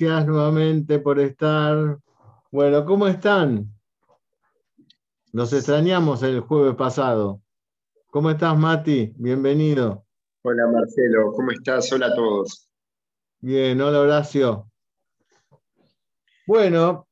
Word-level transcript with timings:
gracias 0.00 0.26
nuevamente 0.26 0.98
por 0.98 1.18
estar. 1.18 1.98
Bueno, 2.50 2.86
¿cómo 2.86 3.06
están? 3.06 3.70
Nos 5.32 5.52
extrañamos 5.52 6.22
el 6.22 6.40
jueves 6.40 6.74
pasado. 6.74 7.42
¿Cómo 8.06 8.30
estás, 8.30 8.56
Mati? 8.56 9.12
Bienvenido. 9.16 10.06
Hola, 10.42 10.66
Marcelo, 10.68 11.32
¿cómo 11.32 11.50
estás? 11.50 11.92
Hola 11.92 12.06
a 12.06 12.14
todos. 12.14 12.70
Bien, 13.40 13.78
hola, 13.82 14.00
Horacio. 14.00 14.70
Bueno, 16.46 17.06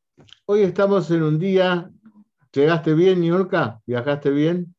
hoy 0.47 0.63
estamos 0.63 1.11
en 1.11 1.23
un 1.25 1.39
día. 1.39 1.91
¿Llegaste 2.53 2.95
bien, 2.95 3.21
Niurka? 3.21 3.83
¿Viajaste 3.85 4.31
bien? 4.31 4.75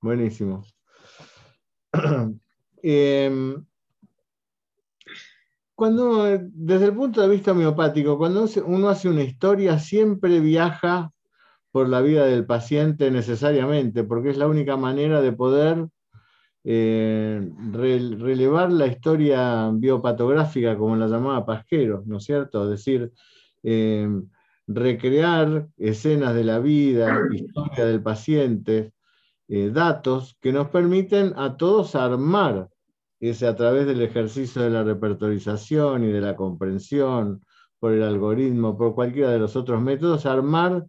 Buenísimo. 0.00 0.64
Em, 2.82 3.65
cuando, 5.76 6.24
desde 6.24 6.86
el 6.86 6.94
punto 6.94 7.20
de 7.20 7.28
vista 7.28 7.52
homeopático, 7.52 8.16
cuando 8.16 8.46
uno 8.64 8.88
hace 8.88 9.08
una 9.10 9.22
historia, 9.22 9.78
siempre 9.78 10.40
viaja 10.40 11.12
por 11.70 11.90
la 11.90 12.00
vida 12.00 12.24
del 12.24 12.46
paciente 12.46 13.10
necesariamente, 13.10 14.02
porque 14.02 14.30
es 14.30 14.38
la 14.38 14.46
única 14.46 14.78
manera 14.78 15.20
de 15.20 15.32
poder 15.32 15.86
eh, 16.64 17.46
relevar 17.72 18.72
la 18.72 18.86
historia 18.86 19.70
biopatográfica, 19.70 20.78
como 20.78 20.96
la 20.96 21.08
llamaba 21.08 21.44
Pasquero, 21.44 22.02
¿no 22.06 22.16
es 22.16 22.24
cierto? 22.24 22.64
Es 22.64 22.70
decir, 22.70 23.12
eh, 23.62 24.08
recrear 24.66 25.68
escenas 25.76 26.34
de 26.34 26.44
la 26.44 26.58
vida, 26.58 27.20
historia 27.30 27.84
del 27.84 28.02
paciente, 28.02 28.94
eh, 29.46 29.70
datos 29.70 30.38
que 30.40 30.52
nos 30.52 30.70
permiten 30.70 31.34
a 31.36 31.58
todos 31.58 31.94
armar 31.94 32.70
ese 33.28 33.46
a 33.46 33.56
través 33.56 33.86
del 33.86 34.02
ejercicio 34.02 34.62
de 34.62 34.70
la 34.70 34.82
repertorización 34.82 36.04
y 36.04 36.12
de 36.12 36.20
la 36.20 36.36
comprensión, 36.36 37.42
por 37.78 37.92
el 37.92 38.02
algoritmo, 38.02 38.76
por 38.76 38.94
cualquiera 38.94 39.30
de 39.30 39.38
los 39.38 39.56
otros 39.56 39.82
métodos, 39.82 40.26
armar 40.26 40.86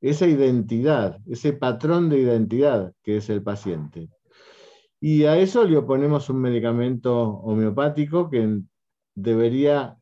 esa 0.00 0.26
identidad, 0.26 1.18
ese 1.26 1.52
patrón 1.52 2.08
de 2.08 2.20
identidad 2.20 2.92
que 3.02 3.16
es 3.18 3.30
el 3.30 3.42
paciente. 3.42 4.10
Y 5.00 5.24
a 5.24 5.36
eso 5.38 5.64
le 5.64 5.76
oponemos 5.76 6.28
un 6.30 6.40
medicamento 6.40 7.14
homeopático 7.18 8.28
que 8.30 8.60
debería 9.14 9.96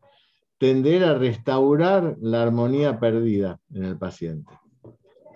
tender 0.58 1.04
a 1.04 1.14
restaurar 1.14 2.16
la 2.20 2.42
armonía 2.42 2.98
perdida 2.98 3.58
en 3.74 3.84
el 3.84 3.98
paciente. 3.98 4.52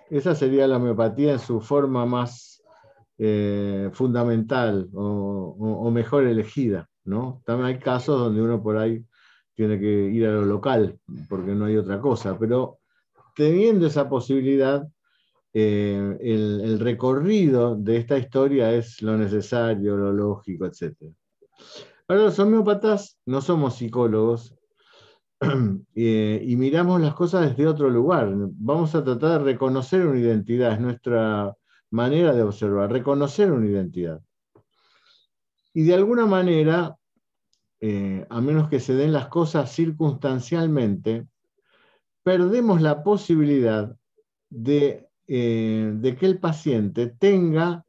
Esa 0.09 0.35
sería 0.35 0.67
la 0.67 0.77
homeopatía 0.77 1.33
en 1.33 1.39
su 1.39 1.59
forma 1.59 2.05
más 2.05 2.56
eh, 3.19 3.89
fundamental 3.93 4.89
o, 4.93 5.89
mejor 5.91 6.25
elegida. 6.25 6.87
¿no? 7.05 7.41
También 7.45 7.67
hay 7.67 7.79
casos 7.79 8.19
donde 8.19 8.41
uno 8.41 8.61
por 8.61 8.77
ahí 8.77 9.03
tiene 9.55 9.79
que 9.79 9.87
ir 9.87 10.27
a 10.27 10.33
lo 10.33 10.45
local, 10.45 10.99
porque 11.27 11.53
no 11.53 11.65
hay 11.65 11.77
otra 11.77 11.99
cosa, 11.99 12.37
pero 12.37 12.77
teniendo 13.35 13.87
esa 13.87 14.07
posibilidad, 14.07 14.87
eh, 15.51 16.17
el, 16.21 16.79
recorrido 16.79 17.75
de 17.75 17.97
esta 17.97 18.19
historia 18.19 18.71
es 18.73 19.01
lo 19.01 19.17
necesario, 19.17 19.97
lo 19.97 20.13
lógico, 20.13 20.67
etc. 20.67 20.93
Ahora, 22.07 22.23
los 22.25 22.37
homeópatas 22.37 23.17
no 23.25 23.41
somos 23.41 23.77
psicólogos 23.77 24.55
eh, 25.95 26.43
y 26.45 26.55
miramos 26.55 27.01
las 27.01 27.15
cosas 27.15 27.49
desde 27.49 27.67
otro 27.67 27.89
lugar. 27.89 28.31
Vamos 28.35 28.93
a 28.93 29.03
tratar 29.03 29.39
de 29.39 29.53
reconocer 29.53 30.05
una 30.05 30.19
identidad, 30.19 30.73
es 30.73 30.79
nuestra 30.79 31.56
manera 31.91 32.33
de 32.33 32.43
observar, 32.43 32.91
reconocer 32.91 33.51
una 33.51 33.67
identidad. 33.67 34.21
Y 35.73 35.83
de 35.83 35.93
alguna 35.93 36.25
manera, 36.25 36.97
eh, 37.79 38.25
a 38.29 38.41
menos 38.41 38.69
que 38.69 38.79
se 38.79 38.95
den 38.95 39.13
las 39.13 39.27
cosas 39.27 39.71
circunstancialmente, 39.71 41.27
perdemos 42.23 42.81
la 42.81 43.03
posibilidad 43.03 43.95
de, 44.49 45.07
eh, 45.27 45.91
de 45.93 46.15
que 46.15 46.25
el 46.25 46.39
paciente 46.39 47.07
tenga 47.07 47.85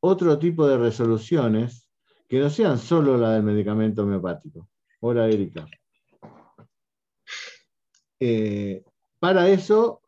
otro 0.00 0.38
tipo 0.38 0.66
de 0.66 0.78
resoluciones 0.78 1.88
que 2.28 2.40
no 2.40 2.50
sean 2.50 2.78
solo 2.78 3.16
la 3.16 3.32
del 3.32 3.42
medicamento 3.42 4.02
homeopático. 4.02 4.68
Hola, 5.00 5.28
Erika. 5.28 5.66
Eh, 8.18 8.82
para 9.20 9.48
eso, 9.48 10.00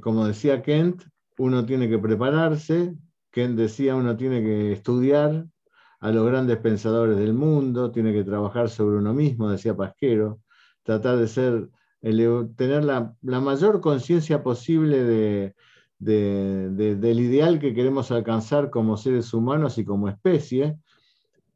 como 0.00 0.26
decía 0.26 0.62
Kent, 0.62 1.02
uno 1.38 1.64
tiene 1.64 1.88
que 1.88 1.98
prepararse, 1.98 2.94
Ken 3.30 3.56
decía, 3.56 3.94
uno 3.94 4.16
tiene 4.16 4.42
que 4.42 4.72
estudiar 4.72 5.46
a 6.00 6.10
los 6.10 6.26
grandes 6.26 6.58
pensadores 6.58 7.16
del 7.18 7.32
mundo, 7.32 7.90
tiene 7.90 8.12
que 8.12 8.24
trabajar 8.24 8.68
sobre 8.68 8.98
uno 8.98 9.14
mismo, 9.14 9.50
decía 9.50 9.76
Pasquero, 9.76 10.40
tratar 10.82 11.16
de 11.18 11.28
ser, 11.28 11.70
tener 12.00 12.84
la, 12.84 13.14
mayor 13.22 13.80
conciencia 13.80 14.42
posible 14.42 15.54
del 15.98 17.20
ideal 17.20 17.58
que 17.58 17.74
queremos 17.74 18.10
alcanzar 18.10 18.70
como 18.70 18.96
seres 18.96 19.32
humanos 19.34 19.78
y 19.78 19.84
como 19.84 20.08
especie, 20.08 20.78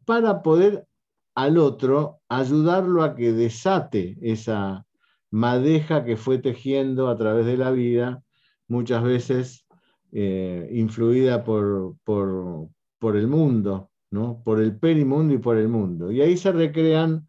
para 0.04 0.42
poder 0.42 0.86
al 1.34 1.58
otro 1.58 2.20
ayudarlo 2.28 3.02
a 3.02 3.14
que 3.14 3.32
desate 3.32 4.18
esa 4.20 4.86
madeja 5.30 6.04
que 6.04 6.16
fue 6.16 6.38
tejiendo 6.38 7.08
a 7.08 7.16
través 7.16 7.46
de 7.46 7.56
la 7.56 7.70
vida, 7.70 8.22
muchas 8.68 9.02
veces 9.02 9.66
eh, 10.12 10.68
influida 10.72 11.42
por, 11.42 11.96
por, 12.04 13.16
el 13.16 13.26
mundo, 13.26 13.90
¿no? 14.10 14.42
por 14.44 14.60
el 14.60 14.78
perimundo 14.78 15.34
y 15.34 15.38
por 15.38 15.56
el 15.56 15.68
mundo. 15.68 16.12
Y 16.12 16.20
ahí 16.20 16.36
se 16.36 16.52
recrean 16.52 17.26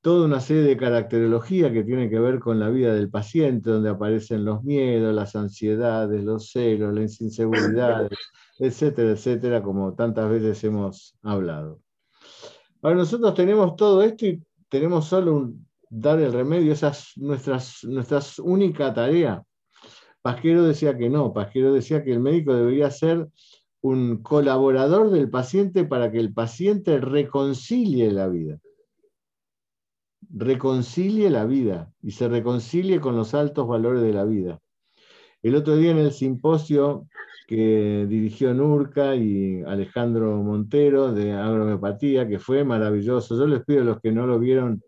toda 0.00 0.26
una 0.26 0.40
serie 0.40 0.62
de 0.62 0.76
caracterología 0.76 1.72
que 1.72 1.84
tiene 1.84 2.08
que 2.08 2.18
ver 2.18 2.38
con 2.38 2.60
la 2.60 2.68
vida 2.68 2.94
del 2.94 3.10
paciente, 3.10 3.70
donde 3.70 3.90
aparecen 3.90 4.44
los 4.44 4.62
miedos, 4.62 5.14
las 5.14 5.34
ansiedades, 5.34 6.22
los 6.24 6.50
celos, 6.50 6.94
las 6.94 7.20
inseguridades, 7.20 8.10
etcétera, 8.58 9.10
etcétera, 9.10 9.62
como 9.62 9.94
tantas 9.94 10.30
veces 10.30 10.62
hemos 10.64 11.16
hablado. 11.22 11.80
Ahora 12.82 12.96
nosotros 12.96 13.34
tenemos 13.34 13.74
todo 13.76 14.02
esto 14.02 14.26
y 14.26 14.42
tenemos 14.68 15.06
solo 15.06 15.34
un, 15.34 15.66
dar 15.90 16.20
el 16.20 16.32
remedio, 16.32 16.72
esa 16.72 16.88
es 16.88 17.16
nuestra 17.16 18.20
única 18.42 18.92
tarea. 18.92 19.42
Pasquero 20.28 20.62
decía 20.62 20.98
que 20.98 21.08
no, 21.08 21.32
Pasquero 21.32 21.72
decía 21.72 22.04
que 22.04 22.12
el 22.12 22.20
médico 22.20 22.54
debería 22.54 22.90
ser 22.90 23.28
un 23.80 24.22
colaborador 24.22 25.08
del 25.08 25.30
paciente 25.30 25.84
para 25.84 26.12
que 26.12 26.18
el 26.18 26.34
paciente 26.34 27.00
reconcilie 27.00 28.12
la 28.12 28.28
vida. 28.28 28.58
Reconcilie 30.28 31.30
la 31.30 31.46
vida 31.46 31.90
y 32.02 32.10
se 32.10 32.28
reconcilie 32.28 33.00
con 33.00 33.16
los 33.16 33.32
altos 33.32 33.66
valores 33.66 34.02
de 34.02 34.12
la 34.12 34.26
vida. 34.26 34.60
El 35.40 35.54
otro 35.54 35.78
día 35.78 35.92
en 35.92 35.98
el 35.98 36.12
simposio 36.12 37.08
que 37.46 38.04
dirigió 38.06 38.52
Nurka 38.52 39.16
y 39.16 39.62
Alejandro 39.62 40.42
Montero 40.42 41.10
de 41.14 41.32
agromeopatía, 41.32 42.28
que 42.28 42.38
fue 42.38 42.64
maravilloso. 42.64 43.34
Yo 43.34 43.46
les 43.46 43.64
pido 43.64 43.80
a 43.80 43.84
los 43.86 44.00
que 44.02 44.12
no 44.12 44.26
lo 44.26 44.38
vieron 44.38 44.82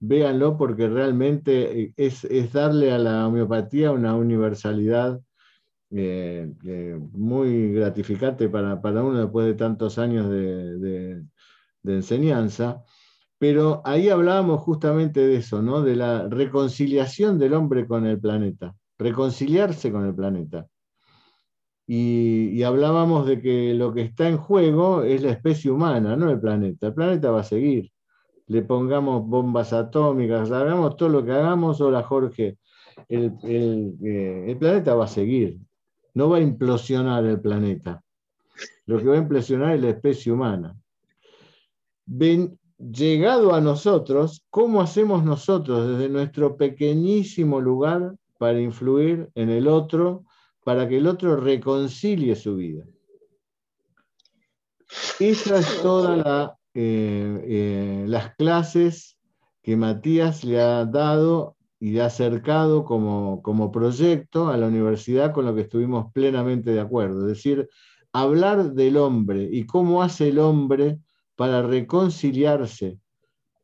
véanlo 0.00 0.56
porque 0.56 0.88
realmente 0.88 1.80
eh, 1.80 1.92
es, 1.96 2.52
darle 2.52 2.92
a 2.92 2.98
la 2.98 3.26
homeopatía 3.26 3.92
una 3.92 4.14
universalidad 4.14 5.20
eh, 5.90 6.52
eh, 6.64 6.98
muy 7.12 7.72
gratificante 7.72 8.48
para, 8.48 8.74
uno 9.02 9.20
después 9.20 9.46
de 9.46 9.54
tantos 9.54 9.98
años 9.98 10.28
de, 10.30 11.22
enseñanza. 11.84 12.82
Pero 13.38 13.82
ahí 13.84 14.08
hablábamos 14.08 14.62
justamente 14.62 15.20
de 15.26 15.36
eso, 15.36 15.62
¿no? 15.62 15.82
de 15.82 15.96
la 15.96 16.26
reconciliación 16.28 17.38
del 17.38 17.54
hombre 17.54 17.86
con 17.86 18.06
el 18.06 18.18
planeta, 18.18 18.74
reconciliarse 18.98 19.92
con 19.92 20.06
el 20.06 20.14
planeta. 20.14 20.66
Y, 21.86 22.62
hablábamos 22.64 23.26
de 23.26 23.40
que 23.40 23.74
lo 23.74 23.92
que 23.92 24.02
está 24.02 24.28
en 24.28 24.38
juego 24.38 25.02
es 25.02 25.22
la 25.22 25.30
especie 25.30 25.70
humana, 25.70 26.16
no 26.16 26.30
el 26.30 26.40
planeta. 26.40 26.88
El 26.88 26.94
planeta 26.94 27.30
va 27.30 27.40
a 27.40 27.44
seguir 27.44 27.92
le 28.48 28.62
pongamos 28.62 29.26
bombas 29.26 29.72
atómicas, 29.72 30.50
hagamos 30.50 30.96
todo 30.96 31.08
lo 31.08 31.24
que 31.24 31.32
hagamos, 31.32 31.80
hola 31.80 32.02
Jorge, 32.02 32.58
el, 33.08 33.34
eh, 33.42 34.56
planeta 34.58 34.94
va 34.94 35.04
a 35.04 35.08
seguir, 35.08 35.58
no 36.14 36.30
va 36.30 36.38
a 36.38 36.40
implosionar 36.40 37.24
el 37.24 37.40
planeta. 37.40 38.02
Lo 38.86 38.98
que 38.98 39.06
va 39.06 39.16
a 39.16 39.18
implosionar 39.18 39.74
es 39.74 39.82
la 39.82 39.90
especie 39.90 40.32
humana. 40.32 40.76
llegado 42.78 43.54
a 43.54 43.60
nosotros, 43.60 44.44
¿cómo 44.50 44.80
hacemos 44.80 45.24
nosotros 45.24 45.88
desde 45.88 46.08
nuestro 46.08 46.56
pequeñísimo 46.56 47.60
lugar 47.60 48.14
para 48.38 48.60
influir 48.60 49.28
en 49.34 49.50
el 49.50 49.66
otro, 49.66 50.24
para 50.62 50.86
que 50.88 50.98
el 50.98 51.06
otro 51.06 51.36
reconcilie 51.36 52.36
su 52.36 52.56
vida? 52.56 52.84
Esa 55.18 55.58
es 55.58 55.82
toda 55.82 56.16
la 56.16 56.55
eh, 56.78 57.40
eh, 57.46 58.04
las 58.06 58.34
clases 58.36 59.18
que 59.62 59.78
Matías 59.78 60.44
le 60.44 60.60
ha 60.60 60.84
dado 60.84 61.56
y 61.80 61.92
le 61.92 62.02
ha 62.02 62.06
acercado 62.06 62.84
como, 62.84 63.40
como 63.40 63.72
proyecto 63.72 64.48
a 64.48 64.58
la 64.58 64.66
universidad 64.66 65.32
con 65.32 65.46
lo 65.46 65.54
que 65.54 65.62
estuvimos 65.62 66.12
plenamente 66.12 66.72
de 66.72 66.80
acuerdo. 66.80 67.22
Es 67.22 67.28
decir, 67.28 67.66
hablar 68.12 68.74
del 68.74 68.98
hombre 68.98 69.48
y 69.50 69.64
cómo 69.64 70.02
hace 70.02 70.28
el 70.28 70.38
hombre 70.38 70.98
para 71.34 71.62
reconciliarse 71.62 72.98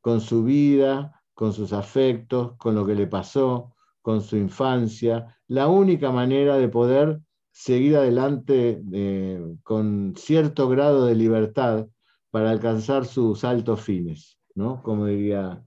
con 0.01 0.23
su 0.23 0.43
vida, 0.43 1.23
con 1.35 1.53
sus 1.53 1.75
afectos, 1.75 2.57
con 2.57 2.75
lo 2.75 2.87
que 2.87 2.95
le 2.95 3.07
pasó, 3.07 3.75
con 4.01 4.23
su 4.23 4.39
infancia, 4.39 5.37
la 5.49 5.69
única 5.69 6.11
manera 6.11 6.57
de 6.57 6.69
poder 6.69 7.21
seguir 7.51 7.97
adelante 7.97 8.83
eh, 8.91 9.39
con 9.63 10.15
cierto 10.17 10.71
grado 10.71 11.05
de 11.05 11.15
libertad 11.15 11.87
para 12.33 12.51
alcanzar 12.51 13.05
sus 13.05 13.45
altos 13.45 13.83
fines, 13.83 14.39
¿no? 14.55 14.83
Como 14.83 15.05
diría, 15.05 15.63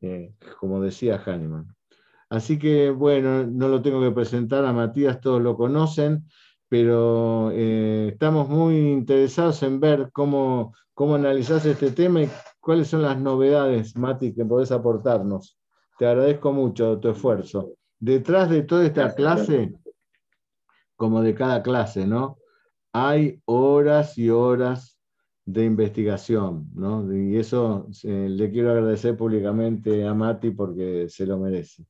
eh, 0.00 0.34
como 0.58 0.80
decía 0.80 1.22
Hahnemann. 1.24 1.76
Así 2.30 2.58
que, 2.58 2.90
bueno, 2.90 3.46
no 3.46 3.68
lo 3.68 3.82
tengo 3.82 4.00
que 4.00 4.10
presentar 4.10 4.64
a 4.64 4.72
Matías, 4.72 5.20
todos 5.20 5.42
lo 5.42 5.54
conocen, 5.54 6.24
pero 6.66 7.50
eh, 7.52 8.08
estamos 8.12 8.48
muy 8.48 8.76
interesados 8.90 9.62
en 9.62 9.80
ver 9.80 10.10
cómo, 10.10 10.74
cómo 10.94 11.14
analizás 11.14 11.66
este 11.66 11.90
tema 11.90 12.22
y 12.22 12.30
cuáles 12.58 12.88
son 12.88 13.02
las 13.02 13.18
novedades, 13.18 13.94
Mati, 13.94 14.34
que 14.34 14.46
podés 14.46 14.72
aportarnos. 14.72 15.58
Te 15.98 16.06
agradezco 16.06 16.52
mucho 16.52 16.98
tu 16.98 17.10
esfuerzo. 17.10 17.74
Detrás 17.98 18.48
de 18.48 18.62
toda 18.62 18.86
esta 18.86 19.14
clase, 19.14 19.74
como 20.96 21.20
de 21.20 21.34
cada 21.34 21.62
clase, 21.62 22.06
¿no? 22.06 22.38
Hay 22.94 23.42
horas 23.44 24.16
y 24.16 24.30
horas 24.30 24.97
de 25.48 25.64
investigación, 25.64 26.68
¿no? 26.74 27.10
Y 27.10 27.38
eso 27.38 27.88
eh, 28.04 28.28
le 28.28 28.50
quiero 28.50 28.70
agradecer 28.70 29.16
públicamente 29.16 30.06
a 30.06 30.12
Mati 30.12 30.50
porque 30.50 31.08
se 31.08 31.24
lo 31.24 31.38
merece. 31.38 31.86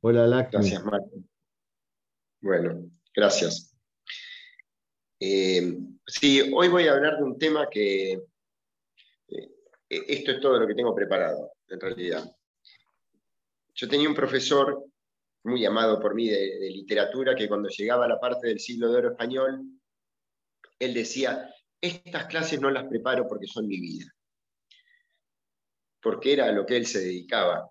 Hola, 0.00 0.28
Lacti. 0.28 0.58
Gracias, 0.58 0.84
Mati. 0.84 1.28
Bueno, 2.40 2.88
gracias. 3.12 3.76
Eh, 5.18 5.76
sí, 6.06 6.52
hoy 6.54 6.68
voy 6.68 6.86
a 6.86 6.92
hablar 6.92 7.16
de 7.16 7.24
un 7.24 7.36
tema 7.36 7.68
que 7.68 8.12
eh, 8.12 9.50
esto 9.88 10.30
es 10.30 10.40
todo 10.40 10.60
lo 10.60 10.68
que 10.68 10.76
tengo 10.76 10.94
preparado, 10.94 11.50
en 11.66 11.80
realidad. 11.80 12.32
Yo 13.74 13.88
tenía 13.88 14.08
un 14.08 14.14
profesor 14.14 14.84
muy 15.42 15.66
amado 15.66 15.98
por 15.98 16.14
mí 16.14 16.28
de, 16.28 16.60
de, 16.60 16.70
literatura 16.70 17.34
que 17.34 17.48
cuando 17.48 17.68
llegaba 17.68 18.04
a 18.04 18.08
la 18.08 18.20
parte 18.20 18.46
del 18.46 18.60
siglo 18.60 18.88
de 18.88 18.98
oro 18.98 19.10
español, 19.10 19.64
él 20.78 20.94
decía, 20.94 21.52
estas 21.80 22.26
clases 22.26 22.60
no 22.60 22.70
las 22.70 22.86
preparo 22.86 23.26
porque 23.26 23.46
son 23.46 23.66
mi 23.66 23.80
vida, 23.80 24.06
porque 26.00 26.32
era 26.34 26.46
a 26.46 26.52
lo 26.52 26.66
que 26.66 26.76
él 26.76 26.86
se 26.86 27.00
dedicaba. 27.00 27.70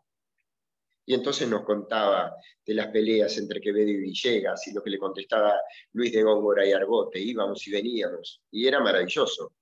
Y 1.05 1.15
entonces 1.15 1.47
nos 1.49 1.63
contaba 1.63 2.35
de 2.63 2.73
las 2.75 2.87
peleas 2.87 3.35
entre 3.37 3.59
Quevedo 3.59 3.89
y 3.89 3.97
Villegas 3.97 4.67
y 4.67 4.73
lo 4.73 4.83
que 4.83 4.91
le 4.91 4.99
contestaba 4.99 5.59
Luis 5.93 6.11
de 6.11 6.21
Góngora 6.21 6.65
y 6.65 6.71
Argote, 6.71 7.19
íbamos 7.19 7.65
y 7.67 7.71
veníamos, 7.71 8.43
y 8.51 8.67
era 8.67 8.79
maravilloso. 8.79 9.55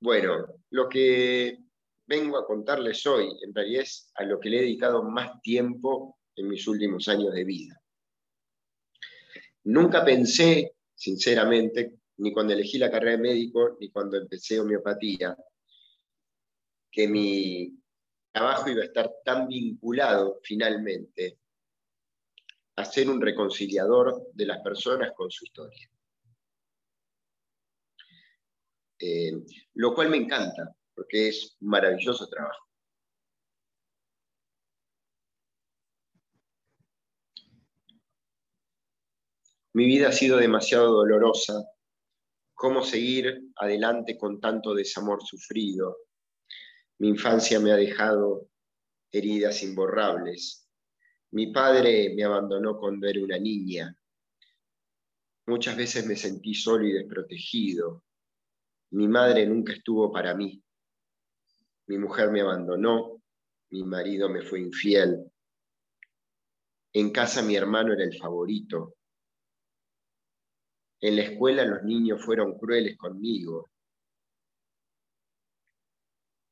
Bueno, 0.00 0.46
lo 0.70 0.88
que 0.88 1.58
vengo 2.06 2.38
a 2.38 2.46
contarles 2.46 3.04
hoy 3.06 3.36
en 3.42 3.52
realidad 3.52 3.82
es 3.82 4.12
a 4.14 4.24
lo 4.24 4.38
que 4.38 4.50
le 4.50 4.58
he 4.58 4.62
dedicado 4.62 5.02
más 5.02 5.40
tiempo 5.42 6.18
en 6.36 6.48
mis 6.48 6.68
últimos 6.68 7.08
años 7.08 7.34
de 7.34 7.44
vida. 7.44 7.82
Nunca 9.64 10.04
pensé, 10.04 10.76
sinceramente, 10.94 11.98
ni 12.18 12.32
cuando 12.32 12.52
elegí 12.52 12.78
la 12.78 12.90
carrera 12.90 13.12
de 13.12 13.22
médico, 13.22 13.76
ni 13.80 13.90
cuando 13.90 14.16
empecé 14.16 14.60
homeopatía, 14.60 15.36
que 16.90 17.08
mi 17.08 17.78
trabajo 18.32 18.70
iba 18.70 18.82
a 18.82 18.86
estar 18.86 19.10
tan 19.24 19.48
vinculado 19.48 20.40
finalmente 20.42 21.38
a 22.76 22.84
ser 22.84 23.08
un 23.08 23.20
reconciliador 23.20 24.28
de 24.32 24.46
las 24.46 24.62
personas 24.62 25.12
con 25.14 25.30
su 25.30 25.44
historia. 25.44 25.90
Eh, 28.98 29.32
lo 29.74 29.94
cual 29.94 30.10
me 30.10 30.16
encanta, 30.16 30.74
porque 30.94 31.28
es 31.28 31.56
un 31.60 31.68
maravilloso 31.68 32.28
trabajo. 32.28 32.66
Mi 39.74 39.84
vida 39.84 40.08
ha 40.08 40.12
sido 40.12 40.38
demasiado 40.38 40.90
dolorosa. 40.90 41.62
¿Cómo 42.58 42.82
seguir 42.82 43.52
adelante 43.56 44.16
con 44.16 44.40
tanto 44.40 44.72
desamor 44.72 45.22
sufrido? 45.22 45.98
Mi 46.98 47.08
infancia 47.08 47.60
me 47.60 47.70
ha 47.70 47.76
dejado 47.76 48.48
heridas 49.12 49.62
imborrables. 49.62 50.66
Mi 51.32 51.52
padre 51.52 52.14
me 52.16 52.24
abandonó 52.24 52.78
cuando 52.78 53.06
era 53.06 53.22
una 53.22 53.38
niña. 53.38 53.94
Muchas 55.46 55.76
veces 55.76 56.06
me 56.06 56.16
sentí 56.16 56.54
solo 56.54 56.86
y 56.86 56.92
desprotegido. 56.92 58.02
Mi 58.92 59.06
madre 59.06 59.46
nunca 59.46 59.74
estuvo 59.74 60.10
para 60.10 60.34
mí. 60.34 60.64
Mi 61.88 61.98
mujer 61.98 62.30
me 62.30 62.40
abandonó. 62.40 63.22
Mi 63.68 63.84
marido 63.84 64.30
me 64.30 64.40
fue 64.40 64.60
infiel. 64.60 65.30
En 66.94 67.10
casa 67.10 67.42
mi 67.42 67.54
hermano 67.54 67.92
era 67.92 68.04
el 68.04 68.16
favorito. 68.16 68.94
En 71.00 71.16
la 71.16 71.22
escuela 71.22 71.64
los 71.64 71.82
niños 71.82 72.24
fueron 72.24 72.58
crueles 72.58 72.96
conmigo. 72.96 73.70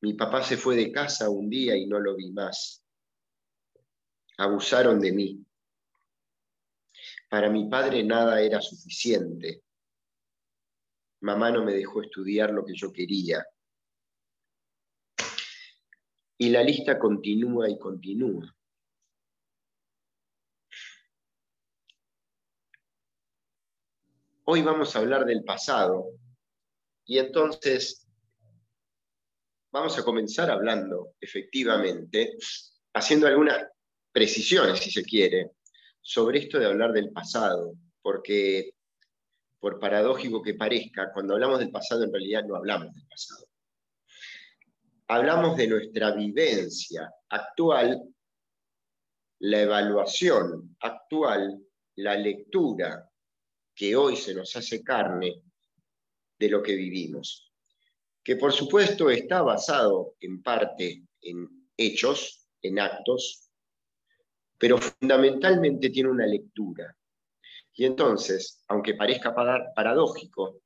Mi 0.02 0.12
papá 0.14 0.42
se 0.42 0.56
fue 0.56 0.76
de 0.76 0.92
casa 0.92 1.30
un 1.30 1.48
día 1.48 1.76
y 1.76 1.86
no 1.86 1.98
lo 1.98 2.14
vi 2.14 2.30
más. 2.30 2.84
Abusaron 4.36 5.00
de 5.00 5.12
mí. 5.12 5.46
Para 7.30 7.48
mi 7.48 7.68
padre 7.68 8.04
nada 8.04 8.40
era 8.40 8.60
suficiente. 8.60 9.62
Mamá 11.20 11.50
no 11.50 11.64
me 11.64 11.72
dejó 11.72 12.02
estudiar 12.02 12.50
lo 12.50 12.64
que 12.66 12.74
yo 12.74 12.92
quería. 12.92 13.46
Y 16.36 16.50
la 16.50 16.62
lista 16.62 16.98
continúa 16.98 17.70
y 17.70 17.78
continúa. 17.78 18.54
Hoy 24.46 24.60
vamos 24.60 24.94
a 24.94 24.98
hablar 24.98 25.24
del 25.24 25.42
pasado 25.42 26.10
y 27.06 27.16
entonces 27.16 28.06
vamos 29.72 29.98
a 29.98 30.04
comenzar 30.04 30.50
hablando 30.50 31.14
efectivamente, 31.18 32.36
haciendo 32.92 33.26
algunas 33.26 33.66
precisiones, 34.12 34.80
si 34.80 34.90
se 34.90 35.02
quiere, 35.02 35.52
sobre 36.02 36.40
esto 36.40 36.58
de 36.58 36.66
hablar 36.66 36.92
del 36.92 37.10
pasado, 37.10 37.72
porque 38.02 38.74
por 39.58 39.80
paradójico 39.80 40.42
que 40.42 40.52
parezca, 40.52 41.10
cuando 41.10 41.32
hablamos 41.32 41.60
del 41.60 41.70
pasado 41.70 42.04
en 42.04 42.12
realidad 42.12 42.44
no 42.44 42.56
hablamos 42.56 42.94
del 42.94 43.06
pasado. 43.06 43.46
Hablamos 45.08 45.56
de 45.56 45.68
nuestra 45.68 46.10
vivencia 46.10 47.10
actual, 47.30 48.14
la 49.38 49.62
evaluación 49.62 50.76
actual, 50.80 51.64
la 51.96 52.14
lectura 52.16 53.10
que 53.74 53.96
hoy 53.96 54.16
se 54.16 54.34
nos 54.34 54.54
hace 54.56 54.82
carne 54.82 55.42
de 56.38 56.48
lo 56.48 56.62
que 56.62 56.74
vivimos 56.74 57.44
que 58.24 58.36
por 58.36 58.52
supuesto 58.52 59.10
está 59.10 59.42
basado 59.42 60.16
en 60.18 60.42
parte 60.42 61.04
en 61.20 61.68
hechos, 61.76 62.48
en 62.62 62.78
actos, 62.78 63.50
pero 64.58 64.78
fundamentalmente 64.78 65.90
tiene 65.90 66.08
una 66.08 66.26
lectura. 66.26 66.96
Y 67.74 67.84
entonces, 67.84 68.64
aunque 68.68 68.94
parezca 68.94 69.34
paradójico, 69.34 70.62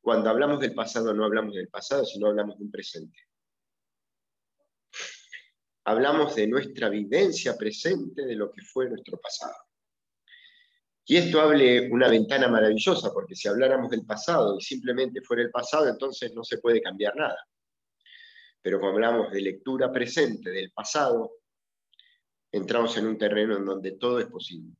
cuando 0.00 0.28
hablamos 0.28 0.60
del 0.60 0.74
pasado 0.74 1.14
no 1.14 1.24
hablamos 1.24 1.54
del 1.54 1.68
pasado, 1.68 2.04
sino 2.04 2.26
hablamos 2.26 2.58
de 2.58 2.64
un 2.64 2.70
presente. 2.70 3.18
Hablamos 5.84 6.34
de 6.34 6.46
nuestra 6.46 6.88
vivencia 6.90 7.56
presente 7.56 8.26
de 8.26 8.34
lo 8.34 8.50
que 8.50 8.62
fue 8.62 8.88
nuestro 8.88 9.18
pasado. 9.18 9.54
Y 11.04 11.16
esto 11.16 11.40
hable 11.40 11.90
una 11.90 12.08
ventana 12.08 12.48
maravillosa, 12.48 13.12
porque 13.12 13.34
si 13.34 13.48
habláramos 13.48 13.90
del 13.90 14.06
pasado 14.06 14.56
y 14.58 14.62
simplemente 14.62 15.20
fuera 15.20 15.42
el 15.42 15.50
pasado, 15.50 15.88
entonces 15.88 16.32
no 16.32 16.44
se 16.44 16.58
puede 16.58 16.80
cambiar 16.80 17.16
nada. 17.16 17.38
Pero 18.62 18.78
cuando 18.78 18.96
hablamos 18.96 19.32
de 19.32 19.40
lectura 19.40 19.90
presente 19.90 20.50
del 20.50 20.70
pasado, 20.70 21.32
entramos 22.52 22.96
en 22.96 23.08
un 23.08 23.18
terreno 23.18 23.56
en 23.56 23.64
donde 23.64 23.92
todo 23.92 24.20
es 24.20 24.26
posible. 24.26 24.76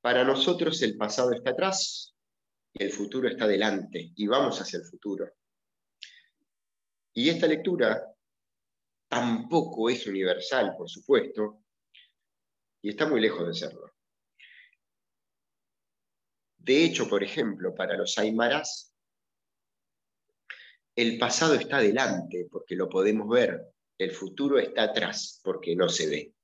Para 0.00 0.24
nosotros 0.24 0.80
el 0.82 0.96
pasado 0.96 1.32
está 1.32 1.50
atrás 1.50 2.14
y 2.72 2.82
el 2.82 2.90
futuro 2.90 3.28
está 3.28 3.46
delante 3.46 4.12
y 4.14 4.26
vamos 4.26 4.60
hacia 4.60 4.78
el 4.78 4.84
futuro. 4.84 5.32
Y 7.14 7.28
esta 7.28 7.46
lectura 7.46 8.11
tampoco 9.12 9.90
es 9.90 10.06
universal, 10.06 10.74
por 10.74 10.88
supuesto, 10.88 11.64
y 12.80 12.88
está 12.88 13.06
muy 13.06 13.20
lejos 13.20 13.46
de 13.46 13.52
serlo. 13.52 13.92
De 16.56 16.82
hecho, 16.82 17.06
por 17.10 17.22
ejemplo, 17.22 17.74
para 17.74 17.94
los 17.94 18.16
aymaras, 18.16 18.96
el 20.96 21.18
pasado 21.18 21.52
está 21.52 21.76
adelante 21.76 22.48
porque 22.50 22.74
lo 22.74 22.88
podemos 22.88 23.28
ver, 23.28 23.60
el 23.98 24.12
futuro 24.12 24.58
está 24.58 24.84
atrás 24.84 25.42
porque 25.44 25.76
no 25.76 25.90
se 25.90 26.08
ve. 26.08 26.34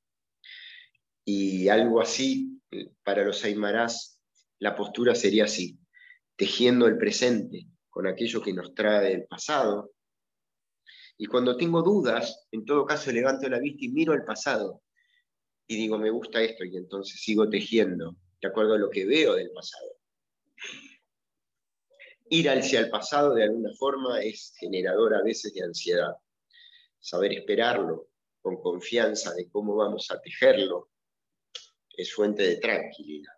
Y 1.25 1.69
algo 1.71 2.03
así, 2.03 2.61
para 3.03 3.25
los 3.25 3.45
aymaras, 3.45 4.21
la 4.59 4.77
postura 4.77 5.15
sería 5.15 5.45
así. 5.45 5.79
tejiendo 6.37 6.87
el 6.87 6.99
presente 6.99 7.67
con 7.89 8.07
aquello 8.07 8.43
que 8.43 8.53
nos 8.53 8.75
trae 8.75 9.15
el 9.15 9.27
pasado. 9.27 9.91
Y 11.19 11.27
cuando 11.27 11.57
tengo 11.57 11.83
dudas, 11.83 12.47
en 12.53 12.65
todo 12.65 12.87
caso 12.87 13.11
levanto 13.11 13.49
la 13.49 13.59
vista 13.59 13.85
y 13.85 13.89
miro 13.89 14.13
al 14.13 14.25
pasado 14.25 14.83
y 15.71 15.77
digo, 15.77 15.99
me 15.99 16.11
gusta 16.11 16.41
esto, 16.41 16.65
y 16.65 16.77
entonces 16.77 17.21
sigo 17.21 17.49
tejiendo 17.51 18.17
de 18.41 18.49
acuerdo 18.49 18.75
a 18.75 18.79
lo 18.79 18.89
que 18.89 19.05
veo 19.05 19.35
del 19.35 19.51
pasado. 19.51 19.97
Ir 22.31 22.49
hacia 22.49 22.81
el 22.81 22.89
pasado 22.89 23.35
de 23.35 23.45
alguna 23.45 23.71
forma 23.79 24.23
es 24.23 24.55
generador 24.59 25.15
a 25.15 25.23
veces 25.23 25.53
de 25.53 25.63
ansiedad. 25.63 26.15
Saber 26.99 27.33
esperarlo 27.35 28.09
con 28.41 28.61
confianza 28.63 29.35
de 29.35 29.51
cómo 29.51 29.77
vamos 29.77 30.11
a 30.11 30.21
tejerlo 30.21 30.91
es 31.95 32.15
fuente 32.15 32.45
de 32.45 32.57
tranquilidad. 32.57 33.35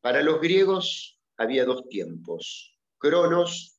Para 0.00 0.22
los 0.22 0.40
griegos 0.40 1.20
había 1.36 1.64
dos 1.64 1.88
tiempos, 1.88 2.76
Cronos 2.98 3.71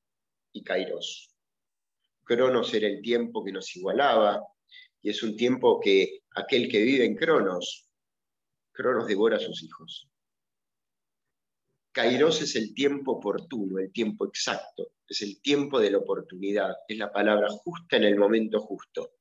y 0.54 0.64
Kairos. 0.64 1.30
Cronos 2.24 2.74
era 2.74 2.88
el 2.88 3.02
tiempo 3.02 3.44
que 3.44 3.52
nos 3.52 3.76
igualaba 3.76 4.42
y 5.02 5.10
es 5.10 5.22
un 5.24 5.36
tiempo 5.36 5.80
que 5.82 6.22
aquel 6.36 6.70
que 6.70 6.82
vive 6.82 7.06
en 7.06 7.16
Cronos, 7.16 7.90
Cronos 8.72 9.08
devora 9.08 9.38
a 9.38 9.40
sus 9.40 9.62
hijos. 9.64 10.10
Kairos 11.92 12.42
es 12.42 12.56
el 12.56 12.74
tiempo 12.74 13.14
oportuno, 13.14 13.80
el 13.80 13.92
tiempo 13.92 14.26
exacto, 14.26 14.94
es 15.08 15.22
el 15.22 15.42
tiempo 15.42 15.80
de 15.80 15.92
la 15.92 16.00
oportunidad, 16.00 16.76
es 16.88 16.98
la 16.98 17.12
palabra 17.12 17.50
justa 17.50 17.98
en 17.98 18.06
el 18.06 18.16
momento 18.16 18.60
justo. 18.62 19.12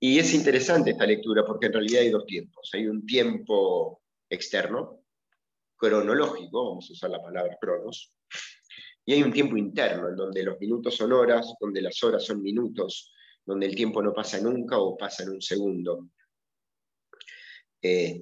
Y 0.00 0.18
es 0.18 0.32
interesante 0.34 0.90
esta 0.90 1.06
lectura 1.06 1.44
porque 1.44 1.66
en 1.66 1.72
realidad 1.72 2.02
hay 2.02 2.10
dos 2.10 2.26
tiempos. 2.26 2.70
Hay 2.74 2.86
un 2.86 3.04
tiempo 3.04 4.02
externo, 4.28 5.05
cronológico, 5.76 6.68
vamos 6.68 6.88
a 6.88 6.92
usar 6.92 7.10
la 7.10 7.22
palabra 7.22 7.56
cronos, 7.60 8.12
y 9.04 9.12
hay 9.12 9.22
un 9.22 9.32
tiempo 9.32 9.56
interno 9.56 10.08
en 10.08 10.16
donde 10.16 10.42
los 10.42 10.58
minutos 10.58 10.96
son 10.96 11.12
horas, 11.12 11.54
donde 11.60 11.80
las 11.80 12.02
horas 12.02 12.24
son 12.24 12.42
minutos, 12.42 13.12
donde 13.44 13.66
el 13.66 13.74
tiempo 13.76 14.02
no 14.02 14.12
pasa 14.12 14.40
nunca 14.40 14.78
o 14.78 14.96
pasa 14.96 15.22
en 15.22 15.30
un 15.30 15.40
segundo. 15.40 16.08
Eh, 17.80 18.20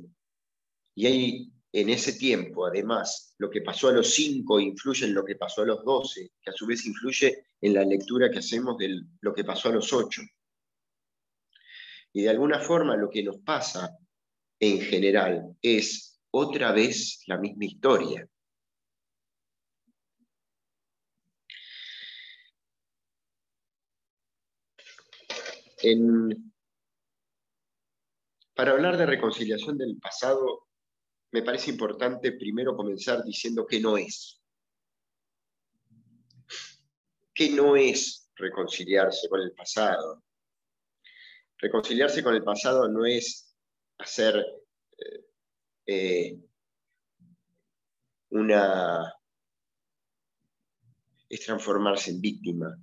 y 0.95 1.07
hay 1.07 1.53
en 1.73 1.89
ese 1.89 2.13
tiempo, 2.13 2.67
además, 2.67 3.35
lo 3.39 3.49
que 3.49 3.63
pasó 3.63 3.89
a 3.89 3.93
los 3.93 4.11
cinco 4.11 4.61
influye 4.61 5.07
en 5.07 5.15
lo 5.15 5.25
que 5.25 5.37
pasó 5.37 5.63
a 5.63 5.67
los 5.67 5.83
doce, 5.85 6.33
que 6.41 6.51
a 6.51 6.55
su 6.55 6.67
vez 6.67 6.85
influye 6.85 7.47
en 7.61 7.75
la 7.75 7.85
lectura 7.85 8.31
que 8.31 8.39
hacemos 8.41 8.77
de 8.77 9.01
lo 9.23 9.35
que 9.35 9.43
pasó 9.43 9.71
a 9.71 9.73
los 9.73 9.91
ocho. 9.93 10.23
Y 12.13 12.23
de 12.23 12.29
alguna 12.29 12.61
forma 12.61 12.95
lo 12.95 13.09
que 13.09 13.23
nos 13.23 13.39
pasa 13.39 13.99
en 14.61 14.81
general 14.83 15.57
es 15.63 16.14
otra 16.37 16.73
vez 16.73 17.23
la 17.29 17.39
misma 17.39 17.65
historia. 17.65 18.29
para 28.55 28.73
hablar 28.73 28.97
de 28.97 29.05
reconciliación 29.05 29.77
del 29.77 29.99
pasado, 29.99 30.67
me 31.31 31.43
parece 31.43 31.71
importante 31.71 32.33
primero 32.33 32.75
comenzar 32.75 33.23
diciendo 33.23 33.67
que 33.67 33.81
no 33.81 33.99
es. 33.99 34.41
¿Qué 37.35 37.51
no 37.51 37.77
es 37.77 38.31
reconciliarse 38.35 39.29
con 39.29 39.41
el 39.41 39.53
pasado? 39.53 40.25
Reconciliarse 41.59 42.25
con 42.25 42.35
el 42.35 42.43
pasado 42.43 42.89
no 42.89 43.05
es 43.05 43.55
hacer 43.99 44.37
eh, 44.99 45.34
eh, 45.87 46.39
una... 48.31 49.13
es 51.29 51.45
transformarse 51.45 52.11
en 52.11 52.21
víctima, 52.21 52.77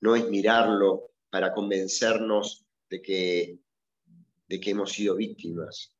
no 0.00 0.16
es 0.16 0.28
mirarlo 0.28 1.12
para 1.30 1.52
convencernos 1.52 2.64
de 2.88 3.02
que, 3.02 3.58
de 4.48 4.60
que 4.60 4.70
hemos 4.70 4.92
sido 4.92 5.16
víctimas. 5.16 5.96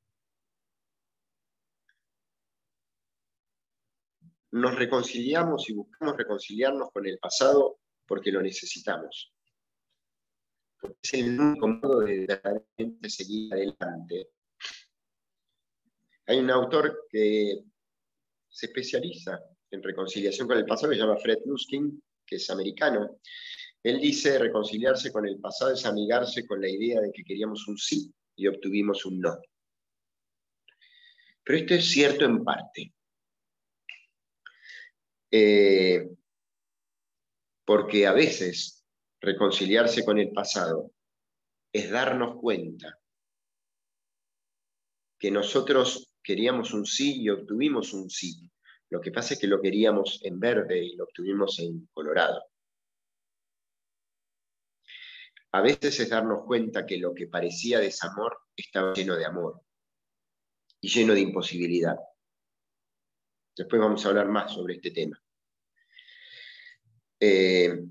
nos 4.57 4.75
reconciliamos 4.75 5.69
y 5.69 5.75
buscamos 5.75 6.17
reconciliarnos 6.17 6.91
con 6.91 7.07
el 7.07 7.19
pasado 7.19 7.79
porque 8.07 8.33
lo 8.33 8.41
necesitamos. 8.41 9.35
Es 11.03 11.15
el 11.15 11.39
único 11.39 11.69
modo 11.69 12.01
de 12.01 12.29
seguir 13.09 13.53
adelante. 13.53 14.31
Hay 16.27 16.39
un 16.39 16.51
autor 16.51 17.07
que 17.09 17.61
se 18.49 18.67
especializa 18.67 19.41
en 19.71 19.83
reconciliación 19.83 20.49
con 20.49 20.59
el 20.59 20.67
pasado, 20.67 20.91
que 20.91 20.97
se 20.97 21.03
llama 21.03 21.19
Fred 21.19 21.39
Luskin, 21.45 22.03
que 22.27 22.37
es 22.37 22.51
americano. 22.51 23.21
Él 23.83 24.01
dice, 24.01 24.39
reconciliarse 24.39 25.13
con 25.13 25.27
el 25.27 25.39
pasado 25.39 25.73
es 25.73 25.87
amigarse 25.87 26.47
con 26.47 26.61
la 26.61 26.69
idea 26.69 27.01
de 27.01 27.13
que 27.13 27.23
queríamos 27.23 27.69
un 27.69 27.79
sí 27.79 28.13
y 28.35 28.49
obtuvimos 28.49 29.05
un 29.07 29.21
no. 29.21 29.39
Pero 31.45 31.59
esto 31.59 31.75
es 31.75 31.89
cierto 31.89 32.25
en 32.25 32.43
parte. 32.43 32.93
Eh, 35.31 36.09
porque 37.65 38.07
a 38.07 38.13
veces 38.13 38.85
reconciliarse 39.21 40.05
con 40.05 40.19
el 40.19 40.33
pasado 40.33 40.91
es 41.73 41.91
darnos 41.91 42.41
cuenta 42.41 42.99
que 45.19 45.31
nosotros 45.31 46.13
queríamos 46.27 46.75
un 46.75 46.85
sí 46.85 47.23
y 47.23 47.31
obtuvimos 47.31 47.93
un 47.93 48.11
sí. 48.11 48.51
Lo 48.91 49.01
que 49.01 49.13
pasa 49.13 49.35
es 49.35 49.41
que 49.41 49.47
lo 49.47 49.63
queríamos 49.63 50.19
en 50.25 50.41
verde 50.41 50.85
y 50.85 50.97
lo 50.97 51.05
obtuvimos 51.05 51.59
en 51.61 51.87
colorado. 51.95 52.43
A 55.53 55.61
veces 55.61 56.01
es 56.01 56.11
darnos 56.11 56.45
cuenta 56.45 56.85
que 56.85 56.99
lo 56.99 57.15
que 57.15 57.29
parecía 57.29 57.79
desamor 57.79 58.39
estaba 58.57 58.93
lleno 58.93 59.15
de 59.15 59.25
amor 59.25 59.63
y 60.81 60.89
lleno 60.89 61.15
de 61.15 61.21
imposibilidad. 61.21 61.97
Después 63.57 63.81
vamos 63.81 64.05
a 64.05 64.09
hablar 64.09 64.29
más 64.29 64.53
sobre 64.53 64.75
este 64.75 64.91
tema. 64.91 65.23
Eh, 67.21 67.87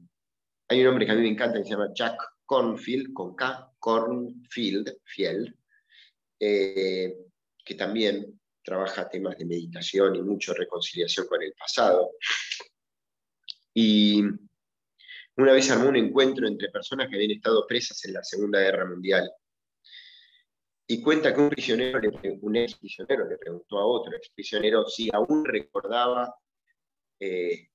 hay 0.68 0.82
un 0.82 0.88
hombre 0.88 1.06
que 1.06 1.12
a 1.14 1.16
mí 1.16 1.22
me 1.22 1.30
encanta 1.30 1.58
que 1.58 1.64
se 1.64 1.72
llama 1.72 1.92
Jack 1.96 2.18
Cornfield, 2.46 3.14
con 3.14 3.34
K, 3.36 3.72
Cornfield, 3.80 4.98
Fiel, 5.06 5.58
eh, 6.40 7.25
que 7.66 7.76
también 7.76 8.40
trabaja 8.64 9.10
temas 9.10 9.38
de 9.38 9.46
meditación 9.46 10.16
y 10.16 10.22
mucho 10.22 10.54
reconciliación 10.54 11.28
con 11.28 11.42
el 11.42 11.54
pasado. 11.54 12.12
Y 13.74 14.24
una 15.38 15.52
vez 15.52 15.70
armó 15.70 15.90
un 15.90 15.98
encuentro 15.98 16.48
entre 16.48 16.70
personas 16.70 17.10
que 17.10 17.16
habían 17.16 17.32
estado 17.32 17.68
presas 17.68 18.06
en 18.06 18.14
la 18.14 18.24
Segunda 18.24 18.60
Guerra 18.60 18.86
Mundial 18.86 19.30
y 20.88 21.02
cuenta 21.02 21.34
que 21.34 21.42
un 21.42 21.50
prisionero, 21.50 22.00
un 22.42 22.56
ex 22.56 22.76
prisionero 22.76 23.28
le 23.28 23.38
preguntó 23.38 23.80
a 23.80 23.86
otro 23.86 24.16
ex 24.16 24.30
prisionero 24.30 24.88
si 24.88 25.10
aún 25.12 25.44
recordaba 25.44 26.36
eh, 27.20 27.70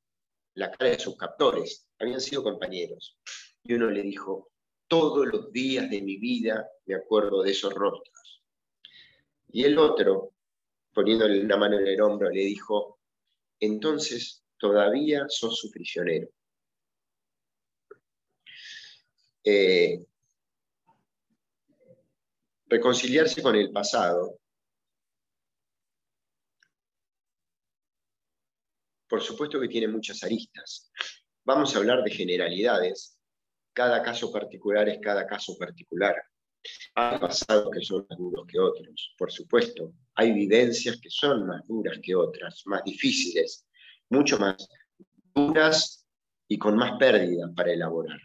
la 0.54 0.70
cara 0.70 0.90
de 0.90 0.98
sus 0.98 1.16
captores. 1.16 1.88
Habían 1.98 2.20
sido 2.20 2.42
compañeros. 2.42 3.18
Y 3.64 3.74
uno 3.74 3.90
le 3.90 4.02
dijo, 4.02 4.50
todos 4.88 5.26
los 5.26 5.52
días 5.52 5.90
de 5.90 6.00
mi 6.02 6.16
vida 6.16 6.68
me 6.86 6.94
acuerdo 6.94 7.42
de 7.42 7.50
esos 7.50 7.74
rostros. 7.74 8.19
Y 9.52 9.64
el 9.64 9.78
otro, 9.78 10.34
poniéndole 10.92 11.44
una 11.44 11.56
mano 11.56 11.78
en 11.78 11.86
el 11.86 12.00
hombro, 12.00 12.30
le 12.30 12.40
dijo, 12.40 13.00
entonces 13.58 14.44
todavía 14.58 15.26
sos 15.28 15.58
su 15.58 15.70
prisionero. 15.70 16.28
Eh, 19.42 20.04
reconciliarse 22.66 23.42
con 23.42 23.56
el 23.56 23.72
pasado, 23.72 24.38
por 29.08 29.20
supuesto 29.20 29.60
que 29.60 29.68
tiene 29.68 29.88
muchas 29.88 30.22
aristas. 30.22 30.92
Vamos 31.44 31.74
a 31.74 31.78
hablar 31.78 32.04
de 32.04 32.12
generalidades. 32.12 33.18
Cada 33.72 34.02
caso 34.02 34.30
particular 34.30 34.88
es 34.88 35.00
cada 35.02 35.26
caso 35.26 35.56
particular. 35.58 36.14
Hay 36.94 37.18
pasados 37.18 37.70
que 37.72 37.82
son 37.82 38.06
más 38.08 38.18
duros 38.18 38.46
que 38.46 38.58
otros, 38.58 39.14
por 39.16 39.32
supuesto. 39.32 39.92
Hay 40.14 40.32
vivencias 40.32 41.00
que 41.00 41.10
son 41.10 41.46
más 41.46 41.66
duras 41.66 41.98
que 42.02 42.14
otras, 42.14 42.62
más 42.66 42.84
difíciles, 42.84 43.66
mucho 44.10 44.38
más 44.38 44.68
duras 45.34 46.06
y 46.48 46.58
con 46.58 46.76
más 46.76 46.98
pérdida 46.98 47.50
para 47.54 47.72
elaborar. 47.72 48.20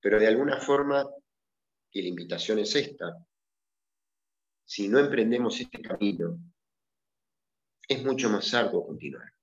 Pero 0.00 0.18
de 0.18 0.26
alguna 0.26 0.60
forma 0.60 1.06
y 1.94 2.02
la 2.02 2.08
invitación 2.08 2.58
es 2.58 2.74
esta, 2.74 3.16
si 4.64 4.88
no 4.88 4.98
emprendemos 4.98 5.60
este 5.60 5.80
camino, 5.80 6.38
es 7.88 8.04
mucho 8.04 8.28
más 8.28 8.52
arduo 8.52 8.86
continuar. 8.86 9.33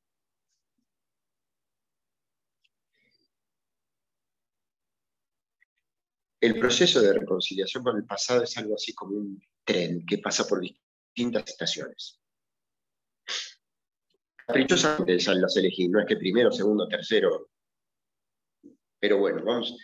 El 6.42 6.58
proceso 6.58 7.00
de 7.00 7.14
reconciliación 7.14 7.84
con 7.84 7.98
el 7.98 8.04
pasado 8.04 8.44
es 8.44 8.58
algo 8.58 8.74
así 8.74 8.96
como 8.96 9.16
un 9.16 9.40
tren 9.64 10.04
que 10.08 10.18
pasa 10.18 10.48
por 10.48 10.60
distintas 10.60 11.48
estaciones. 11.48 12.20
Caprichosamente 14.48 15.20
las 15.36 15.56
elegí, 15.56 15.88
no 15.88 16.00
es 16.00 16.08
que 16.08 16.18
primero, 16.18 16.52
segundo, 16.52 16.88
tercero. 16.88 17.52
Pero 19.00 19.20
bueno, 19.20 19.44
vamos, 19.46 19.78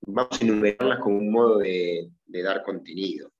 vamos 0.00 0.40
a 0.40 0.44
enumerarlas 0.44 0.98
como 0.98 1.18
un 1.18 1.30
modo 1.30 1.58
de, 1.58 2.10
de 2.26 2.42
dar 2.42 2.64
contenido. 2.64 3.32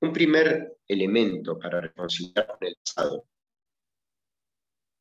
Un 0.00 0.10
primer 0.10 0.78
elemento 0.86 1.58
para 1.58 1.82
reconciliar 1.82 2.46
con 2.46 2.66
el 2.66 2.76
pasado 2.76 3.26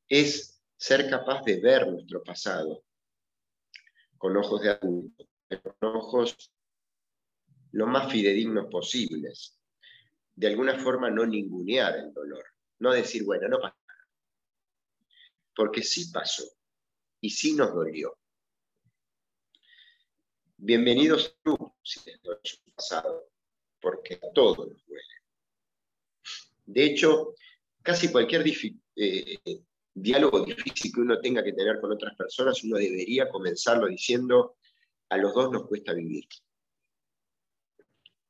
es 0.09 0.61
ser 0.75 1.09
capaz 1.09 1.43
de 1.45 1.61
ver 1.61 1.87
nuestro 1.87 2.21
pasado 2.21 2.83
con 4.17 4.35
ojos 4.37 4.61
de 4.61 4.69
adulto, 4.69 5.27
con 5.61 5.95
ojos 5.95 6.51
lo 7.71 7.87
más 7.87 8.11
fidedignos 8.11 8.67
posibles. 8.69 9.59
De 10.35 10.47
alguna 10.47 10.77
forma 10.79 11.09
no 11.09 11.25
ningunear 11.25 11.97
el 11.97 12.13
dolor, 12.13 12.45
no 12.79 12.91
decir, 12.91 13.23
bueno, 13.23 13.47
no 13.47 13.59
pasa 13.59 13.77
nada. 13.87 14.07
Porque 15.55 15.83
sí 15.83 16.11
pasó 16.11 16.43
y 17.21 17.29
sí 17.29 17.53
nos 17.53 17.73
dolió. 17.73 18.17
Bienvenidos 20.57 21.37
tú, 21.43 21.55
si 21.83 21.99
pasado, 22.75 23.29
porque 23.79 24.15
a 24.15 24.33
todos 24.33 24.57
nos 24.57 24.85
duele. 24.85 25.03
De 26.65 26.83
hecho, 26.83 27.35
casi 27.81 28.11
cualquier 28.11 28.43
eh, 28.95 29.37
diálogo 30.01 30.45
difícil 30.45 30.93
que 30.93 31.01
uno 31.01 31.19
tenga 31.19 31.43
que 31.43 31.53
tener 31.53 31.81
con 31.81 31.91
otras 31.91 32.15
personas, 32.15 32.63
uno 32.63 32.77
debería 32.77 33.29
comenzarlo 33.29 33.87
diciendo, 33.87 34.57
a 35.09 35.17
los 35.17 35.33
dos 35.33 35.51
nos 35.51 35.67
cuesta 35.67 35.93
vivir. 35.93 36.27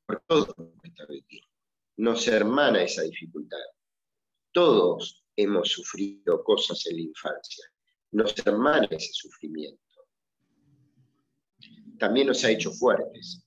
Por 0.05 0.21
todos 0.25 0.57
nos 0.57 0.71
cuesta 0.79 1.05
vivir. 1.05 1.43
No 1.97 2.15
se 2.15 2.33
hermana 2.33 2.83
esa 2.83 3.01
dificultad. 3.01 3.57
Todos 4.51 5.25
hemos 5.35 5.69
sufrido 5.69 6.43
cosas 6.43 6.85
en 6.87 6.95
la 6.97 7.01
infancia. 7.01 7.65
Nos 8.11 8.37
hermana 8.45 8.87
ese 8.89 9.11
sufrimiento. 9.11 9.83
También 11.99 12.27
nos 12.27 12.43
ha 12.45 12.51
hecho 12.51 12.71
fuertes. 12.71 13.43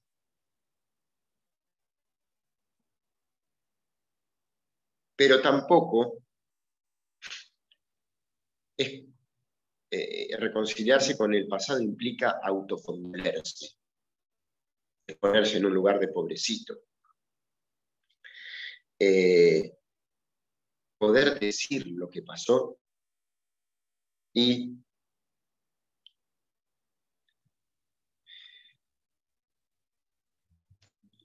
Pero 5.16 5.40
tampoco 5.40 6.22
eh, 8.80 10.36
reconciliarse 10.38 11.16
con 11.16 11.34
el 11.34 11.46
pasado 11.48 11.80
implica 11.80 12.40
autocondolerse, 12.42 13.76
ponerse 15.18 15.58
en 15.58 15.66
un 15.66 15.74
lugar 15.74 15.98
de 15.98 16.08
pobrecito. 16.08 16.82
Eh, 18.98 19.76
poder 20.98 21.40
decir 21.40 21.86
lo 21.86 22.08
que 22.10 22.22
pasó 22.22 22.78
y 24.34 24.76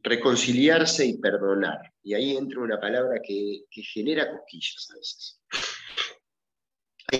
reconciliarse 0.01 1.05
y 1.05 1.17
perdonar. 1.17 1.93
Y 2.03 2.13
ahí 2.13 2.37
entra 2.37 2.61
una 2.61 2.79
palabra 2.79 3.19
que, 3.21 3.65
que 3.69 3.83
genera 3.83 4.31
cosquillas 4.31 4.87
a 4.91 4.95
veces. 4.95 5.41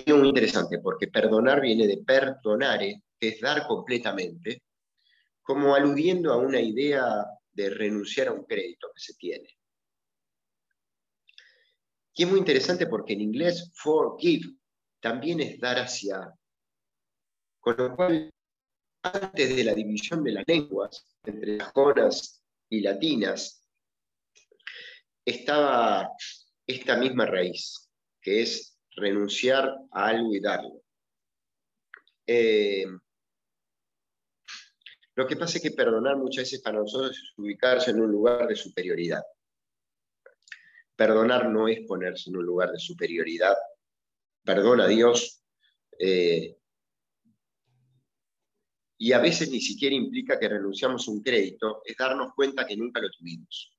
Es 0.04 0.14
muy 0.14 0.28
interesante 0.28 0.78
porque 0.80 1.08
perdonar 1.08 1.62
viene 1.62 1.86
de 1.86 1.98
perdonare, 1.98 3.02
que 3.18 3.28
es 3.28 3.40
dar 3.40 3.66
completamente, 3.66 4.62
como 5.42 5.74
aludiendo 5.74 6.34
a 6.34 6.36
una 6.36 6.60
idea 6.60 7.24
de 7.50 7.70
renunciar 7.70 8.28
a 8.28 8.32
un 8.32 8.44
crédito 8.44 8.88
que 8.94 9.00
se 9.00 9.14
tiene. 9.14 9.56
Y 12.12 12.24
es 12.24 12.28
muy 12.28 12.38
interesante 12.38 12.86
porque 12.86 13.14
en 13.14 13.22
inglés 13.22 13.72
forgive 13.74 14.54
también 15.00 15.40
es 15.40 15.58
dar 15.58 15.78
hacia. 15.78 16.30
Con 17.58 17.76
lo 17.78 17.96
cual, 17.96 18.30
antes 19.02 19.56
de 19.56 19.64
la 19.64 19.72
división 19.72 20.22
de 20.22 20.32
las 20.32 20.44
lenguas 20.46 21.16
entre 21.24 21.56
las 21.56 22.42
y 22.68 22.80
latinas, 22.80 23.66
estaba 25.24 26.10
esta 26.66 26.96
misma 26.96 27.24
raíz, 27.24 27.88
que 28.20 28.42
es 28.42 28.75
renunciar 28.96 29.72
a 29.92 30.06
algo 30.06 30.34
y 30.34 30.40
darlo. 30.40 30.82
Eh, 32.26 32.86
lo 35.14 35.26
que 35.26 35.36
pasa 35.36 35.58
es 35.58 35.62
que 35.62 35.70
perdonar 35.70 36.16
muchas 36.16 36.44
veces 36.44 36.60
para 36.60 36.78
nosotros 36.78 37.12
es 37.12 37.32
ubicarse 37.36 37.90
en 37.90 38.00
un 38.00 38.10
lugar 38.10 38.46
de 38.46 38.56
superioridad. 38.56 39.22
Perdonar 40.96 41.48
no 41.48 41.68
es 41.68 41.86
ponerse 41.86 42.30
en 42.30 42.36
un 42.36 42.44
lugar 42.44 42.70
de 42.70 42.78
superioridad. 42.78 43.54
Perdona 44.42 44.84
a 44.84 44.88
Dios. 44.88 45.42
Eh, 45.98 46.56
y 48.98 49.12
a 49.12 49.18
veces 49.18 49.50
ni 49.50 49.60
siquiera 49.60 49.94
implica 49.94 50.38
que 50.38 50.48
renunciamos 50.48 51.06
a 51.06 51.10
un 51.10 51.22
crédito, 51.22 51.82
es 51.84 51.96
darnos 51.96 52.32
cuenta 52.34 52.66
que 52.66 52.76
nunca 52.76 53.00
lo 53.00 53.10
tuvimos. 53.10 53.75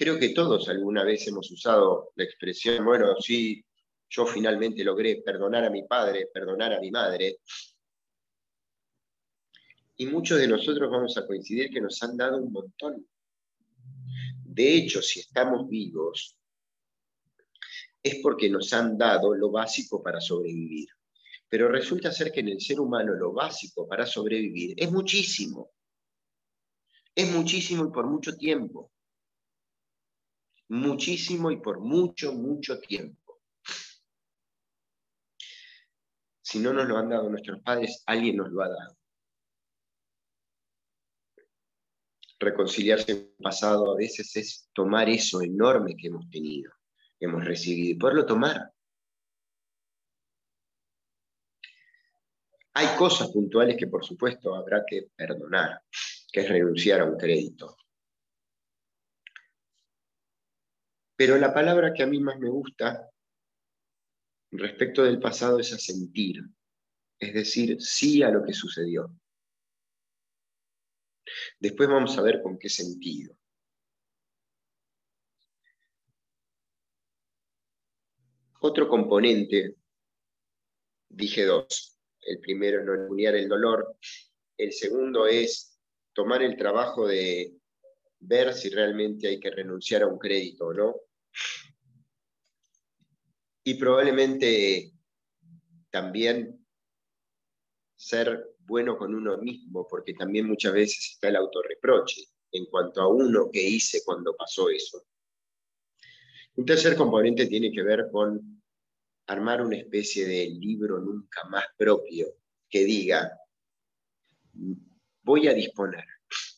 Creo 0.00 0.18
que 0.18 0.30
todos 0.30 0.66
alguna 0.70 1.04
vez 1.04 1.28
hemos 1.28 1.50
usado 1.50 2.12
la 2.16 2.24
expresión, 2.24 2.86
bueno, 2.86 3.20
sí, 3.20 3.62
yo 4.08 4.24
finalmente 4.24 4.82
logré 4.82 5.16
perdonar 5.16 5.62
a 5.64 5.68
mi 5.68 5.82
padre, 5.82 6.30
perdonar 6.32 6.72
a 6.72 6.80
mi 6.80 6.90
madre. 6.90 7.40
Y 9.98 10.06
muchos 10.06 10.38
de 10.38 10.48
nosotros 10.48 10.90
vamos 10.90 11.18
a 11.18 11.26
coincidir 11.26 11.68
que 11.68 11.82
nos 11.82 12.02
han 12.02 12.16
dado 12.16 12.38
un 12.38 12.50
montón. 12.50 13.06
De 14.42 14.74
hecho, 14.74 15.02
si 15.02 15.20
estamos 15.20 15.68
vivos, 15.68 16.34
es 18.02 18.20
porque 18.22 18.48
nos 18.48 18.72
han 18.72 18.96
dado 18.96 19.34
lo 19.34 19.50
básico 19.50 20.02
para 20.02 20.18
sobrevivir. 20.18 20.88
Pero 21.46 21.68
resulta 21.68 22.10
ser 22.10 22.32
que 22.32 22.40
en 22.40 22.48
el 22.48 22.60
ser 22.62 22.80
humano 22.80 23.12
lo 23.12 23.34
básico 23.34 23.86
para 23.86 24.06
sobrevivir 24.06 24.72
es 24.78 24.90
muchísimo. 24.90 25.72
Es 27.14 27.30
muchísimo 27.30 27.84
y 27.84 27.90
por 27.92 28.06
mucho 28.06 28.34
tiempo 28.38 28.90
muchísimo 30.70 31.50
y 31.50 31.56
por 31.56 31.80
mucho, 31.80 32.32
mucho 32.32 32.78
tiempo. 32.80 33.40
Si 36.40 36.58
no 36.58 36.72
nos 36.72 36.88
lo 36.88 36.96
han 36.96 37.08
dado 37.08 37.28
nuestros 37.28 37.60
padres, 37.60 38.02
alguien 38.06 38.36
nos 38.36 38.50
lo 38.50 38.62
ha 38.62 38.68
dado. 38.68 38.96
Reconciliarse 42.38 43.12
en 43.12 43.18
el 43.18 43.34
pasado 43.42 43.92
a 43.92 43.96
veces 43.96 44.34
es 44.36 44.68
tomar 44.72 45.08
eso 45.08 45.42
enorme 45.42 45.94
que 45.96 46.06
hemos 46.06 46.28
tenido, 46.30 46.72
que 47.18 47.26
hemos 47.26 47.44
recibido, 47.44 47.90
y 47.90 47.98
poderlo 47.98 48.24
tomar. 48.24 48.72
Hay 52.74 52.96
cosas 52.96 53.30
puntuales 53.30 53.76
que 53.76 53.88
por 53.88 54.04
supuesto 54.04 54.54
habrá 54.54 54.84
que 54.86 55.10
perdonar, 55.14 55.82
que 56.32 56.40
es 56.40 56.48
renunciar 56.48 57.00
a 57.00 57.04
un 57.04 57.18
crédito, 57.18 57.76
Pero 61.20 61.36
la 61.36 61.52
palabra 61.52 61.92
que 61.92 62.02
a 62.02 62.06
mí 62.06 62.18
más 62.18 62.38
me 62.38 62.48
gusta 62.48 63.10
respecto 64.52 65.04
del 65.04 65.20
pasado 65.20 65.58
es 65.58 65.70
a 65.70 65.76
sentir, 65.76 66.42
es 67.18 67.34
decir, 67.34 67.78
sí 67.78 68.22
a 68.22 68.30
lo 68.30 68.42
que 68.42 68.54
sucedió. 68.54 69.14
Después 71.58 71.90
vamos 71.90 72.16
a 72.16 72.22
ver 72.22 72.40
con 72.40 72.58
qué 72.58 72.70
sentido. 72.70 73.36
Otro 78.60 78.88
componente, 78.88 79.76
dije 81.06 81.44
dos. 81.44 81.98
El 82.22 82.40
primero, 82.40 82.82
no 82.82 83.10
unir 83.10 83.34
el 83.34 83.46
dolor. 83.46 83.98
El 84.56 84.72
segundo 84.72 85.26
es 85.26 85.78
tomar 86.14 86.42
el 86.42 86.56
trabajo 86.56 87.06
de 87.06 87.58
ver 88.20 88.54
si 88.54 88.70
realmente 88.70 89.28
hay 89.28 89.38
que 89.38 89.50
renunciar 89.50 90.04
a 90.04 90.06
un 90.06 90.18
crédito 90.18 90.68
o 90.68 90.72
no. 90.72 91.09
Y 93.64 93.74
probablemente 93.74 94.92
también 95.90 96.64
ser 97.96 98.54
bueno 98.60 98.96
con 98.96 99.14
uno 99.14 99.36
mismo, 99.38 99.86
porque 99.88 100.14
también 100.14 100.46
muchas 100.46 100.72
veces 100.72 101.10
está 101.12 101.28
el 101.28 101.36
autorreproche 101.36 102.22
en 102.52 102.66
cuanto 102.66 103.02
a 103.02 103.08
uno 103.08 103.50
que 103.52 103.62
hice 103.62 104.02
cuando 104.04 104.34
pasó 104.34 104.70
eso. 104.70 105.04
Un 106.56 106.64
tercer 106.64 106.96
componente 106.96 107.46
tiene 107.46 107.70
que 107.70 107.82
ver 107.82 108.08
con 108.10 108.62
armar 109.26 109.62
una 109.62 109.76
especie 109.76 110.26
de 110.26 110.48
libro 110.48 110.98
nunca 110.98 111.44
más 111.44 111.64
propio 111.76 112.26
que 112.68 112.84
diga, 112.84 113.38
voy 115.22 115.48
a 115.48 115.54
disponer 115.54 116.04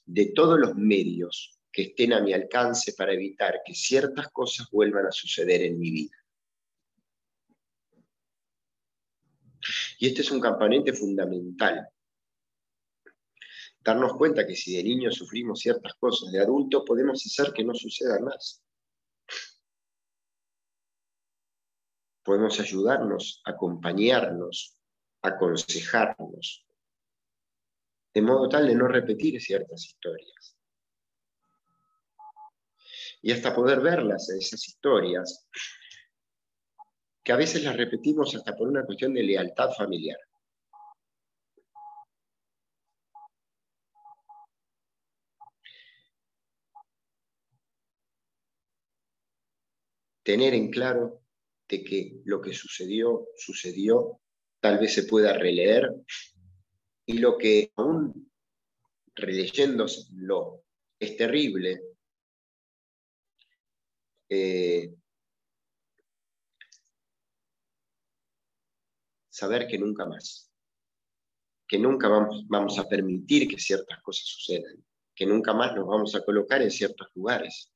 de 0.07 0.27
todos 0.35 0.59
los 0.59 0.75
medios 0.75 1.59
que 1.73 1.83
estén 1.83 2.13
a 2.13 2.21
mi 2.21 2.33
alcance 2.33 2.93
para 2.93 3.13
evitar 3.13 3.63
que 3.65 3.75
ciertas 3.75 4.29
cosas 4.31 4.69
vuelvan 4.71 5.07
a 5.07 5.13
suceder 5.13 5.63
en 5.63 5.79
mi 5.79 5.91
vida. 5.91 6.17
Y 9.99 10.09
este 10.09 10.23
es 10.23 10.31
un 10.31 10.41
componente 10.41 10.93
fundamental 10.93 11.89
darnos 13.83 14.17
cuenta 14.17 14.47
que 14.47 14.55
si 14.55 14.77
de 14.77 14.85
niños 14.85 15.17
sufrimos 15.17 15.61
ciertas 15.61 15.95
cosas, 15.95 16.33
de 16.33 16.41
adultos 16.41 16.85
podemos 16.87 17.25
hacer 17.25 17.53
que 17.53 17.65
no 17.65 17.75
sucedan 17.75 18.25
más. 18.25 18.63
Podemos 22.23 22.61
ayudarnos, 22.61 23.43
acompañarnos, 23.45 24.77
aconsejarnos, 25.23 26.65
de 28.15 28.23
modo 28.23 28.49
tal 28.49 28.69
de 28.69 28.77
no 28.77 28.87
repetir 28.87 29.41
ciertas 29.41 29.85
historias. 29.87 30.57
Y 33.23 33.33
hasta 33.33 33.55
poder 33.55 33.81
verlas, 33.81 34.29
esas 34.31 34.67
historias, 34.67 35.49
que 37.23 37.33
a 37.33 37.37
veces 37.37 37.63
las 37.63 37.77
repetimos 37.77 38.35
hasta 38.35 38.57
por 38.57 38.69
una 38.69 38.85
cuestión 38.85 39.15
de 39.15 39.23
lealtad 39.23 39.71
familiar. 39.73 40.19
tener 50.23 50.55
en 50.55 50.71
claro 50.71 51.23
de 51.69 51.83
que 51.83 52.21
lo 52.25 52.41
que 52.41 52.53
sucedió, 52.53 53.29
sucedió, 53.37 54.21
tal 54.61 54.79
vez 54.79 54.95
se 54.95 55.05
pueda 55.05 55.33
releer, 55.33 55.91
y 57.07 57.19
lo 57.19 57.37
que 57.37 57.73
aún 57.77 58.31
releyéndolo 59.15 60.65
es 60.99 61.17
terrible, 61.17 61.83
eh, 64.35 64.95
saber 69.29 69.67
que 69.67 69.79
nunca 69.79 70.07
más, 70.07 70.51
que 71.69 71.79
nunca 71.79 72.09
vamos, 72.09 72.47
vamos 72.49 72.79
a 72.79 72.89
permitir 72.89 73.47
que 73.47 73.59
ciertas 73.59 74.01
cosas 74.01 74.25
sucedan, 74.25 74.83
que 75.15 75.27
nunca 75.27 75.53
más 75.53 75.75
nos 75.75 75.87
vamos 75.87 76.15
a 76.15 76.25
colocar 76.25 76.63
en 76.63 76.71
ciertos 76.71 77.09
lugares. 77.15 77.71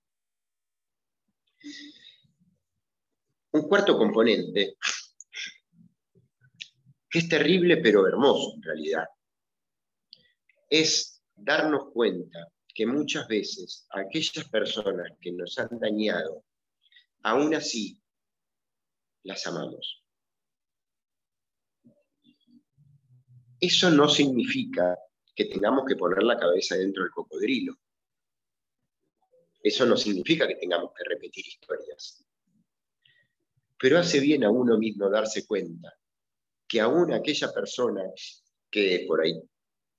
Un 3.52 3.68
cuarto 3.68 3.98
componente, 3.98 4.78
que 7.10 7.18
es 7.18 7.28
terrible 7.28 7.76
pero 7.78 8.06
hermoso 8.06 8.54
en 8.56 8.62
realidad, 8.62 9.06
es 10.70 11.22
darnos 11.34 11.92
cuenta 11.92 12.50
que 12.74 12.86
muchas 12.86 13.28
veces 13.28 13.86
aquellas 13.90 14.48
personas 14.48 15.10
que 15.20 15.32
nos 15.32 15.58
han 15.58 15.78
dañado, 15.78 16.45
aún 17.26 17.52
así 17.56 18.00
las 19.24 19.44
amamos. 19.48 20.04
Eso 23.58 23.90
no 23.90 24.08
significa 24.08 24.96
que 25.34 25.46
tengamos 25.46 25.84
que 25.86 25.96
poner 25.96 26.22
la 26.22 26.38
cabeza 26.38 26.76
dentro 26.76 27.02
del 27.02 27.10
cocodrilo. 27.10 27.74
Eso 29.60 29.84
no 29.86 29.96
significa 29.96 30.46
que 30.46 30.54
tengamos 30.54 30.92
que 30.94 31.02
repetir 31.02 31.44
historias. 31.48 32.24
Pero 33.76 33.98
hace 33.98 34.20
bien 34.20 34.44
a 34.44 34.50
uno 34.50 34.78
mismo 34.78 35.10
darse 35.10 35.44
cuenta 35.46 35.92
que 36.68 36.80
aún 36.80 37.12
aquella 37.12 37.52
persona 37.52 38.04
que 38.70 39.04
por 39.08 39.22
ahí 39.22 39.42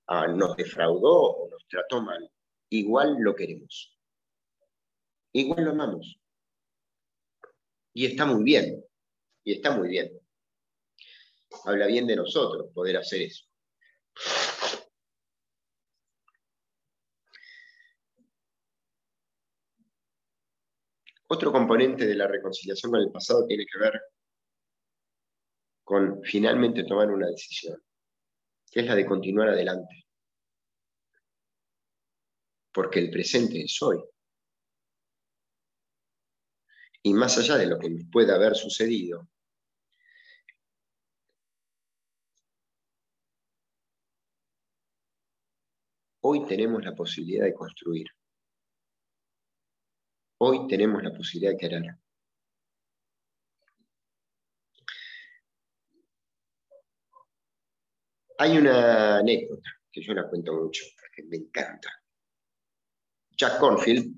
ah, 0.06 0.28
nos 0.28 0.56
defraudó 0.56 1.36
o 1.36 1.50
nos 1.50 1.66
trató 1.68 2.00
mal, 2.00 2.30
igual 2.70 3.18
lo 3.18 3.34
queremos. 3.34 3.94
Igual 5.32 5.64
lo 5.66 5.70
amamos. 5.72 6.18
Y 7.98 8.06
está 8.06 8.26
muy 8.26 8.44
bien. 8.44 8.84
Y 9.42 9.54
está 9.54 9.76
muy 9.76 9.88
bien. 9.88 10.08
Habla 11.64 11.88
bien 11.88 12.06
de 12.06 12.14
nosotros 12.14 12.70
poder 12.72 12.96
hacer 12.96 13.22
eso. 13.22 13.44
Otro 21.26 21.50
componente 21.50 22.06
de 22.06 22.14
la 22.14 22.28
reconciliación 22.28 22.92
con 22.92 23.00
el 23.00 23.10
pasado 23.10 23.44
tiene 23.48 23.66
que 23.66 23.80
ver 23.80 24.00
con 25.82 26.22
finalmente 26.22 26.84
tomar 26.84 27.10
una 27.10 27.26
decisión, 27.26 27.82
que 28.70 28.78
es 28.78 28.86
la 28.86 28.94
de 28.94 29.06
continuar 29.06 29.48
adelante. 29.48 30.06
Porque 32.72 33.00
el 33.00 33.10
presente 33.10 33.60
es 33.60 33.82
hoy. 33.82 33.98
Y 37.02 37.14
más 37.14 37.38
allá 37.38 37.56
de 37.56 37.66
lo 37.66 37.78
que 37.78 37.88
pueda 38.10 38.34
haber 38.34 38.54
sucedido, 38.54 39.28
hoy 46.20 46.46
tenemos 46.46 46.84
la 46.84 46.94
posibilidad 46.94 47.44
de 47.44 47.54
construir. 47.54 48.08
Hoy 50.40 50.68
tenemos 50.68 51.02
la 51.02 51.12
posibilidad 51.12 51.52
de 51.52 51.58
querer. 51.58 51.98
Hay 58.40 58.56
una 58.56 59.18
anécdota 59.18 59.68
que 59.90 60.00
yo 60.00 60.14
la 60.14 60.28
cuento 60.28 60.52
mucho, 60.52 60.84
porque 61.00 61.24
me 61.24 61.38
encanta. 61.38 61.90
Jack 63.30 63.58
Cornfield, 63.58 64.14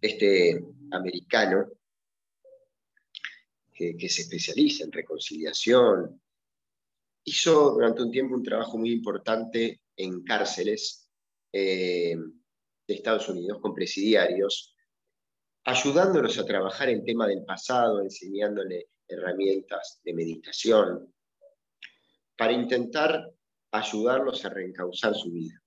este 0.00 0.64
americano 0.90 1.66
que, 3.72 4.08
se 4.08 4.22
especializa 4.22 4.84
en 4.84 4.92
reconciliación, 4.92 6.20
hizo 7.24 7.70
durante 7.72 8.02
un 8.02 8.10
tiempo 8.10 8.34
un 8.34 8.42
trabajo 8.42 8.76
muy 8.76 8.92
importante 8.92 9.82
en 9.96 10.24
cárceles 10.24 11.08
eh, 11.52 12.16
de 12.86 12.94
Estados 12.94 13.28
Unidos 13.28 13.60
con 13.60 13.74
presidiarios 13.74 14.74
ayudándolos 15.68 16.38
a 16.38 16.46
trabajar 16.46 16.88
el 16.88 17.04
tema 17.04 17.26
del 17.26 17.44
pasado, 17.44 18.00
enseñándole 18.00 18.88
herramientas 19.06 20.00
de 20.02 20.14
meditación, 20.14 21.14
para 22.38 22.52
intentar 22.52 23.30
ayudarlos 23.72 24.42
a 24.46 24.48
reencauzar 24.48 25.14
su 25.14 25.30
vida. 25.30 25.62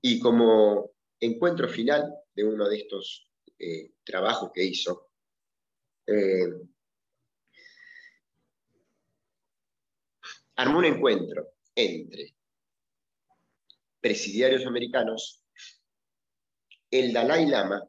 Y 0.00 0.18
como 0.18 0.91
encuentro 1.22 1.68
final 1.68 2.12
de 2.34 2.44
uno 2.44 2.68
de 2.68 2.78
estos 2.78 3.30
eh, 3.58 3.92
trabajos 4.04 4.50
que 4.52 4.64
hizo, 4.64 5.10
eh, 6.06 6.48
armó 10.56 10.78
un 10.78 10.84
encuentro 10.84 11.54
entre 11.76 12.34
presidiarios 14.00 14.66
americanos, 14.66 15.44
el 16.90 17.12
Dalai 17.12 17.46
Lama 17.46 17.88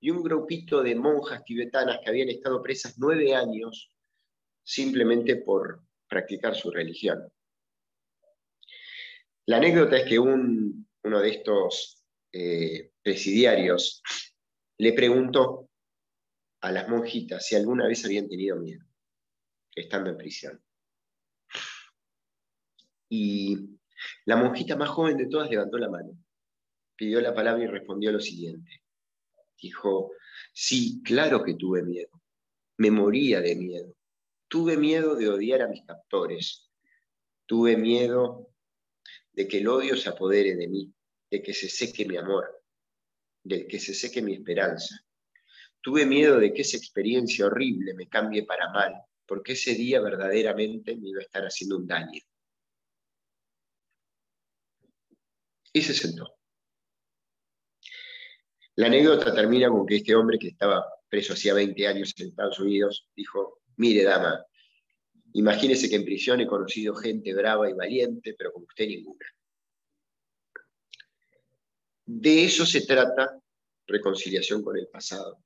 y 0.00 0.10
un 0.10 0.22
grupito 0.22 0.82
de 0.82 0.94
monjas 0.94 1.42
tibetanas 1.44 2.00
que 2.04 2.10
habían 2.10 2.28
estado 2.28 2.62
presas 2.62 2.98
nueve 2.98 3.34
años 3.34 3.90
simplemente 4.62 5.36
por 5.36 5.82
practicar 6.06 6.54
su 6.54 6.70
religión. 6.70 7.32
La 9.46 9.56
anécdota 9.56 9.96
es 9.96 10.04
que 10.04 10.18
uno 10.18 10.84
de 11.02 11.30
estos 11.30 11.97
eh, 12.32 12.92
presidiarios 13.02 14.02
le 14.78 14.92
preguntó 14.92 15.68
a 16.60 16.72
las 16.72 16.88
monjitas 16.88 17.46
si 17.46 17.56
alguna 17.56 17.86
vez 17.86 18.04
habían 18.04 18.28
tenido 18.28 18.56
miedo 18.56 18.84
estando 19.74 20.10
en 20.10 20.16
prisión. 20.16 20.62
Y 23.08 23.78
la 24.26 24.36
monjita 24.36 24.76
más 24.76 24.88
joven 24.90 25.16
de 25.16 25.26
todas 25.26 25.50
levantó 25.50 25.78
la 25.78 25.88
mano, 25.88 26.16
pidió 26.96 27.20
la 27.20 27.34
palabra 27.34 27.64
y 27.64 27.68
respondió 27.68 28.12
lo 28.12 28.20
siguiente. 28.20 28.82
Dijo, 29.60 30.12
sí, 30.52 31.02
claro 31.02 31.42
que 31.42 31.54
tuve 31.54 31.82
miedo. 31.82 32.10
Me 32.76 32.90
moría 32.90 33.40
de 33.40 33.56
miedo. 33.56 33.94
Tuve 34.46 34.76
miedo 34.76 35.16
de 35.16 35.28
odiar 35.28 35.62
a 35.62 35.68
mis 35.68 35.84
captores. 35.84 36.70
Tuve 37.46 37.76
miedo 37.76 38.50
de 39.32 39.48
que 39.48 39.58
el 39.58 39.68
odio 39.68 39.96
se 39.96 40.08
apodere 40.08 40.54
de 40.54 40.68
mí, 40.68 40.92
de 41.30 41.42
que 41.42 41.54
se 41.54 41.68
seque 41.68 42.04
mi 42.04 42.16
amor, 42.16 42.62
de 43.42 43.66
que 43.66 43.78
se 43.78 43.94
seque 43.94 44.22
mi 44.22 44.34
esperanza. 44.34 44.94
Tuve 45.80 46.06
miedo 46.06 46.38
de 46.38 46.52
que 46.52 46.62
esa 46.62 46.76
experiencia 46.76 47.46
horrible 47.46 47.94
me 47.94 48.08
cambie 48.08 48.44
para 48.44 48.70
mal, 48.70 48.94
porque 49.26 49.52
ese 49.52 49.74
día 49.74 50.00
verdaderamente 50.00 50.96
me 50.96 51.08
iba 51.08 51.20
a 51.20 51.24
estar 51.24 51.44
haciendo 51.44 51.76
un 51.76 51.86
daño. 51.86 52.20
Y 55.72 55.82
se 55.82 55.94
sentó. 55.94 56.38
La 58.76 58.86
anécdota 58.86 59.34
termina 59.34 59.68
con 59.68 59.86
que 59.86 59.96
este 59.96 60.14
hombre 60.14 60.38
que 60.38 60.48
estaba 60.48 60.86
preso 61.08 61.32
hacía 61.32 61.54
20 61.54 61.86
años 61.86 62.14
en 62.16 62.28
Estados 62.28 62.60
Unidos 62.60 63.08
dijo, 63.14 63.60
mire 63.76 64.04
dama, 64.04 64.44
imagínese 65.32 65.88
que 65.88 65.96
en 65.96 66.04
prisión 66.04 66.40
he 66.40 66.46
conocido 66.46 66.94
gente 66.94 67.34
brava 67.34 67.68
y 67.68 67.74
valiente, 67.74 68.34
pero 68.36 68.52
como 68.52 68.66
usted 68.66 68.86
ninguna. 68.86 69.26
De 72.10 72.42
eso 72.42 72.64
se 72.64 72.86
trata 72.86 73.38
reconciliación 73.86 74.62
con 74.62 74.78
el 74.78 74.88
pasado. 74.88 75.44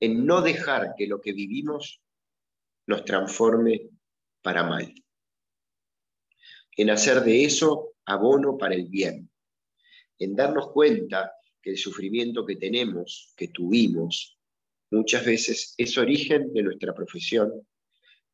En 0.00 0.24
no 0.24 0.40
dejar 0.40 0.94
que 0.96 1.06
lo 1.06 1.20
que 1.20 1.34
vivimos 1.34 2.00
nos 2.86 3.04
transforme 3.04 3.90
para 4.40 4.62
mal. 4.62 4.94
en 6.78 6.90
hacer 6.90 7.20
de 7.20 7.44
eso 7.44 7.94
abono 8.06 8.56
para 8.56 8.74
el 8.74 8.88
bien, 8.88 9.30
en 10.18 10.34
darnos 10.34 10.72
cuenta 10.72 11.32
que 11.60 11.70
el 11.70 11.76
sufrimiento 11.76 12.46
que 12.46 12.56
tenemos, 12.56 13.34
que 13.36 13.48
tuvimos, 13.48 14.38
muchas 14.90 15.26
veces 15.26 15.74
es 15.76 15.98
origen 15.98 16.54
de 16.54 16.62
nuestra 16.62 16.94
profesión, 16.94 17.66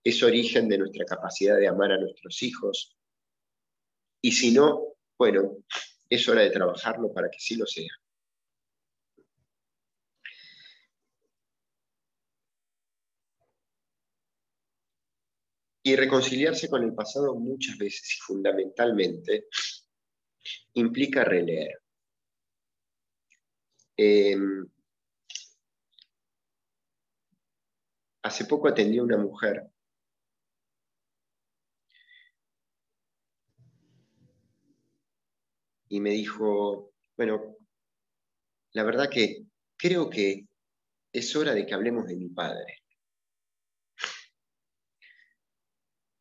es 0.04 0.22
origen 0.22 0.68
de 0.68 0.78
nuestra 0.78 1.04
capacidad 1.06 1.56
de 1.56 1.66
amar 1.66 1.90
a 1.90 1.98
nuestros 1.98 2.40
hijos. 2.44 2.96
Y 4.20 4.30
si 4.30 4.52
no, 4.52 4.94
bueno, 5.18 5.58
es 6.14 6.28
hora 6.28 6.42
de 6.42 6.50
trabajarlo 6.50 7.12
para 7.12 7.30
que 7.30 7.38
sí 7.40 7.56
lo 7.56 7.66
sea. 7.66 7.88
Y 15.84 15.96
reconciliarse 15.96 16.68
con 16.68 16.84
el 16.84 16.94
pasado 16.94 17.34
muchas 17.34 17.76
veces 17.78 18.16
y 18.16 18.20
fundamentalmente 18.20 19.46
implica 20.74 21.24
releer. 21.24 21.80
Em, 23.96 24.66
hace 28.22 28.44
poco 28.44 28.68
atendí 28.68 28.98
a 28.98 29.02
una 29.02 29.16
mujer 29.16 29.72
y 35.92 36.00
me 36.00 36.08
dijo, 36.08 36.94
bueno, 37.18 37.54
la 38.72 38.82
verdad 38.82 39.10
que 39.10 39.44
creo 39.76 40.08
que 40.08 40.48
es 41.12 41.36
hora 41.36 41.52
de 41.52 41.66
que 41.66 41.74
hablemos 41.74 42.06
de 42.06 42.16
mi 42.16 42.30
padre. 42.30 42.78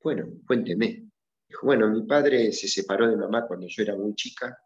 Bueno, 0.03 0.27
cuénteme. 0.45 1.09
Dijo, 1.47 1.65
bueno, 1.65 1.89
mi 1.89 2.05
padre 2.05 2.51
se 2.51 2.67
separó 2.67 3.09
de 3.09 3.15
mamá 3.15 3.47
cuando 3.47 3.65
yo 3.65 3.83
era 3.83 3.95
muy 3.95 4.13
chica. 4.13 4.61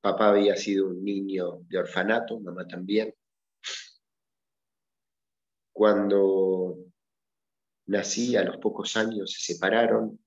Papá 0.00 0.30
había 0.30 0.56
sido 0.56 0.88
un 0.88 1.04
niño 1.04 1.60
de 1.68 1.78
orfanato, 1.78 2.40
mamá 2.40 2.66
también. 2.66 3.14
Cuando 5.72 6.76
nací, 7.86 8.34
a 8.34 8.42
los 8.42 8.56
pocos 8.56 8.96
años 8.96 9.30
se 9.30 9.54
separaron 9.54 10.18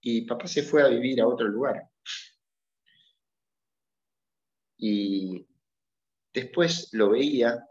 y 0.00 0.26
papá 0.26 0.46
se 0.46 0.62
fue 0.62 0.84
a 0.84 0.88
vivir 0.88 1.20
a 1.20 1.26
otro 1.26 1.48
lugar. 1.48 1.90
Y 4.80 5.46
después 6.32 6.88
lo 6.92 7.10
veía 7.10 7.64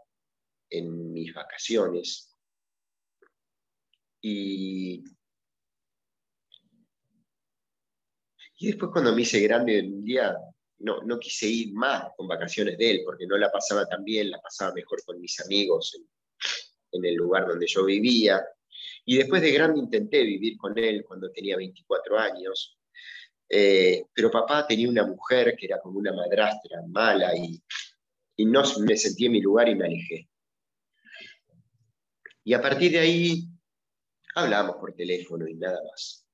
en 0.70 1.12
mis 1.12 1.34
vacaciones 1.34 2.30
y, 4.22 5.02
y 8.58 8.66
después 8.66 8.90
cuando 8.92 9.14
me 9.14 9.22
hice 9.22 9.40
grande 9.40 9.80
un 9.80 10.04
día, 10.04 10.36
no, 10.78 11.02
no 11.02 11.18
quise 11.18 11.46
ir 11.46 11.72
más 11.72 12.04
con 12.16 12.28
vacaciones 12.28 12.76
de 12.76 12.90
él, 12.90 13.02
porque 13.04 13.26
no 13.26 13.36
la 13.36 13.50
pasaba 13.50 13.86
tan 13.86 14.04
bien, 14.04 14.30
la 14.30 14.40
pasaba 14.40 14.74
mejor 14.74 15.02
con 15.04 15.20
mis 15.20 15.40
amigos 15.40 15.98
en, 16.92 17.04
el 17.04 17.14
lugar 17.14 17.46
donde 17.46 17.66
yo 17.66 17.84
vivía. 17.84 18.44
Y 19.04 19.16
después 19.16 19.42
de 19.42 19.52
grande 19.52 19.80
intenté 19.80 20.22
vivir 20.22 20.56
con 20.58 20.76
él 20.78 21.04
cuando 21.06 21.30
tenía 21.30 21.56
24 21.56 22.18
años, 22.18 22.78
eh, 23.50 24.06
pero 24.14 24.30
papá 24.30 24.66
tenía 24.66 24.88
una 24.88 25.04
mujer 25.04 25.56
que 25.58 25.66
era 25.66 25.80
como 25.80 25.98
una 25.98 26.12
madrastra 26.12 26.82
mala 26.88 27.36
y, 27.36 27.60
y 28.36 28.44
no 28.46 28.62
me 28.80 28.96
sentí 28.96 29.26
en 29.26 29.32
mi 29.32 29.40
lugar 29.40 29.68
y 29.68 29.74
me 29.74 29.86
alejé. 29.86 30.28
Y 32.44 32.54
a 32.54 32.62
partir 32.62 32.92
de 32.92 33.00
ahí 33.00 33.50
Hablamos 34.34 34.76
por 34.76 34.94
teléfono 34.94 35.46
y 35.48 35.54
nada 35.54 35.80
más. 35.90 36.24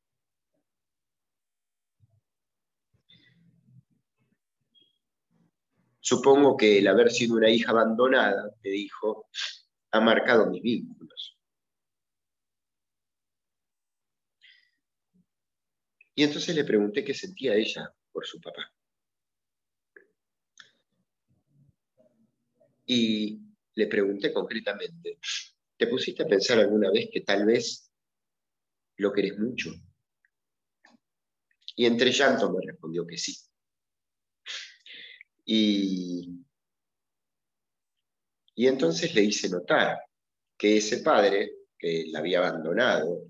Supongo 6.00 6.56
que 6.56 6.78
el 6.78 6.86
haber 6.86 7.10
sido 7.10 7.36
una 7.36 7.50
hija 7.50 7.72
abandonada, 7.72 8.54
me 8.62 8.70
dijo, 8.70 9.26
ha 9.90 10.00
marcado 10.00 10.48
mis 10.50 10.62
vínculos. 10.62 11.05
Y 16.16 16.24
entonces 16.24 16.56
le 16.56 16.64
pregunté 16.64 17.04
qué 17.04 17.14
sentía 17.14 17.54
ella 17.54 17.94
por 18.10 18.26
su 18.26 18.40
papá. 18.40 18.72
Y 22.86 23.40
le 23.74 23.86
pregunté 23.86 24.32
concretamente, 24.32 25.18
¿te 25.76 25.86
pusiste 25.86 26.24
a 26.24 26.26
pensar 26.26 26.58
alguna 26.58 26.90
vez 26.90 27.08
que 27.12 27.20
tal 27.20 27.46
vez 27.46 27.86
¿Lo 28.96 29.12
querés 29.12 29.38
mucho? 29.38 29.70
Y 31.76 31.84
entre 31.84 32.10
llanto 32.10 32.50
me 32.50 32.64
respondió 32.64 33.06
que 33.06 33.18
sí. 33.18 33.36
Y, 35.44 36.44
y 38.54 38.66
entonces 38.66 39.14
le 39.14 39.22
hice 39.22 39.48
notar 39.50 39.98
que 40.56 40.78
ese 40.78 40.98
padre, 40.98 41.52
que 41.78 42.06
la 42.08 42.20
había 42.20 42.38
abandonado, 42.38 43.26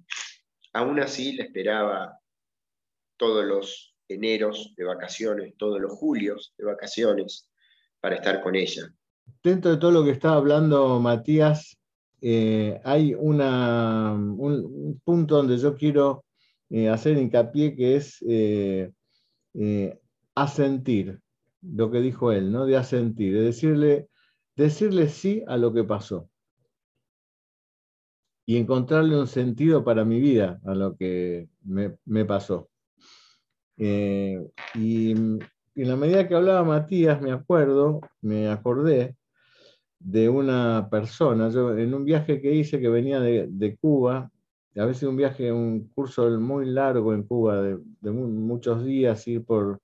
aún 0.72 1.00
así 1.00 1.32
le 1.32 1.44
esperaba 1.44 2.20
todos 3.16 3.44
los 3.44 3.94
eneros 4.08 4.74
de 4.76 4.84
vacaciones, 4.84 5.54
todos 5.56 5.80
los 5.80 5.92
julios 5.92 6.54
de 6.58 6.64
vacaciones 6.64 7.48
para 8.00 8.16
estar 8.16 8.42
con 8.42 8.54
ella. 8.54 8.92
Dentro 9.42 9.72
de 9.72 9.76
todo 9.78 9.90
lo 9.90 10.04
que 10.04 10.10
estaba 10.10 10.36
hablando 10.36 11.00
Matías, 11.00 11.78
eh, 12.20 12.80
hay 12.84 13.14
una, 13.14 14.12
un, 14.12 15.00
punto 15.04 15.36
donde 15.36 15.58
yo 15.58 15.74
quiero 15.74 16.24
eh, 16.70 16.88
hacer 16.88 17.18
hincapié 17.18 17.74
que 17.74 17.96
es 17.96 18.24
eh, 18.28 18.90
asentir, 20.34 21.20
lo 21.62 21.90
que 21.90 22.00
dijo 22.00 22.32
él, 22.32 22.52
¿no? 22.52 22.66
de 22.66 22.76
asentir, 22.76 23.34
de 23.34 23.42
decirle, 23.42 24.08
decirle 24.54 25.08
sí 25.08 25.42
a 25.46 25.56
lo 25.56 25.72
que 25.72 25.84
pasó 25.84 26.28
y 28.46 28.56
encontrarle 28.56 29.18
un 29.18 29.26
sentido 29.26 29.84
para 29.84 30.04
mi 30.04 30.20
vida 30.20 30.60
a 30.64 30.74
lo 30.74 30.96
que 30.96 31.48
me, 31.64 32.24
pasó. 32.24 32.70
Y 33.76 35.10
en 35.76 35.88
la 35.88 35.96
medida 35.96 36.26
que 36.26 36.34
hablaba 36.34 36.64
Matías, 36.64 37.20
me 37.20 37.32
acuerdo, 37.32 38.00
me 38.22 38.48
acordé 38.48 39.16
de 39.98 40.28
una 40.28 40.88
persona. 40.90 41.50
Yo 41.50 41.76
en 41.76 41.94
un 41.94 42.04
viaje 42.04 42.40
que 42.40 42.54
hice 42.54 42.80
que 42.80 42.88
venía 42.88 43.20
de, 43.20 43.76
Cuba, 43.80 44.30
a 44.76 44.84
veces 44.84 45.04
un 45.04 45.16
viaje, 45.16 45.52
un 45.52 45.88
curso 45.88 46.28
muy 46.40 46.66
largo 46.66 47.12
en 47.12 47.24
Cuba, 47.24 47.62
de, 47.62 48.10
muchos 48.10 48.84
días, 48.84 49.26
ir 49.28 49.44
por 49.44 49.80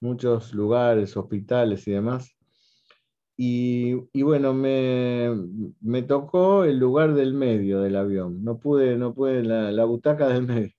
muchos 0.00 0.54
lugares, 0.54 1.16
hospitales 1.16 1.86
y 1.86 1.92
demás. 1.92 2.34
Y, 3.36 3.94
bueno, 4.22 4.52
me, 4.52 6.02
tocó 6.02 6.64
el 6.64 6.78
lugar 6.78 7.14
del 7.14 7.34
medio 7.34 7.80
del 7.80 7.96
avión. 7.96 8.42
No 8.42 8.58
pude, 8.58 8.96
no 8.96 9.14
pude, 9.14 9.44
la, 9.44 9.70
la 9.70 9.84
butaca 9.84 10.28
del 10.28 10.42
medio 10.46 10.77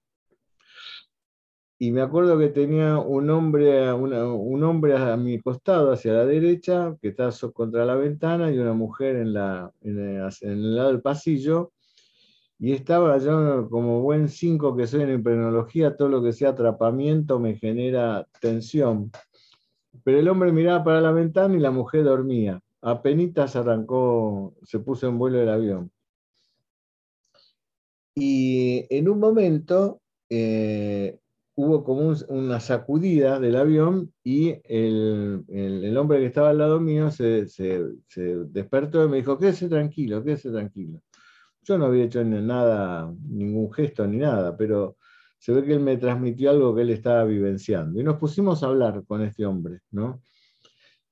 y 1.81 1.91
me 1.93 2.01
acuerdo 2.01 2.37
que 2.37 2.49
tenía 2.49 2.99
un 2.99 3.29
hombre, 3.29 3.91
un 3.93 4.63
hombre 4.65 4.97
a 4.97 5.15
mi 5.15 5.39
costado, 5.39 5.93
hacia 5.93 6.11
la 6.11 6.25
derecha, 6.25 6.97
que 7.01 7.07
estaba 7.07 7.31
contra 7.53 7.85
la 7.85 7.95
ventana, 7.95 8.51
y 8.51 8.59
una 8.59 8.73
mujer 8.73 9.15
en, 9.15 9.31
la, 9.31 9.71
en, 9.79 9.97
el, 10.41 10.75
lado 10.75 10.89
del 10.89 11.01
pasillo. 11.01 11.71
Y 12.59 12.73
estaba 12.73 13.17
yo 13.19 13.69
como 13.69 14.01
buen 14.01 14.27
5 14.27 14.75
que 14.75 14.87
soy 14.87 15.03
en 15.03 15.13
imprenología, 15.13 15.95
todo 15.95 16.09
lo 16.09 16.21
que 16.21 16.33
sea 16.33 16.49
atrapamiento 16.49 17.39
me 17.39 17.55
genera 17.55 18.27
tensión. 18.41 19.09
Pero 20.03 20.19
el 20.19 20.27
hombre 20.27 20.51
miraba 20.51 20.83
para 20.83 20.99
la 20.99 21.13
ventana 21.13 21.55
y 21.55 21.59
la 21.59 21.71
mujer 21.71 22.03
dormía. 22.03 22.61
Apenitas 22.81 23.55
arrancó, 23.55 24.53
se 24.63 24.79
puso 24.79 25.07
en 25.07 25.17
vuelo 25.17 25.41
el 25.41 25.47
avión. 25.47 25.91
Y 28.15 28.85
en 28.89 29.07
un 29.07 29.19
momento 29.19 30.01
eh, 30.29 31.17
hubo 31.59 31.83
como 31.83 32.15
una 32.29 32.61
sacudida 32.61 33.37
del 33.37 33.57
avión 33.57 34.13
y 34.23 34.55
el, 34.63 35.93
hombre 35.97 36.19
que 36.19 36.27
estaba 36.27 36.51
al 36.51 36.57
lado 36.57 36.79
mío 36.79 37.11
se, 37.11 37.45
despertó 38.47 39.03
y 39.03 39.09
me 39.09 39.17
dijo, 39.17 39.37
quédese 39.37 39.67
tranquilo, 39.67 40.23
quédese 40.23 40.51
tranquilo. 40.51 41.01
Yo 41.63 41.77
no 41.77 41.87
había 41.87 42.05
hecho 42.05 42.23
nada, 42.23 43.13
ningún 43.27 43.73
gesto 43.73 44.07
ni 44.07 44.17
nada, 44.17 44.55
pero 44.55 44.95
se 45.37 45.51
ve 45.51 45.65
que 45.65 45.73
él 45.73 45.81
me 45.81 45.97
transmitió 45.97 46.49
algo 46.51 46.73
que 46.73 46.83
él 46.83 46.91
estaba 46.91 47.25
vivenciando. 47.25 47.99
Y 47.99 48.05
nos 48.05 48.15
pusimos 48.15 48.63
a 48.63 48.67
hablar 48.67 49.03
con 49.05 49.21
este 49.21 49.45
hombre, 49.45 49.81
¿no? 49.91 50.21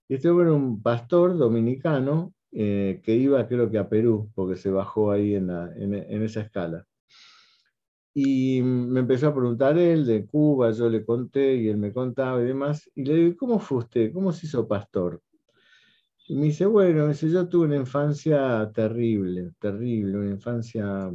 Este 0.07 0.29
hombre 0.29 0.45
era 0.45 0.55
un 0.55 0.81
pastor 0.81 1.37
dominicano 1.37 2.33
eh, 2.53 3.01
que 3.03 3.13
iba 3.15 3.45
creo 3.49 3.69
que 3.69 3.79
a 3.79 3.89
Perú, 3.89 4.31
porque 4.33 4.55
se 4.55 4.69
bajó 4.71 5.11
ahí 5.11 5.35
en 5.35 6.23
esa 6.23 6.39
escala. 6.39 6.87
Y 8.19 8.63
me 8.63 9.01
empezó 9.01 9.27
a 9.27 9.35
preguntar 9.35 9.77
él 9.77 10.03
de 10.03 10.25
Cuba, 10.25 10.71
yo 10.71 10.89
le 10.89 11.05
conté 11.05 11.55
y 11.57 11.67
él 11.67 11.77
me 11.77 11.93
contaba 11.93 12.41
y 12.41 12.45
demás. 12.45 12.89
Y 12.95 13.05
le 13.05 13.13
digo, 13.13 13.37
¿cómo 13.37 13.59
fue 13.59 13.77
usted? 13.77 14.11
¿Cómo 14.11 14.33
se 14.33 14.47
hizo 14.47 14.67
pastor? 14.67 15.21
Y 16.27 16.35
me 16.35 16.45
dice, 16.45 16.65
bueno, 16.65 17.07
dice, 17.07 17.29
yo 17.29 17.47
tuve 17.47 17.67
una 17.67 17.75
infancia 17.75 18.71
terrible, 18.73 19.51
terrible, 19.59 20.17
una 20.17 20.31
infancia 20.31 21.13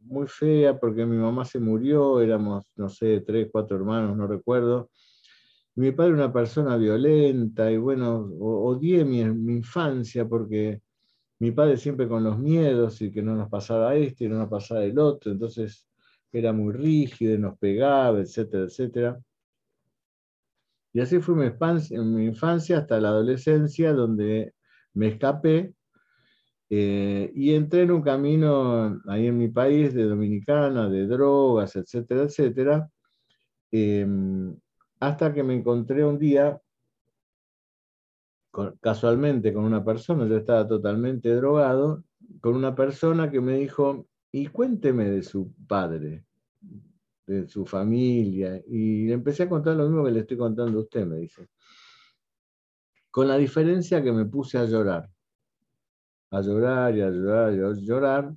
muy 0.00 0.26
fea 0.26 0.80
porque 0.80 1.04
mi 1.04 1.18
mamá 1.18 1.44
se 1.44 1.58
murió, 1.60 2.18
éramos, 2.18 2.64
no 2.76 2.88
sé, 2.88 3.20
tres, 3.20 3.50
cuatro 3.52 3.76
hermanos, 3.76 4.16
no 4.16 4.26
recuerdo. 4.26 4.88
Mi 5.74 5.92
padre 5.92 6.12
era 6.14 6.24
una 6.24 6.32
persona 6.32 6.78
violenta 6.78 7.70
y 7.70 7.76
bueno, 7.76 8.20
odié 8.40 9.04
mi, 9.04 9.22
mi 9.26 9.56
infancia 9.56 10.26
porque 10.26 10.80
mi 11.44 11.52
padre 11.52 11.76
siempre 11.76 12.08
con 12.08 12.24
los 12.24 12.38
miedos 12.38 13.02
y 13.02 13.10
que 13.10 13.22
no 13.22 13.34
nos 13.34 13.50
pasara 13.50 13.94
este 13.96 14.24
y 14.24 14.28
no 14.28 14.38
nos 14.38 14.48
pasara 14.48 14.82
el 14.82 14.98
otro, 14.98 15.30
entonces 15.30 15.86
era 16.32 16.54
muy 16.54 16.72
rígido, 16.72 17.36
nos 17.38 17.58
pegaba, 17.58 18.18
etcétera, 18.18 18.64
etcétera. 18.64 19.20
Y 20.94 21.00
así 21.00 21.20
fue 21.20 21.34
mi 21.34 21.44
infancia, 21.44 22.00
mi 22.00 22.24
infancia 22.24 22.78
hasta 22.78 22.98
la 22.98 23.08
adolescencia, 23.08 23.92
donde 23.92 24.54
me 24.94 25.08
escapé 25.08 25.74
eh, 26.70 27.30
y 27.34 27.54
entré 27.54 27.82
en 27.82 27.90
un 27.90 28.00
camino 28.00 29.02
ahí 29.06 29.26
en 29.26 29.36
mi 29.36 29.48
país 29.48 29.92
de 29.92 30.04
dominicana, 30.04 30.88
de 30.88 31.06
drogas, 31.06 31.76
etcétera, 31.76 32.22
etcétera, 32.22 32.88
em, 33.70 34.56
hasta 34.98 35.34
que 35.34 35.42
me 35.42 35.54
encontré 35.54 36.04
un 36.04 36.18
día 36.18 36.58
casualmente 38.80 39.52
con 39.52 39.64
una 39.64 39.84
persona, 39.84 40.26
yo 40.26 40.36
estaba 40.36 40.66
totalmente 40.66 41.34
drogado, 41.34 42.04
con 42.40 42.54
una 42.54 42.74
persona 42.74 43.30
que 43.30 43.40
me 43.40 43.58
dijo, 43.58 44.06
y 44.30 44.46
cuénteme 44.46 45.10
de 45.10 45.22
su 45.22 45.52
padre, 45.66 46.24
de 47.26 47.48
su 47.48 47.64
familia, 47.64 48.60
y 48.66 49.06
le 49.06 49.14
empecé 49.14 49.44
a 49.44 49.48
contar 49.48 49.76
lo 49.76 49.84
mismo 49.84 50.04
que 50.04 50.10
le 50.10 50.20
estoy 50.20 50.36
contando 50.36 50.78
a 50.78 50.82
usted, 50.82 51.06
me 51.06 51.18
dice. 51.18 51.48
Con 53.10 53.28
la 53.28 53.36
diferencia 53.36 54.02
que 54.02 54.12
me 54.12 54.24
puse 54.24 54.58
a 54.58 54.64
llorar, 54.64 55.08
a 56.30 56.40
llorar 56.40 56.96
y 56.96 57.00
a 57.00 57.10
llorar 57.10 57.54
y 57.54 57.60
a 57.60 57.72
llorar, 57.72 58.34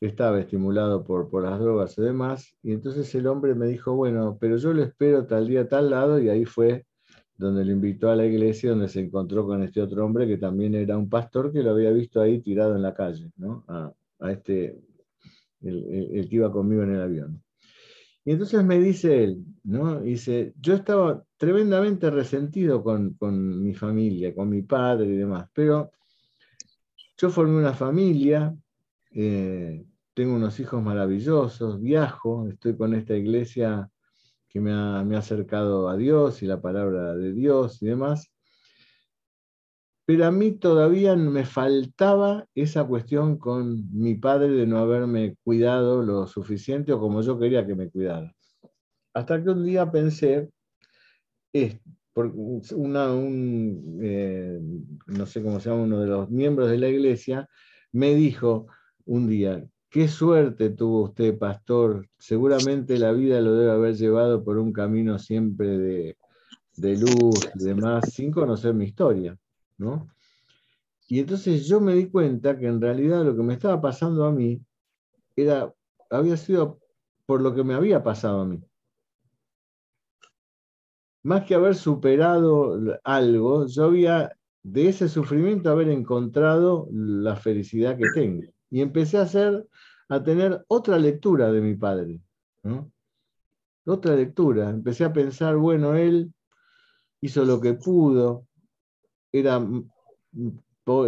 estaba 0.00 0.40
estimulado 0.40 1.04
por, 1.04 1.28
por 1.28 1.42
las 1.42 1.58
drogas 1.58 1.96
y 1.98 2.02
demás, 2.02 2.56
y 2.62 2.72
entonces 2.72 3.14
el 3.14 3.26
hombre 3.26 3.54
me 3.54 3.66
dijo, 3.66 3.94
bueno, 3.94 4.38
pero 4.40 4.56
yo 4.56 4.72
lo 4.72 4.82
espero 4.82 5.26
tal 5.26 5.46
día, 5.48 5.68
tal 5.68 5.90
lado, 5.90 6.20
y 6.20 6.28
ahí 6.28 6.44
fue 6.44 6.87
donde 7.38 7.64
le 7.64 7.72
invitó 7.72 8.10
a 8.10 8.16
la 8.16 8.26
iglesia, 8.26 8.70
donde 8.70 8.88
se 8.88 9.00
encontró 9.00 9.46
con 9.46 9.62
este 9.62 9.80
otro 9.80 10.04
hombre 10.04 10.26
que 10.26 10.38
también 10.38 10.74
era 10.74 10.98
un 10.98 11.08
pastor 11.08 11.52
que 11.52 11.62
lo 11.62 11.70
había 11.70 11.90
visto 11.90 12.20
ahí 12.20 12.40
tirado 12.40 12.74
en 12.74 12.82
la 12.82 12.92
calle, 12.92 13.30
¿no? 13.36 13.64
a, 13.68 13.94
este, 14.32 14.76
el, 15.62 16.26
que 16.28 16.36
iba 16.36 16.52
conmigo 16.52 16.82
en 16.82 16.96
el 16.96 17.00
avión. 17.00 17.42
Y 18.24 18.32
entonces 18.32 18.62
me 18.64 18.78
dice 18.78 19.24
él, 19.24 19.44
¿no? 19.62 20.00
Dice, 20.00 20.52
yo 20.60 20.74
estaba 20.74 21.24
tremendamente 21.38 22.10
resentido 22.10 22.82
con, 22.82 23.14
con 23.14 23.62
mi 23.62 23.72
familia, 23.72 24.34
con 24.34 24.50
mi 24.50 24.62
padre 24.62 25.06
y 25.06 25.16
demás, 25.16 25.48
pero 25.54 25.92
yo 27.16 27.30
formé 27.30 27.56
una 27.56 27.72
familia, 27.72 28.54
eh, 29.12 29.86
tengo 30.12 30.34
unos 30.34 30.58
hijos 30.60 30.82
maravillosos, 30.82 31.80
viajo, 31.80 32.48
estoy 32.48 32.76
con 32.76 32.94
esta 32.94 33.16
iglesia 33.16 33.88
que 34.48 34.60
me 34.60 34.72
ha, 34.72 35.00
acercado 35.18 35.88
a 35.88 35.96
Dios 35.96 36.42
y 36.42 36.46
la 36.46 36.60
palabra 36.60 37.14
de 37.14 37.32
Dios 37.32 37.82
y 37.82 37.86
demás. 37.86 38.30
Pero 40.06 40.24
a 40.24 40.30
mí 40.30 40.52
todavía 40.52 41.16
me 41.16 41.44
faltaba 41.44 42.46
esa 42.54 42.84
cuestión 42.84 43.36
con 43.38 43.90
mi 43.92 44.14
padre 44.14 44.48
de 44.48 44.66
no 44.66 44.78
haberme 44.78 45.36
cuidado 45.44 46.02
lo 46.02 46.26
suficiente 46.26 46.92
o 46.92 47.00
como 47.00 47.20
yo 47.20 47.38
quería 47.38 47.66
que 47.66 47.74
me 47.74 47.90
cuidara. 47.90 48.32
Hasta 49.12 49.42
que 49.42 49.50
un 49.50 49.66
día 49.66 49.90
pensé, 49.90 50.50
una, 52.74 53.12
un, 53.12 53.98
eh, 54.02 54.58
no 55.06 55.26
sé 55.26 55.42
cómo 55.42 55.60
se 55.60 55.68
llama, 55.70 55.82
uno 55.82 56.00
de 56.00 56.06
los 56.06 56.30
miembros 56.30 56.70
de 56.70 56.78
la 56.78 56.88
iglesia, 56.88 57.48
me 57.92 58.14
dijo 58.14 58.66
un 59.04 59.28
día, 59.28 59.64
Qué 59.90 60.06
suerte 60.06 60.68
tuvo 60.68 61.04
usted, 61.04 61.38
pastor. 61.38 62.06
Seguramente 62.18 62.98
la 62.98 63.12
vida 63.12 63.40
lo 63.40 63.54
debe 63.54 63.72
haber 63.72 63.94
llevado 63.96 64.44
por 64.44 64.58
un 64.58 64.70
camino 64.70 65.18
siempre 65.18 65.78
de, 65.78 66.16
luz 66.96 67.48
y 67.54 67.64
demás, 67.64 68.12
sin 68.12 68.30
conocer 68.30 68.74
mi 68.74 68.84
historia, 68.84 69.38
¿no? 69.78 70.06
Y 71.08 71.20
entonces 71.20 71.66
yo 71.66 71.80
me 71.80 71.94
di 71.94 72.10
cuenta 72.10 72.58
que 72.58 72.66
en 72.66 72.82
realidad 72.82 73.24
lo 73.24 73.34
que 73.34 73.42
me 73.42 73.54
estaba 73.54 73.80
pasando 73.80 74.26
a 74.26 74.32
mí 74.32 74.60
era, 75.34 75.72
había 76.10 76.36
sido 76.36 76.78
por 77.24 77.40
lo 77.40 77.54
que 77.54 77.64
me 77.64 77.72
había 77.72 78.02
pasado 78.02 78.42
a 78.42 78.44
mí. 78.44 78.62
Más 81.22 81.46
que 81.46 81.54
haber 81.54 81.74
superado 81.74 82.78
algo, 83.04 83.66
yo 83.66 83.84
había 83.84 84.36
de 84.62 84.88
ese 84.88 85.08
sufrimiento 85.08 85.70
haber 85.70 85.88
encontrado 85.88 86.88
la 86.92 87.36
felicidad 87.36 87.96
que 87.96 88.10
tengo 88.14 88.52
y 88.70 88.80
empecé 88.80 89.18
a 89.18 89.22
hacer, 89.22 89.66
a 90.08 90.22
tener 90.22 90.64
otra 90.68 90.98
lectura 90.98 91.50
de 91.50 91.60
mi 91.60 91.74
padre. 91.74 92.20
Otra 93.84 94.14
lectura. 94.14 94.70
Empecé 94.70 95.04
a 95.04 95.12
pensar, 95.12 95.56
bueno, 95.56 95.94
él 95.94 96.32
hizo 97.20 97.44
lo 97.44 97.60
que 97.60 97.74
pudo, 97.74 98.46
era, 99.32 99.60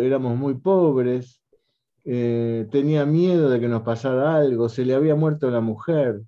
éramos 0.01 0.37
muy 0.37 0.55
pobres, 0.55 1.43
eh, 2.05 2.67
tenía 2.71 3.05
miedo 3.05 3.51
de 3.51 3.61
que 3.61 3.69
nos 3.69 3.83
pasara 3.83 4.37
algo, 4.37 4.69
se 4.69 4.85
le 4.85 4.95
había 4.95 5.15
muerto 5.15 5.51
la 5.51 5.61
mujer. 5.61 6.23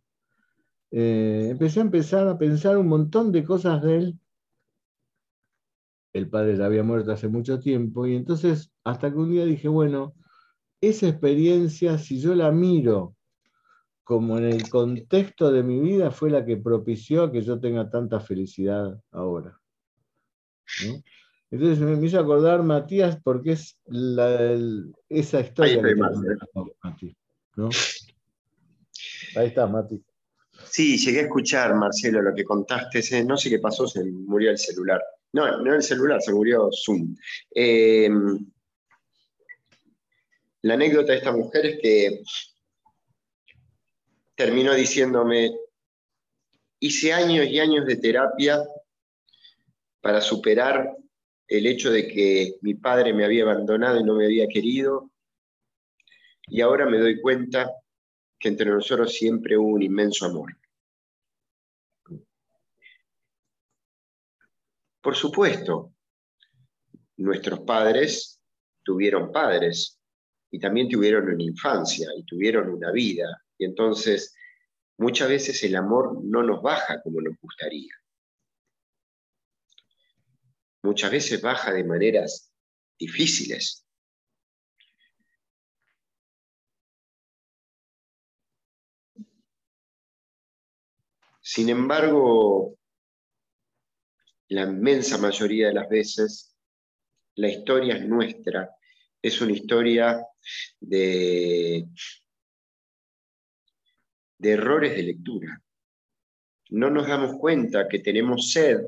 Eh, 0.90 1.48
empecé 1.50 1.80
a 1.80 1.84
empezar 1.84 2.28
a 2.28 2.38
pensar 2.38 2.76
un 2.76 2.88
montón 2.88 3.32
de 3.32 3.44
cosas 3.44 3.82
de 3.82 3.96
él. 3.96 4.18
El 6.12 6.28
padre 6.28 6.56
ya 6.58 6.66
había 6.66 6.82
muerto 6.82 7.12
hace 7.12 7.28
mucho 7.28 7.58
tiempo 7.58 8.06
y 8.06 8.14
entonces 8.14 8.70
hasta 8.84 9.10
que 9.10 9.16
un 9.16 9.30
día 9.30 9.46
dije, 9.46 9.68
bueno, 9.68 10.14
esa 10.82 11.08
experiencia, 11.08 11.96
si 11.96 12.20
yo 12.20 12.34
la 12.34 12.50
miro 12.50 13.16
como 14.04 14.36
en 14.36 14.44
el 14.44 14.68
contexto 14.68 15.50
de 15.52 15.62
mi 15.62 15.80
vida, 15.80 16.10
fue 16.10 16.28
la 16.28 16.44
que 16.44 16.56
propició 16.56 17.30
que 17.30 17.40
yo 17.40 17.58
tenga 17.60 17.88
tanta 17.88 18.20
felicidad 18.20 19.00
ahora. 19.12 19.58
Entonces 21.50 21.78
me 21.78 22.04
hizo 22.04 22.18
acordar 22.18 22.62
Matías 22.64 23.18
porque 23.22 23.52
es 23.52 23.78
esa 25.08 25.40
historia. 25.40 25.82
Ahí, 26.82 27.16
Ahí 29.36 29.46
está, 29.46 29.66
Mati. 29.66 30.02
Sí, 30.68 30.98
llegué 30.98 31.20
a 31.20 31.22
escuchar, 31.22 31.74
Marcelo, 31.74 32.22
lo 32.22 32.34
que 32.34 32.44
contaste. 32.44 33.24
No 33.24 33.36
sé 33.36 33.50
qué 33.50 33.58
pasó, 33.60 33.86
se 33.86 34.04
murió 34.04 34.50
el 34.50 34.58
celular. 34.58 35.00
No, 35.32 35.62
no 35.62 35.74
el 35.74 35.82
celular, 35.82 36.20
se 36.20 36.32
murió 36.32 36.68
Zoom. 36.72 37.14
Eh, 37.54 38.10
la 40.62 40.75
anécdota 40.75 41.13
de 41.13 41.19
esta 41.19 41.33
mujer 41.33 41.67
es 41.67 41.79
que 41.81 42.23
terminó 44.35 44.75
diciéndome, 44.75 45.52
hice 46.79 47.13
años 47.13 47.46
y 47.46 47.58
años 47.58 47.87
de 47.87 47.96
terapia 47.96 48.63
para 50.00 50.21
superar 50.21 50.96
el 51.48 51.67
hecho 51.67 51.90
de 51.90 52.08
que 52.08 52.56
mi 52.63 52.75
padre 52.75 53.13
me 53.13 53.25
había 53.25 53.42
abandonado 53.42 54.00
y 54.00 54.04
no 54.04 54.15
me 54.15 54.25
había 54.25 54.48
querido, 54.48 55.10
y 56.46 56.60
ahora 56.60 56.87
me 56.87 56.98
doy 56.98 57.21
cuenta 57.21 57.71
que 58.38 58.48
entre 58.48 58.71
nosotros 58.71 59.13
siempre 59.13 59.56
hubo 59.56 59.69
un 59.69 59.83
inmenso 59.83 60.27
amor. 60.27 60.56
Por 65.00 65.17
supuesto, 65.17 65.92
nuestros 67.17 67.60
padres 67.60 68.40
tuvieron 68.83 69.33
padres, 69.33 70.02
y 70.53 70.59
también 70.59 70.88
tuvieron 70.88 71.29
una 71.29 71.42
infancia 71.42 72.09
y 72.15 72.25
tuvieron 72.25 72.69
una 72.69 72.92
vida. 72.92 73.42
Y 73.57 73.65
entonces 73.65 74.37
muchas 74.98 75.31
veces 75.31 75.65
el 75.65 75.75
amor 75.75 76.23
no 76.23 76.42
nos 76.42 76.61
baja 76.61 77.00
como 77.03 77.23
nos 77.23 77.35
gustaría. 77.40 77.92
Muchas 80.83 81.11
veces 81.11 81.40
baja 81.40 81.73
de 81.73 81.85
maneras 81.85 82.53
difíciles. 82.98 83.87
Sin 91.40 91.71
embargo, 91.71 92.77
la 94.48 94.63
inmensa 94.65 95.17
mayoría 95.17 95.69
de 95.69 95.75
las 95.75 95.88
veces, 95.88 96.55
la 97.37 97.48
historia 97.48 97.96
es 97.96 98.07
nuestra 98.07 98.71
es 99.23 99.40
una 99.40 99.52
historia 99.52 100.27
de, 100.81 101.87
de 104.38 104.50
errores 104.50 104.96
de 104.96 105.02
lectura. 105.04 105.62
No 106.70 106.90
nos 106.90 107.06
damos 107.06 107.37
cuenta 107.38 107.88
que 107.88 108.00
tenemos 108.00 108.50
sed 108.50 108.81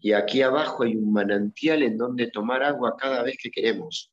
y 0.00 0.12
aquí 0.12 0.42
abajo 0.42 0.82
hay 0.82 0.96
un 0.96 1.12
manantial 1.12 1.82
en 1.82 1.96
donde 1.96 2.30
tomar 2.30 2.62
agua 2.62 2.96
cada 2.96 3.22
vez 3.22 3.36
que 3.40 3.50
queremos. 3.50 4.12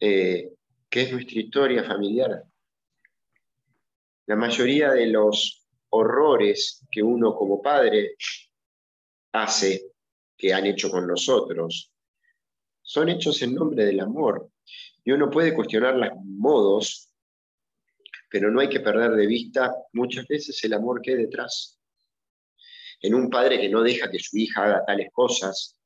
Eh, 0.00 0.52
¿Qué 0.88 1.02
es 1.02 1.12
nuestra 1.12 1.40
historia 1.40 1.84
familiar? 1.84 2.44
La 4.26 4.36
mayoría 4.36 4.92
de 4.92 5.06
los 5.06 5.66
horrores 5.90 6.86
que 6.90 7.02
uno 7.02 7.34
como 7.34 7.60
padre 7.60 8.14
hace, 9.32 9.92
que 10.36 10.54
han 10.54 10.66
hecho 10.66 10.90
con 10.90 11.06
nosotros, 11.06 11.92
son 12.88 13.10
hechos 13.10 13.42
en 13.42 13.54
nombre 13.54 13.84
del 13.84 14.00
amor. 14.00 14.50
Y 15.04 15.12
uno 15.12 15.28
puede 15.28 15.54
cuestionar 15.54 15.94
los 15.96 16.10
modos 16.24 17.04
Pero 18.30 18.50
no 18.50 18.60
hay 18.60 18.68
que 18.68 18.80
perder 18.80 19.12
de 19.12 19.26
vista 19.26 19.74
muchas 19.92 20.26
veces 20.26 20.62
el 20.64 20.72
amor 20.74 21.00
que 21.00 21.12
hay 21.12 21.16
detrás. 21.18 21.78
En 23.00 23.14
un 23.14 23.30
padre 23.30 23.60
que 23.60 23.68
no 23.68 23.82
deja 23.82 24.10
que 24.10 24.18
su 24.18 24.36
hija 24.36 24.64
haga 24.64 24.84
tales 24.84 25.08
cosas, 25.12 25.78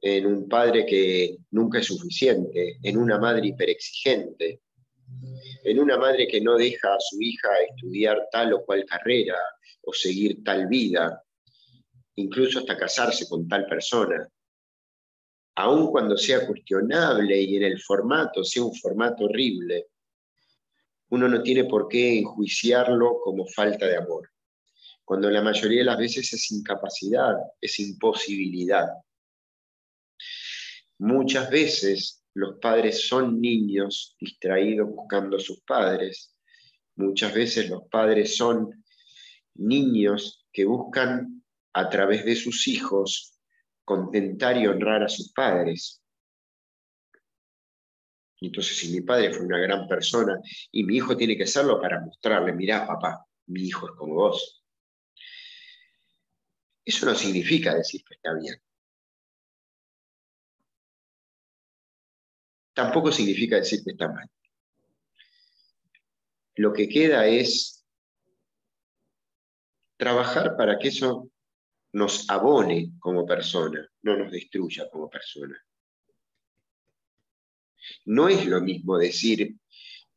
en 0.00 0.26
un 0.26 0.48
padre 0.48 0.86
que 0.86 1.36
nunca 1.50 1.78
es 1.80 1.86
suficiente, 1.86 2.78
en 2.82 2.96
una 2.96 3.18
madre 3.18 3.48
hiperexigente, 3.48 4.62
en 5.64 5.78
una 5.78 5.98
madre 5.98 6.26
que 6.26 6.40
no 6.40 6.56
deja 6.56 6.94
a 6.94 7.00
su 7.00 7.20
hija 7.20 7.48
estudiar 7.70 8.28
tal 8.30 8.54
o 8.54 8.64
cual 8.64 8.84
carrera 8.86 9.38
o 9.82 9.92
seguir 9.92 10.42
tal 10.42 10.68
vida, 10.68 11.22
incluso 12.14 12.60
hasta 12.60 12.78
casarse 12.78 13.28
con 13.28 13.46
tal 13.46 13.66
persona, 13.66 14.26
aun 15.56 15.90
cuando 15.90 16.16
sea 16.16 16.46
cuestionable 16.46 17.40
y 17.40 17.56
en 17.56 17.64
el 17.64 17.80
formato 17.80 18.44
sea 18.44 18.62
un 18.62 18.74
formato 18.74 19.24
horrible, 19.24 19.86
uno 21.08 21.28
no 21.28 21.42
tiene 21.42 21.64
por 21.64 21.88
qué 21.88 22.18
enjuiciarlo 22.18 23.20
como 23.22 23.46
falta 23.46 23.86
de 23.86 23.96
amor, 23.96 24.30
cuando 25.04 25.30
la 25.30 25.40
mayoría 25.40 25.78
de 25.78 25.84
las 25.84 25.98
veces 25.98 26.32
es 26.32 26.50
incapacidad, 26.50 27.36
es 27.60 27.78
imposibilidad. 27.78 28.88
Muchas 30.98 31.48
veces 31.50 32.24
los 32.34 32.58
padres 32.58 33.06
son 33.06 33.40
niños 33.40 34.14
distraídos 34.20 34.90
buscando 34.90 35.36
a 35.36 35.40
sus 35.40 35.60
padres. 35.60 36.34
Muchas 36.96 37.32
veces 37.32 37.70
los 37.70 37.84
padres 37.90 38.36
son 38.36 38.84
niños 39.54 40.46
que 40.52 40.64
buscan 40.64 41.42
a 41.72 41.88
través 41.88 42.24
de 42.24 42.34
sus 42.34 42.68
hijos 42.68 43.35
contentar 43.86 44.58
y 44.58 44.66
honrar 44.66 45.02
a 45.02 45.08
sus 45.08 45.32
padres. 45.32 46.02
Entonces, 48.42 48.76
si 48.76 48.92
mi 48.92 49.00
padre 49.00 49.32
fue 49.32 49.46
una 49.46 49.58
gran 49.58 49.88
persona 49.88 50.38
y 50.70 50.84
mi 50.84 50.96
hijo 50.96 51.16
tiene 51.16 51.38
que 51.38 51.46
serlo 51.46 51.80
para 51.80 52.02
mostrarle, 52.02 52.52
mirá, 52.52 52.86
papá, 52.86 53.24
mi 53.46 53.62
hijo 53.62 53.86
es 53.86 53.96
como 53.96 54.14
vos. 54.14 54.62
Eso 56.84 57.06
no 57.06 57.14
significa 57.14 57.74
decir 57.74 58.04
que 58.04 58.14
está 58.14 58.34
bien. 58.34 58.60
tampoco 62.76 63.10
significa 63.10 63.56
decir 63.56 63.82
que 63.82 63.92
está 63.92 64.06
mal. 64.06 64.28
Lo 66.56 66.74
que 66.74 66.88
queda 66.88 67.26
es 67.26 67.84
trabajar 69.96 70.56
para 70.58 70.78
que 70.78 70.88
eso 70.88 71.30
nos 71.96 72.28
abone 72.28 72.92
como 72.98 73.24
persona, 73.24 73.90
no 74.02 74.18
nos 74.18 74.30
destruya 74.30 74.86
como 74.90 75.08
persona. 75.08 75.58
No 78.04 78.28
es 78.28 78.44
lo 78.44 78.60
mismo 78.60 78.98
decir 78.98 79.56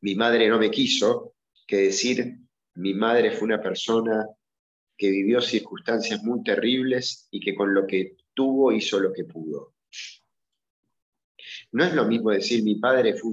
mi 0.02 0.14
madre 0.14 0.50
no 0.50 0.60
me 0.60 0.70
quiso 0.70 1.36
que 1.66 1.78
decir 1.78 2.38
mi 2.76 2.94
madre 2.94 3.32
fue 3.32 3.46
una 3.46 3.62
persona 3.62 4.28
que 4.98 5.10
vivió 5.10 5.40
circunstancias 5.40 6.22
muy 6.22 6.44
terribles 6.44 7.30
y 7.32 7.40
que 7.40 7.56
con 7.56 7.74
lo 7.74 7.88
que 7.88 8.18
tuvo 8.34 8.74
hizo 8.74 9.00
lo 9.00 9.14
que 9.14 9.24
pudo. 9.24 9.76
No 11.72 11.86
es 11.86 11.94
lo 11.94 12.06
mismo 12.06 12.32
decir 12.32 12.62
mi 12.62 12.76
padre 12.76 13.16
fue 13.16 13.32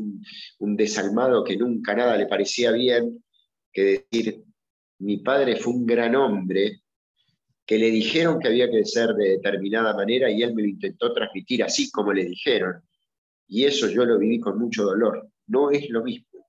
un, 0.60 0.76
desalmado 0.76 1.42
que 1.42 1.56
nunca 1.56 1.96
nada 1.96 2.16
le 2.16 2.26
parecía 2.26 2.70
bien, 2.70 3.24
que 3.72 4.06
decir 4.12 4.44
mi 4.98 5.16
padre 5.16 5.56
fue 5.56 5.72
un 5.72 5.84
gran 5.84 6.14
hombre 6.14 6.82
que 7.66 7.78
le 7.78 7.90
dijeron 7.90 8.38
que 8.38 8.48
había 8.48 8.70
que 8.70 8.84
ser 8.84 9.14
de 9.14 9.30
determinada 9.30 9.92
manera 9.92 10.30
y 10.30 10.42
él 10.42 10.54
me 10.54 10.62
lo 10.62 10.68
intentó 10.68 11.12
transmitir 11.12 11.64
así 11.64 11.90
como 11.90 12.12
le 12.12 12.24
dijeron. 12.24 12.80
Y 13.48 13.64
eso 13.64 13.88
yo 13.88 14.04
lo 14.04 14.18
viví 14.18 14.38
con 14.38 14.58
mucho 14.58 14.84
dolor. 14.84 15.28
No 15.48 15.70
es 15.72 15.90
lo 15.90 16.04
mismo. 16.04 16.46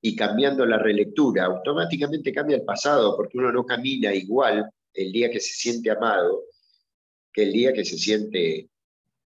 Y 0.00 0.16
cambiando 0.16 0.64
la 0.66 0.78
relectura, 0.78 1.44
automáticamente 1.44 2.32
cambia 2.32 2.56
el 2.56 2.64
pasado, 2.64 3.14
porque 3.16 3.38
uno 3.38 3.52
no 3.52 3.64
camina 3.64 4.12
igual 4.12 4.68
el 4.94 5.12
día 5.12 5.30
que 5.30 5.38
se 5.38 5.52
siente 5.52 5.90
amado 5.90 6.44
que 7.32 7.44
el 7.44 7.52
día 7.52 7.72
que 7.72 7.84
se 7.84 7.96
siente 7.96 8.68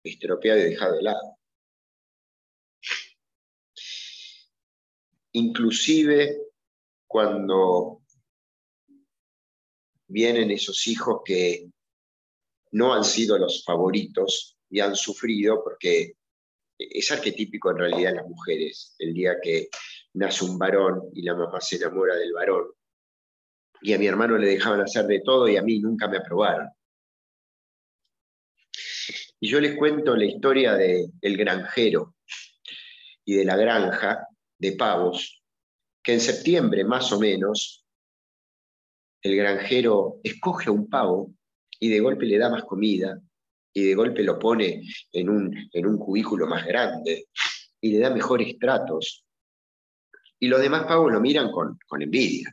estropeado 0.03 0.59
y 0.59 0.63
dejado 0.63 0.95
de 0.95 1.03
lado. 1.03 1.37
Inclusive 5.33 6.37
cuando 7.05 8.01
vienen 10.07 10.51
esos 10.51 10.87
hijos 10.87 11.21
que 11.23 11.69
no 12.71 12.93
han 12.93 13.03
sido 13.03 13.37
los 13.37 13.63
favoritos 13.63 14.57
y 14.69 14.79
han 14.79 14.95
sufrido, 14.95 15.63
porque 15.63 16.13
es 16.77 17.11
arquetípico 17.11 17.71
en 17.71 17.77
realidad 17.77 18.15
las 18.15 18.27
mujeres, 18.27 18.95
el 18.99 19.13
día 19.13 19.37
que 19.41 19.69
nace 20.13 20.45
un 20.45 20.57
varón 20.57 21.09
y 21.13 21.21
la 21.23 21.35
mamá 21.35 21.59
se 21.61 21.77
enamora 21.77 22.15
del 22.15 22.33
varón, 22.33 22.67
y 23.81 23.93
a 23.93 23.99
mi 23.99 24.07
hermano 24.07 24.37
le 24.37 24.47
dejaban 24.47 24.81
hacer 24.81 25.05
de 25.05 25.21
todo 25.21 25.47
y 25.47 25.57
a 25.57 25.61
mí 25.61 25.79
nunca 25.79 26.07
me 26.07 26.17
aprobaron. 26.17 26.69
Y 29.39 29.49
yo 29.49 29.61
les 29.61 29.77
cuento 29.77 30.15
la 30.15 30.25
historia 30.25 30.73
del 30.73 31.11
el 31.21 31.37
granjero 31.37 32.15
y 33.23 33.35
de 33.35 33.45
la 33.45 33.55
granja 33.55 34.27
de 34.57 34.71
pavos, 34.71 35.43
que 36.01 36.13
en 36.13 36.21
septiembre 36.21 36.83
más 36.83 37.11
o 37.11 37.19
menos 37.19 37.86
el 39.21 39.35
granjero 39.35 40.19
escoge 40.23 40.69
un 40.69 40.89
pavo 40.89 41.33
y 41.79 41.89
de 41.89 41.99
golpe 41.99 42.25
le 42.25 42.37
da 42.37 42.49
más 42.49 42.63
comida 42.63 43.19
y 43.73 43.83
de 43.83 43.95
golpe 43.95 44.23
lo 44.23 44.39
pone 44.39 44.81
en 45.11 45.29
un, 45.29 45.69
en 45.71 45.85
un 45.85 45.97
cubículo 45.97 46.47
más 46.47 46.65
grande 46.65 47.27
y 47.81 47.91
le 47.91 47.99
da 47.99 48.09
mejores 48.09 48.57
tratos. 48.57 49.23
Y 50.39 50.47
los 50.47 50.61
demás 50.61 50.85
pavos 50.85 51.11
lo 51.11 51.19
miran 51.19 51.51
con, 51.51 51.77
con 51.87 52.01
envidia. 52.01 52.51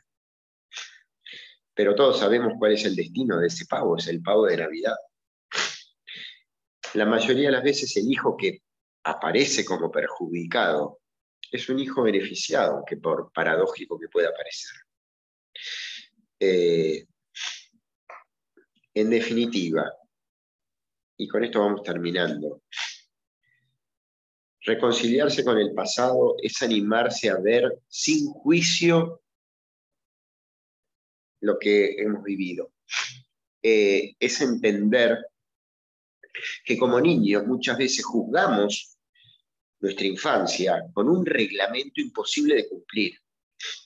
Pero 1.73 1.93
todos 1.93 2.19
sabemos 2.19 2.53
cuál 2.57 2.73
es 2.73 2.85
el 2.85 2.95
destino 2.95 3.39
de 3.39 3.47
ese 3.47 3.65
pavo, 3.65 3.97
es 3.97 4.07
el 4.07 4.21
pavo 4.21 4.45
de 4.45 4.57
Navidad 4.57 4.95
la 6.95 7.05
mayoría 7.05 7.47
de 7.47 7.51
las 7.51 7.63
veces 7.63 7.95
el 7.97 8.09
hijo 8.11 8.37
que 8.37 8.61
aparece 9.03 9.65
como 9.65 9.91
perjudicado 9.91 10.99
es 11.51 11.69
un 11.69 11.79
hijo 11.79 12.03
beneficiado, 12.03 12.77
aunque 12.77 12.97
por 12.97 13.31
paradójico 13.31 13.99
que 13.99 14.07
pueda 14.07 14.31
parecer. 14.31 14.77
Eh, 16.39 17.05
en 18.93 19.09
definitiva, 19.09 19.91
y 21.17 21.27
con 21.27 21.43
esto 21.43 21.59
vamos 21.59 21.83
terminando, 21.83 22.63
reconciliarse 24.61 25.43
con 25.43 25.57
el 25.57 25.73
pasado 25.73 26.35
es 26.41 26.61
animarse 26.61 27.29
a 27.29 27.37
ver 27.37 27.81
sin 27.87 28.27
juicio 28.27 29.21
lo 31.41 31.59
que 31.59 31.95
hemos 32.01 32.23
vivido. 32.23 32.73
Eh, 33.61 34.15
es 34.19 34.41
entender 34.41 35.17
que 36.63 36.77
como 36.77 36.99
niños 36.99 37.45
muchas 37.45 37.77
veces 37.77 38.03
juzgamos 38.03 38.97
nuestra 39.79 40.05
infancia 40.05 40.83
con 40.93 41.09
un 41.09 41.25
reglamento 41.25 42.01
imposible 42.01 42.55
de 42.55 42.69
cumplir. 42.69 43.19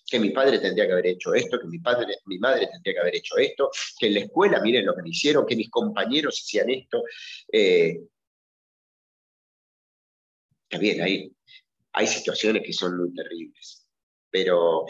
Que 0.09 0.19
mi 0.19 0.31
padre 0.31 0.59
tendría 0.59 0.87
que 0.87 0.93
haber 0.93 1.07
hecho 1.07 1.33
esto, 1.33 1.59
que 1.59 1.67
mi, 1.67 1.79
padre, 1.79 2.15
mi 2.25 2.39
madre 2.39 2.67
tendría 2.67 2.93
que 2.93 2.99
haber 2.99 3.15
hecho 3.15 3.37
esto, 3.37 3.69
que 3.99 4.07
en 4.07 4.13
la 4.15 4.19
escuela 4.21 4.61
miren 4.61 4.85
lo 4.85 4.95
que 4.95 5.03
me 5.03 5.09
hicieron, 5.09 5.45
que 5.45 5.55
mis 5.55 5.69
compañeros 5.69 6.41
hacían 6.43 6.69
esto. 6.69 7.03
Eh, 7.51 7.99
también 10.67 11.01
hay, 11.01 11.31
hay 11.93 12.07
situaciones 12.07 12.63
que 12.63 12.73
son 12.73 12.97
muy 12.97 13.13
terribles, 13.13 13.87
pero 14.29 14.85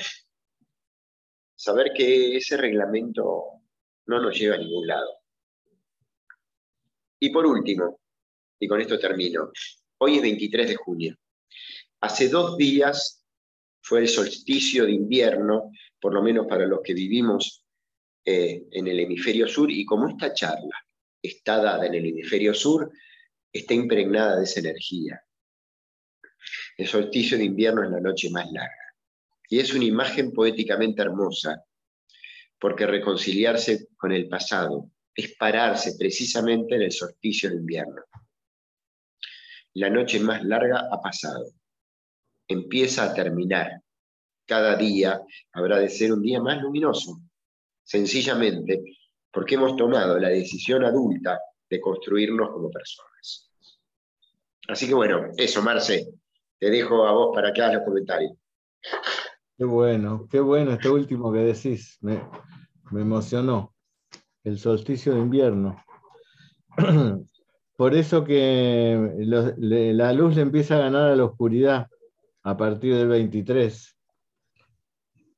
saber 1.55 1.91
que 1.93 2.38
ese 2.38 2.55
reglamento 2.57 3.61
no 4.05 4.22
nos 4.22 4.38
lleva 4.38 4.55
a 4.55 4.59
ningún 4.59 4.88
lado. 4.88 5.09
Y 7.20 7.30
por 7.30 7.45
último, 7.45 7.99
y 8.59 8.67
con 8.67 8.80
esto 8.80 8.97
termino, 8.97 9.51
hoy 9.99 10.15
es 10.15 10.22
23 10.22 10.70
de 10.70 10.76
junio. 10.76 11.17
Hace 12.01 12.30
dos 12.30 12.55
días 12.55 13.18
fue 13.90 14.02
el 14.02 14.08
solsticio 14.08 14.86
de 14.86 14.92
invierno, 14.92 15.72
por 16.00 16.14
lo 16.14 16.22
menos 16.22 16.46
para 16.46 16.68
los 16.68 16.82
que 16.84 16.94
vivimos 16.94 17.66
eh, 18.24 18.68
en 18.72 18.88
el 18.88 19.00
hemisferio 19.00 19.48
sur, 19.48 19.72
y 19.72 19.84
como 19.84 20.08
esta 20.08 20.32
charla 20.32 20.86
está 21.20 21.58
dada 21.58 21.88
en 21.88 21.96
el 21.96 22.06
hemisferio 22.06 22.54
sur, 22.54 22.92
está 23.52 23.74
impregnada 23.74 24.38
de 24.38 24.44
esa 24.44 24.60
energía. 24.60 25.20
El 26.78 26.88
solsticio 26.88 27.36
de 27.36 27.46
invierno 27.46 27.84
es 27.84 27.90
la 27.90 28.00
noche 28.00 28.30
más 28.30 28.46
larga. 28.52 28.94
Y 29.50 29.58
es 29.58 29.74
una 29.74 29.86
imagen 29.86 30.34
poéticamente 30.34 31.02
hermosa, 31.02 31.66
porque 32.60 32.86
reconciliarse 32.86 33.88
con 33.98 34.12
el 34.12 34.30
pasado, 34.30 34.92
es 35.16 35.36
pararse 35.36 35.96
precisamente 35.98 36.76
en 36.76 36.84
el 36.84 36.92
solsticio 36.92 37.50
de 37.50 37.56
invierno. 37.56 38.04
La 39.74 39.90
noche 39.90 40.20
más 40.20 40.44
larga 40.44 40.88
ha 40.92 41.02
pasado. 41.02 41.59
Empieza 42.50 43.06
a 43.06 43.14
terminar. 43.14 43.82
Cada 44.45 44.76
día 44.76 45.22
habrá 45.54 45.78
de 45.78 45.88
ser 45.88 46.12
un 46.12 46.22
día 46.22 46.41
más 46.41 46.62
luminoso, 46.62 47.22
sencillamente 47.84 48.84
porque 49.32 49.56
hemos 49.56 49.76
tomado 49.76 50.18
la 50.18 50.30
decisión 50.30 50.84
adulta 50.84 51.39
de 51.70 51.80
construirnos 51.80 52.50
como 52.50 52.72
personas. 52.72 53.52
Así 54.68 54.88
que 54.88 54.93
bueno, 54.93 55.28
eso, 55.38 55.62
Marce, 55.62 56.08
te 56.60 56.70
dejo 56.70 57.06
a 57.06 57.12
vos 57.12 57.32
para 57.34 57.54
que 57.54 57.62
hagas 57.62 57.76
los 57.76 57.84
comentarios. 57.84 58.34
Qué 59.58 59.66
bueno, 59.66 60.28
qué 60.30 60.39
bueno 60.39 60.72
este 60.72 60.89
último 60.89 61.32
que 61.32 61.39
decís. 61.39 61.97
Me, 62.02 62.22
emocionó. 62.91 63.74
El 64.43 64.58
solsticio 64.58 65.14
de 65.14 65.20
invierno. 65.20 65.84
Por 67.76 67.93
eso 67.93 68.24
que 68.24 69.14
la 69.58 70.14
luz 70.14 70.36
le 70.36 70.41
empieza 70.41 70.76
a 70.76 70.80
ganar 70.80 71.12
a 71.12 71.16
la 71.16 71.26
oscuridad 71.26 71.88
a 72.50 72.58
partir 72.58 72.95
del 72.95 73.08
23. 73.08 73.95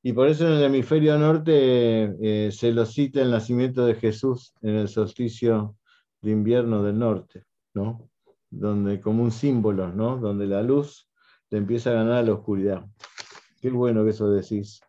Y 0.04 0.12
por 0.12 0.28
eso 0.28 0.46
en 0.46 0.54
el 0.54 0.64
hemisferio 0.64 1.18
norte 1.18 2.16
eh, 2.20 2.50
se 2.50 2.72
lo 2.72 2.86
cita 2.86 3.20
el 3.20 3.30
nacimiento 3.30 3.84
de 3.84 3.94
Jesús 3.94 4.54
en 4.62 4.76
el 4.76 4.88
solsticio 4.88 5.76
de 6.22 6.30
invierno 6.30 6.82
del 6.82 6.98
norte, 6.98 7.44
¿no? 7.74 8.08
Donde 8.50 9.00
como 9.00 9.22
un 9.22 9.30
símbolo, 9.30 9.92
¿no? 9.92 10.16
Donde 10.16 10.46
la 10.46 10.62
luz 10.62 11.08
le 11.50 11.58
empieza 11.58 11.90
a 11.90 11.94
ganar 11.94 12.14
a 12.14 12.22
la 12.22 12.32
oscuridad. 12.32 12.84
Qué 13.60 13.70
bueno 13.70 14.04
que 14.04 14.10
eso 14.10 14.30
decís. 14.30 14.80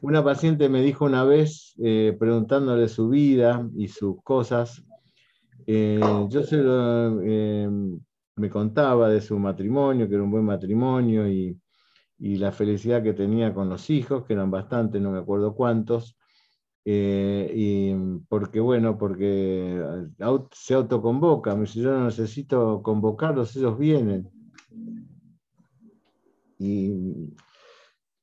Una 0.00 0.22
paciente 0.22 0.68
me 0.68 0.82
dijo 0.82 1.06
una 1.06 1.24
vez, 1.24 1.74
eh, 1.82 2.14
preguntándole 2.18 2.88
su 2.88 3.08
vida 3.08 3.68
y 3.76 3.88
sus 3.88 4.22
cosas, 4.22 4.84
eh, 5.66 6.00
yo 6.28 6.42
se 6.44 6.58
me 8.36 8.50
contaba 8.50 9.08
de 9.08 9.20
su 9.20 9.38
matrimonio, 9.38 10.08
que 10.08 10.14
era 10.14 10.24
un 10.24 10.30
buen 10.30 10.44
matrimonio 10.44 11.28
y 11.28 11.58
y 12.18 12.36
la 12.36 12.52
felicidad 12.52 13.02
que 13.02 13.12
tenía 13.12 13.52
con 13.52 13.68
los 13.68 13.90
hijos, 13.90 14.24
que 14.24 14.32
eran 14.32 14.50
bastantes, 14.50 15.00
no 15.00 15.10
me 15.10 15.18
acuerdo 15.18 15.54
cuántos, 15.54 16.16
eh, 16.84 17.50
y 17.54 17.94
porque, 18.28 18.60
bueno, 18.60 18.96
porque 18.96 19.82
se 20.52 20.74
autoconvoca, 20.74 21.54
me 21.54 21.62
dice, 21.62 21.80
yo 21.80 21.90
no 21.90 22.04
necesito 22.04 22.82
convocarlos, 22.82 23.54
ellos 23.56 23.78
vienen. 23.78 24.30
Y, 26.58 27.32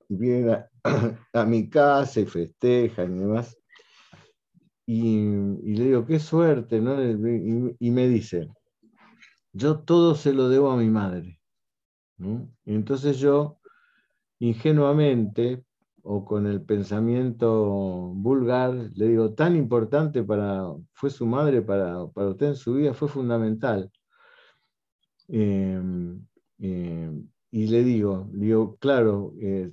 vienen 0.10 0.64
a, 1.34 1.46
mi 1.46 1.70
casa 1.70 2.22
y 2.22 2.26
festejan 2.26 3.16
y 3.16 3.20
demás. 3.20 3.58
Y, 4.86 5.24
le 5.76 5.86
digo, 5.86 6.06
qué 6.06 6.20
suerte, 6.20 6.82
¿no? 6.82 7.02
Y, 7.80 7.92
me 7.92 8.08
dice, 8.08 8.50
yo 9.54 9.80
todo 9.80 10.16
se 10.16 10.34
lo 10.34 10.50
debo 10.50 10.72
a 10.72 10.78
mi 10.78 10.90
madre. 10.90 11.40
Y 12.66 12.74
entonces 12.74 13.20
yo 13.20 13.60
ingenuamente 14.40 15.64
o 16.04 16.26
con 16.26 16.48
el 16.48 16.62
pensamiento 16.62 18.12
vulgar, 18.16 18.74
le 18.96 19.08
digo, 19.08 19.34
tan 19.34 19.56
importante 19.56 20.24
para, 20.24 20.66
fue 20.94 21.10
su 21.10 21.26
madre 21.26 21.62
para, 21.62 22.08
para 22.08 22.30
usted 22.30 22.48
en 22.48 22.56
su 22.56 22.74
vida, 22.76 22.94
fue 22.94 23.08
fundamental. 23.08 23.90
Em, 25.30 26.26
em, 26.60 27.28
y 27.52 27.68
le 27.68 27.84
digo, 27.84 28.28
digo, 28.34 28.76
claro, 28.78 29.34
eh, 29.40 29.72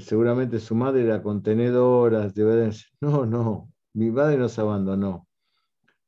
seguramente 0.00 0.58
su 0.58 0.74
madre 0.74 1.04
era 1.04 1.22
contenedora, 1.22 2.32
no, 3.00 3.26
no, 3.26 3.70
mi 3.92 4.10
madre 4.10 4.38
nos 4.38 4.58
abandonó. 4.58 5.27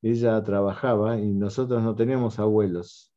Ella 0.02 0.42
trabajaba 0.42 1.18
y 1.18 1.32
nosotros 1.32 1.82
no 1.82 1.94
teníamos 1.94 2.38
abuelos. 2.38 3.12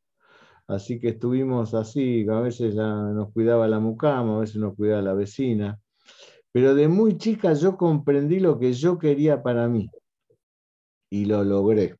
Así 0.66 0.98
que 0.98 1.10
estuvimos 1.10 1.74
así, 1.74 2.26
a 2.28 2.40
veces 2.40 2.74
nos 2.74 3.32
cuidaba 3.32 3.68
la 3.68 3.80
mucama, 3.80 4.36
a 4.36 4.40
veces 4.40 4.56
nos 4.56 4.74
cuidaba 4.74 5.02
la 5.02 5.14
vecina. 5.14 5.78
Pero 6.52 6.74
de 6.74 6.88
muy 6.88 7.18
chica 7.18 7.52
yo 7.52 7.76
comprendí 7.76 8.40
lo 8.40 8.58
que 8.58 8.72
yo 8.72 8.98
quería 8.98 9.42
para 9.42 9.68
mí 9.68 9.90
y 11.10 11.26
lo 11.26 11.44
logré. 11.44 11.96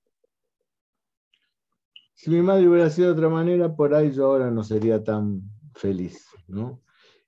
Si 2.14 2.30
mi 2.30 2.41
madre 2.41 2.68
hubiera 2.68 2.89
sido 2.89 3.09
de 3.09 3.14
otra 3.14 3.28
manera, 3.28 3.74
por 3.74 3.95
ahí 3.95 4.12
yo 4.12 4.26
ahora 4.26 4.51
no 4.51 4.62
sería 4.62 5.03
tan 5.03 5.43
feliz. 5.74 6.24
¿no? 6.47 6.80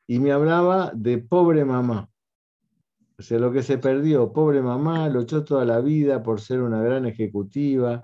Y 0.06 0.18
me 0.18 0.32
hablaba 0.32 0.92
de 0.94 1.18
pobre 1.18 1.64
mamá. 1.64 2.08
O 3.18 3.22
sea, 3.22 3.38
lo 3.38 3.50
que 3.50 3.62
se 3.62 3.78
perdió, 3.78 4.32
pobre 4.32 4.60
mamá, 4.60 5.08
lo 5.08 5.22
echó 5.22 5.42
toda 5.42 5.64
la 5.64 5.80
vida 5.80 6.22
por 6.22 6.40
ser 6.40 6.60
una 6.60 6.82
gran 6.82 7.06
ejecutiva, 7.06 8.00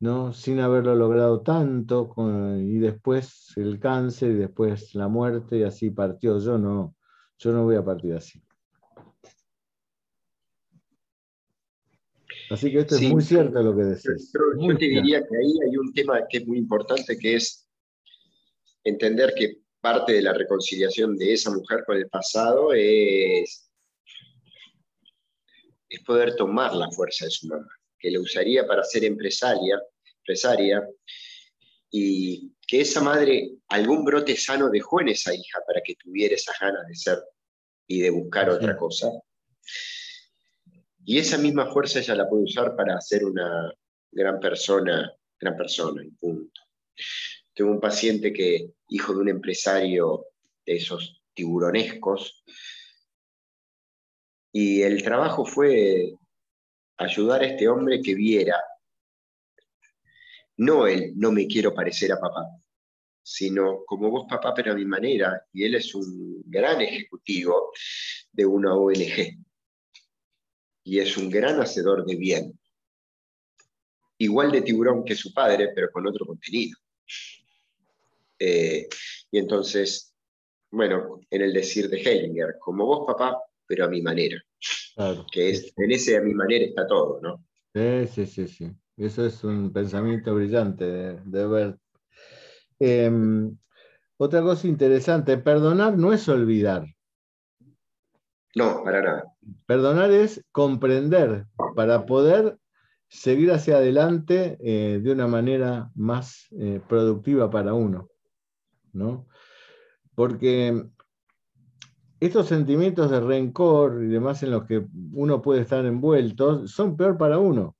¿no? 0.00 0.32
sin 0.32 0.60
haberlo 0.60 0.94
logrado 0.94 1.42
tanto, 1.42 2.14
y 2.56 2.78
después 2.78 3.52
el 3.56 3.78
cáncer, 3.78 4.30
y 4.30 4.34
después 4.36 4.94
la 4.94 5.08
muerte, 5.08 5.58
y 5.58 5.62
así 5.64 5.90
partió. 5.90 6.38
Yo 6.38 6.56
no, 6.56 6.96
yo 7.38 7.52
no 7.52 7.64
voy 7.64 7.76
a 7.76 7.84
partir 7.84 8.14
así. 8.14 8.42
Así 12.50 12.72
que 12.72 12.78
esto 12.78 12.94
es 12.94 13.02
muy 13.02 13.22
cierto 13.22 13.62
lo 13.62 13.76
que 13.76 13.82
decís. 13.82 14.32
Yo, 14.32 14.76
te 14.78 14.84
diría 14.86 15.20
que 15.20 15.36
ahí 15.36 15.52
hay 15.68 15.76
un 15.76 15.92
tema 15.92 16.20
que 16.26 16.38
es 16.38 16.46
muy 16.46 16.56
importante, 16.56 17.18
que 17.18 17.34
es 17.34 17.68
entender 18.84 19.34
que 19.36 19.60
parte 19.80 20.12
de 20.12 20.22
la 20.22 20.32
reconciliación 20.32 21.16
de 21.16 21.32
esa 21.32 21.50
mujer 21.50 21.84
con 21.86 21.96
el 21.96 22.08
pasado 22.08 22.72
es, 22.72 23.70
es 25.88 26.02
poder 26.04 26.36
tomar 26.36 26.74
la 26.74 26.90
fuerza 26.90 27.24
de 27.24 27.30
su 27.30 27.46
mamá 27.46 27.68
que 27.98 28.10
le 28.10 28.18
usaría 28.18 28.66
para 28.66 28.84
ser 28.84 29.04
empresaria, 29.04 29.80
empresaria, 30.20 30.86
y 31.90 32.52
que 32.66 32.82
esa 32.82 33.00
madre 33.00 33.50
algún 33.68 34.04
brote 34.04 34.36
sano 34.36 34.68
dejó 34.68 35.00
en 35.00 35.08
esa 35.08 35.34
hija 35.34 35.60
para 35.66 35.80
que 35.82 35.94
tuviera 35.96 36.34
esas 36.34 36.56
ganas 36.60 36.86
de 36.86 36.94
ser 36.94 37.18
y 37.86 38.00
de 38.00 38.10
buscar 38.10 38.50
otra 38.50 38.76
cosa. 38.76 39.10
Y 41.04 41.18
esa 41.18 41.38
misma 41.38 41.72
fuerza 41.72 42.00
ella 42.00 42.14
la 42.14 42.28
puede 42.28 42.44
usar 42.44 42.76
para 42.76 43.00
ser 43.00 43.24
una 43.24 43.72
gran 44.12 44.38
persona, 44.38 45.10
gran 45.40 45.56
persona, 45.56 46.04
y 46.04 46.10
punto. 46.10 46.60
Tengo 47.58 47.72
un 47.72 47.80
paciente 47.80 48.32
que, 48.32 48.70
hijo 48.88 49.12
de 49.12 49.18
un 49.18 49.28
empresario 49.30 50.26
de 50.64 50.76
esos 50.76 51.24
tiburonescos, 51.34 52.44
y 54.52 54.82
el 54.82 55.02
trabajo 55.02 55.44
fue 55.44 56.12
ayudar 56.98 57.42
a 57.42 57.46
este 57.46 57.66
hombre 57.66 58.00
que 58.00 58.14
viera, 58.14 58.62
no 60.58 60.86
él, 60.86 61.14
no 61.16 61.32
me 61.32 61.48
quiero 61.48 61.74
parecer 61.74 62.12
a 62.12 62.20
papá, 62.20 62.46
sino 63.24 63.84
como 63.84 64.08
vos 64.08 64.26
papá, 64.30 64.54
pero 64.54 64.70
a 64.70 64.76
mi 64.76 64.84
manera, 64.84 65.44
y 65.52 65.64
él 65.64 65.74
es 65.74 65.92
un 65.96 66.40
gran 66.46 66.80
ejecutivo 66.80 67.72
de 68.30 68.46
una 68.46 68.72
ONG, 68.76 69.36
y 70.84 71.00
es 71.00 71.16
un 71.16 71.28
gran 71.28 71.60
hacedor 71.60 72.06
de 72.06 72.14
bien, 72.14 72.60
igual 74.18 74.52
de 74.52 74.62
tiburón 74.62 75.04
que 75.04 75.16
su 75.16 75.34
padre, 75.34 75.72
pero 75.74 75.90
con 75.90 76.06
otro 76.06 76.24
contenido. 76.24 76.78
Eh, 78.38 78.88
y 79.30 79.38
entonces, 79.38 80.14
bueno, 80.70 81.20
en 81.30 81.42
el 81.42 81.52
decir 81.52 81.88
de 81.88 82.00
Hellinger, 82.00 82.56
como 82.58 82.86
vos 82.86 83.06
papá, 83.06 83.38
pero 83.66 83.84
a 83.84 83.88
mi 83.88 84.02
manera. 84.02 84.42
que 85.30 85.50
es, 85.50 85.72
en 85.76 85.90
ese 85.90 86.16
a 86.16 86.20
mi 86.20 86.34
manera 86.34 86.64
está 86.64 86.86
todo, 86.86 87.20
¿no? 87.20 87.44
Sí, 87.74 88.06
sí, 88.06 88.26
sí, 88.26 88.48
sí. 88.48 88.72
Eso 88.96 89.24
es 89.26 89.44
un 89.44 89.72
pensamiento 89.72 90.34
brillante 90.34 90.84
de, 90.84 91.46
ver. 91.46 91.78
Em, 92.80 93.56
otra 94.16 94.42
cosa 94.42 94.66
interesante, 94.66 95.38
perdonar 95.38 95.96
no 95.96 96.12
es 96.12 96.28
olvidar. 96.28 96.86
No, 98.56 98.82
para 98.82 99.02
nada. 99.02 99.32
Perdonar 99.66 100.10
es 100.10 100.44
comprender 100.50 101.46
para 101.76 102.06
poder 102.06 102.58
seguir 103.08 103.52
hacia 103.52 103.76
adelante 103.76 104.58
eh, 104.60 105.00
de 105.00 105.12
una 105.12 105.28
manera 105.28 105.90
más 105.94 106.48
eh, 106.58 106.80
productiva 106.88 107.50
para 107.50 107.74
uno. 107.74 108.08
¿No? 108.98 109.28
Porque 110.14 110.84
estos 112.20 112.48
sentimientos 112.48 113.10
de 113.10 113.20
rencor 113.20 114.02
y 114.02 114.08
demás 114.08 114.42
en 114.42 114.50
los 114.50 114.66
que 114.66 114.84
uno 115.12 115.40
puede 115.40 115.62
estar 115.62 115.84
envuelto 115.86 116.66
son 116.66 116.96
peor 116.96 117.16
para 117.16 117.38
uno. 117.38 117.76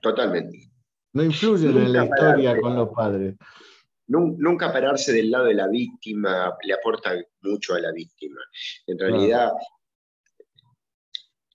Totalmente. 0.00 0.70
No 1.14 1.22
influyen 1.22 1.76
en 1.78 1.92
la 1.92 2.04
historia 2.04 2.60
con 2.60 2.76
los 2.76 2.90
padres. 2.90 3.36
Nunca 4.06 4.70
pararse 4.70 5.12
del 5.12 5.30
lado 5.30 5.46
de 5.46 5.54
la 5.54 5.68
víctima 5.68 6.54
le 6.62 6.74
aporta 6.74 7.14
mucho 7.40 7.74
a 7.74 7.80
la 7.80 7.90
víctima. 7.92 8.40
En 8.86 8.98
realidad, 8.98 9.52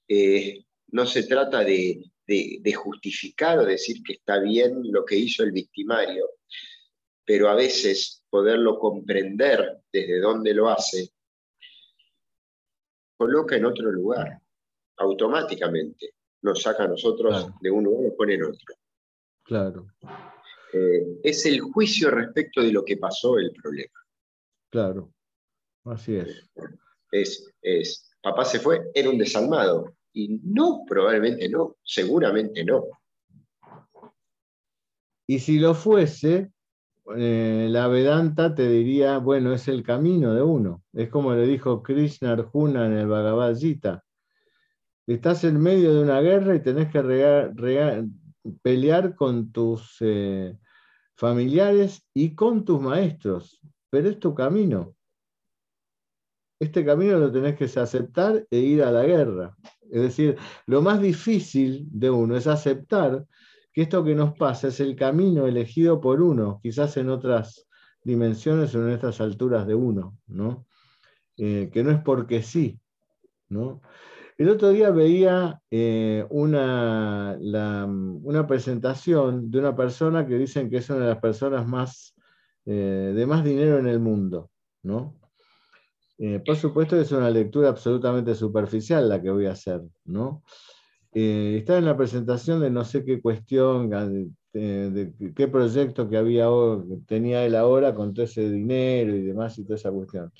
eh, 0.08 0.66
no 0.88 1.06
se 1.06 1.24
trata 1.24 1.60
de, 1.60 2.12
de 2.26 2.74
justificar 2.74 3.60
o 3.60 3.66
decir 3.66 4.02
que 4.02 4.14
está 4.14 4.39
bien 4.39 4.82
lo 4.91 5.06
que 5.06 5.18
hizo 5.18 5.43
el 5.43 5.52
victimario, 5.52 6.26
pero 7.30 7.47
a 7.47 7.53
veces 7.53 8.23
poderlo 8.27 8.80
comprender 8.80 9.84
desde 9.93 10.19
dónde 10.19 10.51
lo 10.51 10.67
hace 10.67 11.11
coloca 13.15 13.55
en 13.55 13.65
otro 13.65 13.91
lugar, 13.91 14.41
automáticamente. 14.97 16.15
Nos 16.41 16.63
saca 16.63 16.86
a 16.86 16.88
nosotros 16.88 17.49
de 17.61 17.69
un 17.69 17.84
lugar 17.84 18.11
y 18.11 18.17
pone 18.17 18.34
en 18.34 18.45
otro. 18.45 18.75
Claro. 19.43 19.86
Eh, 20.73 21.19
es 21.21 21.45
el 21.45 21.61
juicio 21.61 22.09
respecto 22.09 22.63
de 22.63 22.71
lo 22.71 22.84
que 22.84 22.97
pasó 22.97 23.38
el 23.38 23.51
problema. 23.51 23.99
Claro, 24.71 25.13
así 25.84 26.15
es. 26.15 26.49
Es, 27.11 27.47
es, 27.61 28.09
papá 28.23 28.43
se 28.43 28.59
fue, 28.59 28.89
era 28.91 29.07
un 29.07 29.19
desalmado. 29.19 29.93
Y 30.13 30.39
no, 30.45 30.84
probablemente 30.88 31.47
no, 31.47 31.77
seguramente 31.84 32.65
no. 32.65 32.86
Y 35.27 35.38
si 35.38 35.59
lo 35.59 35.75
fuese, 35.75 36.51
eh, 37.18 37.68
la 37.70 37.88
Vedanta 37.88 38.53
te 38.53 38.70
diría, 38.70 39.18
bueno, 39.18 39.53
es 39.53 39.68
el 39.68 39.84
camino 39.84 40.34
de 40.34 40.41
uno. 40.41 40.84
Es 40.93 41.10
como 41.10 41.34
le 41.34 41.45
dijo 41.45 41.82
Krishna 41.82 42.34
Arjuna 42.34 42.86
en 42.86 42.93
el 42.93 43.07
Bhagavad 43.07 43.55
Gita. 43.55 44.03
Estás 45.07 45.43
en 45.43 45.60
medio 45.60 45.93
de 45.93 46.03
una 46.03 46.22
guerra 46.22 46.55
y 46.55 46.62
tenés 46.62 46.91
que 46.91 48.05
pelear 48.62 49.16
con 49.16 49.51
tus 49.51 49.97
eh, 50.01 50.55
familiares 51.16 52.07
y 52.14 52.36
con 52.36 52.64
tus 52.64 52.80
maestros, 52.80 53.60
pero 53.89 54.10
es 54.10 54.20
tu 54.20 54.36
camino. 54.36 54.95
Este 56.60 56.86
camino 56.86 57.18
lo 57.18 57.32
tenés 57.32 57.55
que 57.55 57.66
aceptar 57.80 58.45
e 58.51 58.57
ir 58.60 58.84
a 58.84 58.91
la 58.91 59.03
guerra. 59.03 59.57
Es 59.89 60.01
decir, 60.01 60.38
lo 60.68 60.82
más 60.82 61.01
difícil 61.01 61.88
de 61.89 62.10
uno 62.10 62.38
es 62.38 62.45
aceptar 62.45 63.26
que 63.80 63.84
esto 63.84 64.03
que 64.03 64.13
nos 64.13 64.34
pasa 64.34 64.67
es 64.67 64.82
el 64.82 64.93
camino 64.97 65.47
elegido 65.47 66.01
por 66.01 66.21
uno, 66.21 66.59
quizás 66.61 66.97
en 66.97 67.09
otras 67.09 67.65
dimensiones 68.03 68.75
o 68.75 68.86
en 68.86 68.93
estas 68.93 69.21
alturas 69.21 69.65
de 69.65 69.73
uno, 69.73 70.17
¿no? 70.27 70.65
Eh, 71.38 71.69
que 71.71 71.82
no 71.82 71.91
es 71.91 71.99
porque 72.01 72.43
sí. 72.43 72.77
¿no? 73.47 73.82
El 74.38 74.49
otro 74.49 74.71
día 74.71 74.89
veía 74.89 75.61
eh, 75.71 76.25
una, 76.30 77.38
una, 77.39 78.45
presentación 78.45 79.49
de 79.49 79.59
una 79.59 79.73
persona 79.73 80.27
que 80.27 80.38
dicen 80.38 80.69
que 80.69 80.80
es 80.80 80.89
una 80.89 80.99
de 80.99 81.13
las 81.13 81.21
personas 81.21 81.65
más, 81.65 82.13
eh, 82.65 83.13
de 83.15 83.25
más 83.25 83.45
dinero 83.45 83.80
en 83.80 83.88
el 83.88 84.01
mundo. 84.01 84.51
¿no? 84.84 85.15
por 86.45 86.57
supuesto 86.57 86.99
es 86.99 87.13
una 87.13 87.30
lectura 87.30 87.69
absolutamente 87.69 88.36
superficial 88.36 89.07
la 89.07 89.21
que 89.21 89.30
voy 89.30 89.45
a 89.45 89.53
hacer. 89.53 89.84
¿no? 90.03 90.43
Eh, 91.12 91.57
estaba 91.60 91.80
en 91.80 91.86
la 91.86 91.97
presentación 91.97 92.60
de 92.60 92.70
no 92.70 92.86
sé 92.86 93.03
qué 93.03 93.22
cuestión, 93.22 93.89
de, 94.53 95.14
qué 95.36 95.47
proyecto 95.47 96.07
que 96.07 96.18
había, 96.18 96.47
tenía 97.07 97.45
él 97.45 97.55
ahora 97.55 97.95
con 97.95 98.14
todo 98.14 98.26
ese 98.26 98.49
dinero 98.49 99.16
y 99.16 99.22
demás 99.24 99.57
y 99.57 99.64
toda 99.64 99.76
esa 99.76 99.91
cuestión. 99.91 100.32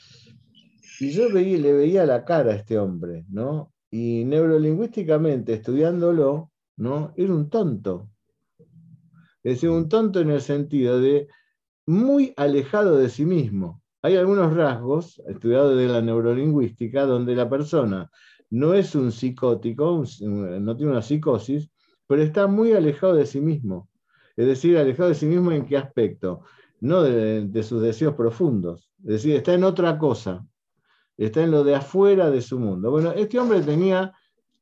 Y 1.00 1.12
yo 1.12 1.30
le 1.30 1.74
veía 1.74 2.06
la 2.06 2.26
cara 2.26 2.52
a 2.52 2.56
este 2.56 2.78
hombre, 2.78 3.26
¿no? 3.30 3.72
Y 3.90 4.26
neurolingüísticamente, 4.26 5.54
estudiándolo, 5.54 6.52
¿no? 6.78 7.14
Era 7.16 7.34
un 7.34 7.50
tonto. 7.50 8.10
Es 9.44 9.56
decir, 9.56 9.70
un 9.70 9.88
tonto 9.88 10.20
en 10.20 10.30
el 10.30 10.42
sentido 10.42 11.00
de 11.00 11.28
muy 11.88 12.34
alejado 12.38 12.98
de 12.98 13.10
sí 13.10 13.26
mismo. 13.26 13.82
Hay 14.02 14.16
algunos 14.18 14.54
rasgos 14.56 15.22
estudiados 15.28 15.78
de 15.78 15.88
la 15.88 16.02
neurolingüística 16.02 17.06
donde 17.06 17.36
la 17.36 17.50
persona 17.50 18.12
no 18.50 18.74
es 18.74 18.96
un 18.96 19.12
psicótico, 19.12 20.04
no 20.22 20.76
tiene 20.76 20.92
una 20.92 21.02
psicosis, 21.02 21.70
pero 22.08 22.24
está 22.24 22.48
muy 22.48 22.74
alejado 22.74 23.14
de 23.14 23.26
sí 23.26 23.40
mismo. 23.40 23.90
Es 24.36 24.48
decir, 24.48 24.78
alejado 24.78 25.10
de 25.10 25.16
sí 25.16 25.26
mismo 25.26 25.52
en 25.52 25.66
qué 25.66 25.78
aspecto? 25.78 26.42
No 26.82 27.04
de, 27.04 27.64
sus 27.64 27.82
deseos 27.82 28.16
profundos. 28.16 28.90
Es 29.00 29.14
decir, 29.14 29.36
está 29.36 29.54
en 29.54 29.64
otra 29.64 29.98
cosa. 29.98 30.46
Está 31.18 31.44
en 31.44 31.52
lo 31.52 31.64
de 31.64 31.76
afuera 31.76 32.30
de 32.30 32.42
su 32.42 32.60
mundo. 32.60 32.90
Bueno, 32.90 33.12
este 33.12 33.38
hombre 33.38 33.62
tenía 33.62 34.14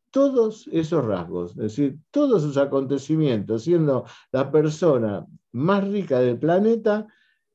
todos 0.09 0.67
esos 0.71 1.05
rasgos, 1.05 1.51
es 1.51 1.57
decir, 1.57 1.99
todos 2.11 2.41
sus 2.41 2.57
acontecimientos, 2.57 3.63
siendo 3.63 4.05
la 4.31 4.49
persona 4.51 5.25
más 5.51 5.87
rica 5.87 6.19
del 6.19 6.39
planeta, 6.39 7.05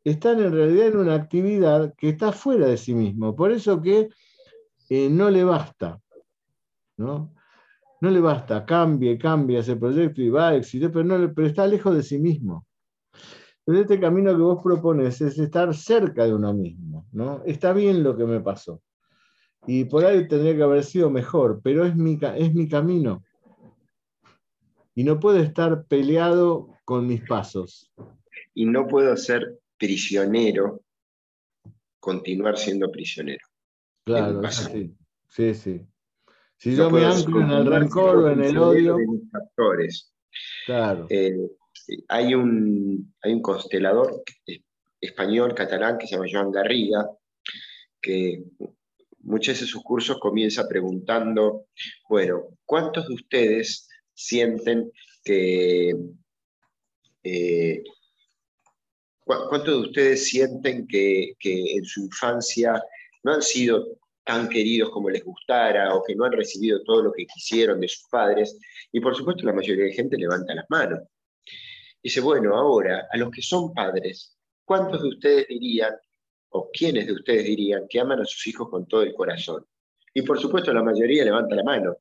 están 0.04 0.40
en 0.40 0.52
realidad 0.52 0.88
en 0.88 0.98
una 0.98 1.14
actividad 1.14 1.94
que 1.96 2.10
está 2.10 2.30
fuera 2.30 2.66
de 2.66 2.76
sí 2.76 2.94
mismo. 2.94 3.34
Por 3.34 3.52
eso 3.52 3.80
que 3.80 4.10
eh, 4.88 5.08
no 5.10 5.30
le 5.30 5.42
basta. 5.42 6.00
¿No? 7.02 7.34
No 8.00 8.10
le 8.10 8.20
basta, 8.20 8.64
cambie, 8.64 9.18
cambie 9.18 9.58
ese 9.58 9.76
proyecto 9.76 10.22
y 10.22 10.28
va 10.28 10.48
a 10.48 10.56
éxito, 10.56 10.90
pero, 10.90 11.04
no, 11.04 11.32
pero 11.34 11.46
está 11.46 11.66
lejos 11.66 11.94
de 11.94 12.02
sí 12.02 12.18
mismo. 12.18 12.66
Entonces, 13.64 13.82
este 13.82 14.00
camino 14.00 14.32
que 14.32 14.42
vos 14.42 14.62
propones 14.62 15.20
es 15.20 15.38
estar 15.38 15.72
cerca 15.74 16.24
de 16.24 16.34
uno 16.34 16.52
mismo, 16.52 17.06
¿no? 17.12 17.42
Está 17.44 17.72
bien 17.72 18.02
lo 18.02 18.16
que 18.16 18.24
me 18.24 18.40
pasó. 18.40 18.82
Y 19.66 19.84
por 19.84 20.04
ahí 20.04 20.26
tendría 20.26 20.56
que 20.56 20.62
haber 20.64 20.82
sido 20.82 21.10
mejor, 21.10 21.60
pero 21.62 21.84
es 21.84 21.94
mi, 21.94 22.18
es 22.36 22.52
mi 22.52 22.68
camino. 22.68 23.22
Y 24.96 25.04
no 25.04 25.20
puedo 25.20 25.38
estar 25.38 25.84
peleado 25.84 26.70
con 26.84 27.06
mis 27.06 27.22
pasos. 27.22 27.92
Y 28.52 28.64
no 28.66 28.88
puedo 28.88 29.16
ser 29.16 29.60
prisionero, 29.78 30.82
continuar 32.00 32.58
siendo 32.58 32.90
prisionero. 32.90 33.46
Claro, 34.04 34.42
sí, 34.50 34.96
sí, 35.28 35.54
sí. 35.54 35.86
Si 36.62 36.76
yo 36.76 36.90
me 36.90 37.04
anclo 37.04 37.40
en 37.40 37.50
el 37.50 37.66
rencor 37.66 38.18
o 38.18 38.30
en 38.30 38.44
el 38.44 38.56
odio. 38.56 38.96
Claro. 40.64 41.08
Eh, 41.10 41.50
hay, 42.06 42.34
un, 42.36 43.12
hay 43.20 43.32
un 43.32 43.42
constelador 43.42 44.22
español, 45.00 45.56
catalán, 45.56 45.98
que 45.98 46.06
se 46.06 46.14
llama 46.14 46.28
Joan 46.30 46.52
Garriga, 46.52 47.10
que 48.00 48.44
muchas 49.22 49.58
de 49.58 49.66
sus 49.66 49.82
cursos 49.82 50.20
comienza 50.20 50.68
preguntando, 50.68 51.66
bueno, 52.08 52.44
¿cuántos 52.64 53.08
de 53.08 53.14
ustedes 53.14 53.88
sienten 54.14 54.92
que... 55.24 55.96
Eh, 57.24 57.82
¿Cuántos 59.24 59.66
de 59.66 59.88
ustedes 59.88 60.28
sienten 60.28 60.86
que, 60.86 61.32
que 61.40 61.74
en 61.74 61.84
su 61.84 62.02
infancia 62.02 62.80
no 63.24 63.34
han 63.34 63.42
sido 63.42 63.98
tan 64.24 64.48
queridos 64.48 64.90
como 64.90 65.10
les 65.10 65.24
gustara 65.24 65.94
o 65.94 66.02
que 66.02 66.14
no 66.14 66.24
han 66.24 66.32
recibido 66.32 66.82
todo 66.82 67.02
lo 67.02 67.12
que 67.12 67.26
quisieron 67.26 67.80
de 67.80 67.88
sus 67.88 68.08
padres. 68.08 68.58
Y 68.92 69.00
por 69.00 69.16
supuesto 69.16 69.44
la 69.44 69.52
mayoría 69.52 69.84
de 69.84 69.92
gente 69.92 70.16
levanta 70.16 70.54
las 70.54 70.66
manos. 70.68 71.00
Dice, 72.02 72.20
bueno, 72.20 72.56
ahora, 72.56 73.08
a 73.10 73.16
los 73.16 73.30
que 73.30 73.42
son 73.42 73.72
padres, 73.72 74.36
¿cuántos 74.64 75.02
de 75.02 75.08
ustedes 75.08 75.48
dirían, 75.48 75.94
o 76.50 76.68
quiénes 76.72 77.06
de 77.06 77.12
ustedes 77.12 77.44
dirían 77.44 77.86
que 77.88 78.00
aman 78.00 78.20
a 78.20 78.24
sus 78.24 78.46
hijos 78.46 78.68
con 78.68 78.86
todo 78.86 79.02
el 79.02 79.14
corazón? 79.14 79.64
Y 80.14 80.22
por 80.22 80.40
supuesto 80.40 80.72
la 80.72 80.82
mayoría 80.82 81.24
levanta 81.24 81.54
la 81.54 81.62
mano. 81.62 81.96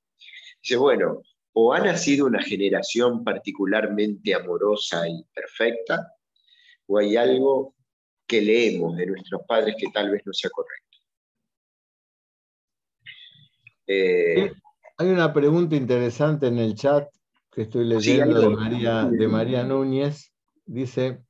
Dice, 0.62 0.76
bueno, 0.78 1.22
o 1.54 1.74
ha 1.74 1.80
nacido 1.80 2.26
una 2.26 2.42
generación 2.42 3.24
particularmente 3.24 4.34
amorosa 4.34 5.08
y 5.08 5.24
perfecta, 5.34 6.14
o 6.88 6.98
hay 6.98 7.16
algo 7.16 7.76
que 8.26 8.42
leemos 8.42 8.96
de 8.98 9.06
nuestros 9.08 9.42
padres 9.48 9.76
que 9.78 9.88
tal 9.94 10.10
vez 10.10 10.22
no 10.26 10.34
sea 10.34 10.50
correcto. 10.50 10.91
Eh, 13.92 14.52
hay 14.98 15.10
una 15.10 15.34
pregunta 15.34 15.76
interesante 15.76 16.48
en 16.48 16.58
el 16.58 16.76
chat 16.76 17.10
que 17.52 17.64
estoy 17.64 17.86
leyendo 17.86 18.40
de, 18.40 18.50
María, 18.50 19.06
de 19.06 19.28
María 19.28 19.64
Núñez. 19.64 20.32
Dice, 20.66 21.24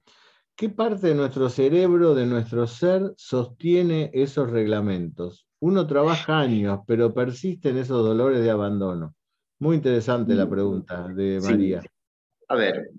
¿qué 0.55 0.69
parte 0.69 1.07
de 1.07 1.15
nuestro 1.15 1.49
cerebro, 1.49 2.13
de 2.13 2.25
nuestro 2.25 2.67
ser, 2.67 3.13
sostiene 3.17 4.11
esos 4.13 4.49
reglamentos? 4.49 5.47
Uno 5.59 5.87
trabaja 5.87 6.39
años, 6.39 6.79
pero 6.85 7.13
persisten 7.13 7.77
esos 7.77 8.03
dolores 8.03 8.43
de 8.43 8.51
abandono. 8.51 9.15
Muy 9.59 9.77
interesante 9.77 10.35
la 10.35 10.49
pregunta 10.49 11.07
de 11.07 11.39
María. 11.41 11.81
A 12.47 12.55
ver, 12.55 12.89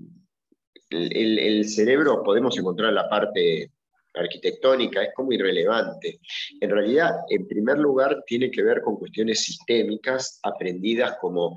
el, 0.90 1.38
el, 1.38 1.68
cerebro 1.68 2.22
podemos 2.22 2.56
encontrar 2.58 2.92
la 2.92 3.08
parte 3.08 3.70
arquitectónica, 4.14 5.02
es 5.02 5.10
como 5.14 5.32
irrelevante. 5.32 6.20
En 6.60 6.70
realidad, 6.70 7.12
en 7.28 7.46
primer 7.46 7.78
lugar, 7.78 8.22
tiene 8.26 8.50
que 8.50 8.62
ver 8.62 8.82
con 8.82 8.96
cuestiones 8.96 9.40
sistémicas 9.40 10.38
aprendidas 10.42 11.16
como 11.20 11.56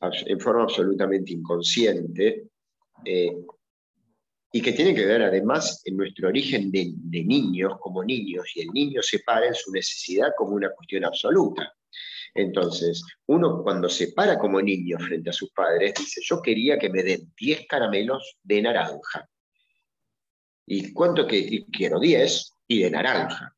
en 0.00 0.40
forma 0.40 0.62
absolutamente 0.62 1.32
inconsciente 1.32 2.48
eh, 3.04 3.36
y 4.52 4.62
que 4.62 4.72
tiene 4.72 4.94
que 4.94 5.04
ver 5.04 5.22
además 5.22 5.82
en 5.84 5.96
nuestro 5.96 6.28
origen 6.28 6.70
de, 6.70 6.92
de, 6.94 7.24
niños 7.24 7.74
como 7.80 8.04
niños 8.04 8.46
y 8.54 8.60
el 8.62 8.68
niño 8.68 9.02
se 9.02 9.18
para 9.18 9.48
en 9.48 9.54
su 9.54 9.72
necesidad 9.72 10.28
como 10.36 10.52
una 10.52 10.70
cuestión 10.70 11.04
absoluta. 11.04 11.74
Entonces, 12.34 13.02
uno 13.26 13.62
cuando 13.62 13.88
se 13.88 14.12
para 14.12 14.38
como 14.38 14.60
niño 14.60 14.98
frente 14.98 15.30
a 15.30 15.32
sus 15.32 15.50
padres 15.50 15.94
dice, 15.98 16.20
yo 16.24 16.40
quería 16.42 16.78
que 16.78 16.90
me 16.90 17.02
den 17.02 17.32
10 17.36 17.66
caramelos 17.66 18.38
de 18.42 18.62
naranja. 18.62 19.28
¿Y 20.66 20.92
cuánto 20.92 21.26
que 21.26 21.64
quiero? 21.72 22.00
10 22.00 22.52
y 22.68 22.82
de 22.82 22.90
naranja. 22.90 23.56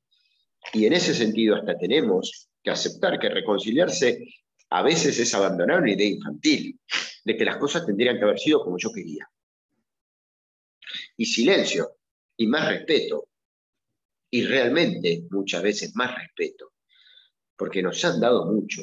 Y 0.72 0.84
en 0.86 0.92
ese 0.92 1.14
sentido 1.14 1.56
hasta 1.56 1.76
tenemos 1.78 2.48
que 2.62 2.70
aceptar 2.70 3.18
que 3.18 3.28
reconciliarse 3.30 4.26
a 4.70 4.82
veces 4.82 5.18
es 5.18 5.34
abandonar 5.34 5.80
una 5.80 5.92
idea 5.92 6.08
infantil, 6.08 6.78
de 7.24 7.36
que 7.36 7.44
las 7.44 7.56
cosas 7.56 7.86
tendrían 7.86 8.18
que 8.18 8.24
haber 8.24 8.38
sido 8.38 8.62
como 8.62 8.76
yo 8.78 8.92
quería. 8.92 9.28
Y 11.16 11.24
silencio, 11.24 11.96
y 12.36 12.46
más 12.46 12.68
respeto, 12.68 13.28
y 14.30 14.44
realmente 14.44 15.24
muchas 15.30 15.62
veces 15.62 15.96
más 15.96 16.14
respeto, 16.14 16.72
porque 17.56 17.82
nos 17.82 18.04
han 18.04 18.20
dado 18.20 18.44
mucho, 18.44 18.82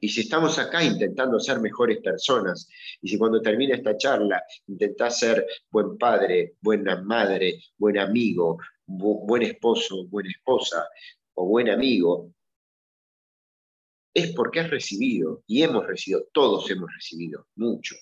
y 0.00 0.08
si 0.08 0.22
estamos 0.22 0.58
acá 0.58 0.82
intentando 0.82 1.38
ser 1.38 1.60
mejores 1.60 1.98
personas, 1.98 2.68
y 3.02 3.08
si 3.08 3.18
cuando 3.18 3.40
termina 3.42 3.76
esta 3.76 3.96
charla 3.96 4.42
intentás 4.66 5.18
ser 5.18 5.46
buen 5.70 5.98
padre, 5.98 6.54
buena 6.60 7.02
madre, 7.02 7.62
buen 7.76 7.98
amigo, 7.98 8.58
buen 8.86 9.42
esposo, 9.42 10.06
buena 10.08 10.30
esposa 10.30 10.88
o 11.34 11.46
buen 11.46 11.68
amigo, 11.68 12.32
es 14.12 14.32
porque 14.32 14.60
has 14.60 14.70
recibido, 14.70 15.44
y 15.46 15.62
hemos 15.62 15.86
recibido, 15.86 16.26
todos 16.32 16.68
hemos 16.70 16.90
recibido 16.92 17.46
mucho. 17.56 17.94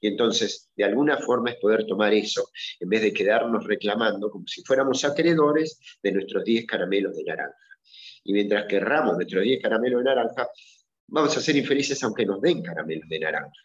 Y 0.00 0.08
entonces, 0.08 0.70
de 0.76 0.84
alguna 0.84 1.18
forma 1.18 1.50
es 1.50 1.56
poder 1.56 1.86
tomar 1.86 2.12
eso, 2.12 2.50
en 2.80 2.88
vez 2.88 3.02
de 3.02 3.12
quedarnos 3.12 3.64
reclamando 3.64 4.30
como 4.30 4.46
si 4.46 4.62
fuéramos 4.62 5.04
acreedores 5.04 5.80
de 6.02 6.12
nuestros 6.12 6.44
10 6.44 6.66
caramelos 6.66 7.16
de 7.16 7.24
naranja. 7.24 7.56
Y 8.24 8.32
mientras 8.32 8.66
querramos 8.66 9.16
nuestros 9.16 9.42
10 9.42 9.62
caramelos 9.62 10.00
de 10.00 10.04
naranja, 10.04 10.48
vamos 11.08 11.36
a 11.36 11.40
ser 11.40 11.56
infelices 11.56 12.02
aunque 12.02 12.24
nos 12.24 12.40
den 12.40 12.62
caramelos 12.62 13.08
de 13.08 13.18
naranja. 13.18 13.62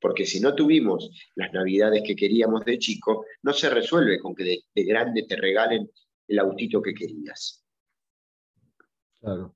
Porque 0.00 0.24
si 0.24 0.40
no 0.40 0.54
tuvimos 0.54 1.10
las 1.34 1.52
navidades 1.52 2.02
que 2.06 2.16
queríamos 2.16 2.64
de 2.64 2.78
chico, 2.78 3.26
no 3.42 3.52
se 3.52 3.68
resuelve 3.68 4.18
con 4.18 4.34
que 4.34 4.62
de, 4.74 4.84
grande 4.84 5.24
te 5.24 5.36
regalen 5.36 5.90
el 6.28 6.38
autito 6.38 6.80
que 6.80 6.94
querías. 6.94 7.62
Claro. 9.20 9.54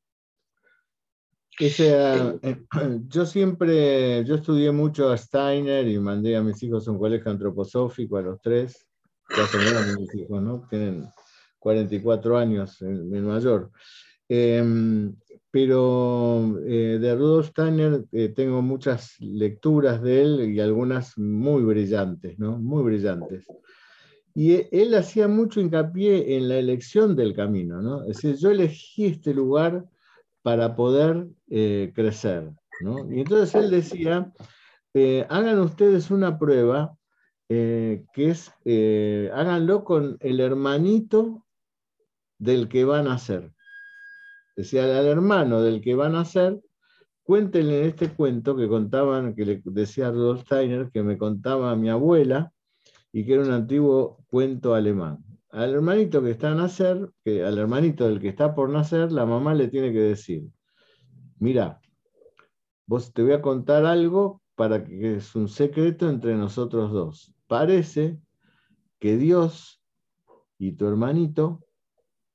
Eh, 1.58 2.38
yo 3.08 3.24
siempre, 3.24 4.24
yo 4.24 4.34
estudié 4.34 4.72
mucho 4.72 5.10
a 5.10 5.16
Steiner 5.16 5.86
y 5.86 5.98
mandé 5.98 6.36
a 6.36 6.42
mis 6.42 6.62
hijos 6.62 6.86
a 6.86 6.90
un 6.90 6.98
colegio 6.98 7.30
antroposófico 7.30 8.16
a 8.16 8.22
los 8.22 8.40
tres, 8.40 8.86
ya 9.34 9.46
son 9.46 10.00
mis 10.00 10.14
hijos, 10.14 10.42
¿no? 10.42 10.66
Tienen 10.68 11.08
44 11.58 12.36
años, 12.36 12.82
el, 12.82 13.04
mayor. 13.22 13.70
Em, 14.28 15.14
pero 15.50 16.58
eh, 16.66 16.98
de 17.00 17.14
Rudolf 17.14 17.50
Steiner 17.50 18.04
eh, 18.10 18.30
tengo 18.30 18.62
muchas 18.62 19.14
lecturas 19.20 20.02
de 20.02 20.22
él 20.22 20.52
y 20.52 20.60
algunas 20.60 21.16
muy 21.16 21.62
brillantes, 21.62 22.38
¿no? 22.38 22.58
Muy 22.58 22.82
brillantes. 22.82 23.46
Y 24.34 24.54
e, 24.54 24.68
él 24.72 24.94
hacía 24.94 25.28
mucho 25.28 25.60
hincapié 25.60 26.36
en 26.36 26.48
la 26.48 26.56
elección 26.56 27.14
del 27.14 27.34
camino, 27.34 27.80
¿no? 27.80 28.02
Es 28.02 28.16
decir, 28.16 28.36
yo 28.36 28.50
elegí 28.50 29.06
este 29.06 29.32
lugar 29.32 29.84
para 30.42 30.74
poder 30.74 31.28
eh, 31.50 31.92
crecer, 31.94 32.50
¿no? 32.80 33.08
Y 33.12 33.20
entonces 33.20 33.54
él 33.54 33.70
decía, 33.70 34.32
hagan 35.28 35.60
ustedes 35.60 36.10
una 36.10 36.38
prueba 36.38 36.96
que 37.48 38.08
es, 38.16 38.50
háganlo 39.32 39.84
con 39.84 40.16
el 40.18 40.40
hermanito 40.40 41.44
del 42.38 42.68
que 42.68 42.84
van 42.84 43.06
a 43.06 43.18
ser 43.18 43.53
decía 44.56 44.84
al 44.84 45.06
hermano 45.06 45.62
del 45.62 45.80
que 45.80 45.94
van 45.94 46.14
a 46.14 46.24
ser, 46.24 46.60
cuéntenle 47.22 47.86
este 47.86 48.10
cuento 48.10 48.56
que 48.56 48.68
contaban, 48.68 49.34
que 49.34 49.44
le 49.44 49.62
decía 49.64 50.10
Rudolf 50.10 50.42
Steiner, 50.42 50.90
que 50.90 51.02
me 51.02 51.18
contaba 51.18 51.74
mi 51.76 51.88
abuela, 51.88 52.52
y 53.12 53.24
que 53.24 53.34
era 53.34 53.44
un 53.44 53.52
antiguo 53.52 54.24
cuento 54.26 54.74
alemán. 54.74 55.24
Al 55.50 55.72
hermanito 55.72 56.20
que 56.20 56.32
está 56.32 56.50
a 56.50 56.54
nacer, 56.56 57.08
que, 57.24 57.44
al 57.44 57.58
hermanito 57.58 58.08
del 58.08 58.20
que 58.20 58.28
está 58.28 58.56
por 58.56 58.70
nacer, 58.70 59.12
la 59.12 59.24
mamá 59.24 59.54
le 59.54 59.68
tiene 59.68 59.92
que 59.92 60.00
decir, 60.00 60.42
mira, 61.38 61.80
vos 62.86 63.12
te 63.12 63.22
voy 63.22 63.32
a 63.32 63.40
contar 63.40 63.86
algo 63.86 64.42
para 64.56 64.84
que 64.84 65.14
es 65.14 65.36
un 65.36 65.48
secreto 65.48 66.10
entre 66.10 66.34
nosotros 66.34 66.90
dos. 66.90 67.32
Parece 67.46 68.18
que 68.98 69.16
Dios 69.16 69.80
y 70.58 70.72
tu 70.72 70.88
hermanito 70.88 71.64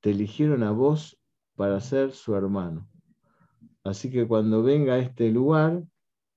te 0.00 0.12
eligieron 0.12 0.62
a 0.62 0.70
vos 0.70 1.19
para 1.60 1.78
ser 1.78 2.12
su 2.12 2.34
hermano. 2.34 2.88
Así 3.84 4.10
que 4.10 4.26
cuando 4.26 4.62
venga 4.62 4.94
a 4.94 4.98
este 4.98 5.30
lugar, 5.30 5.82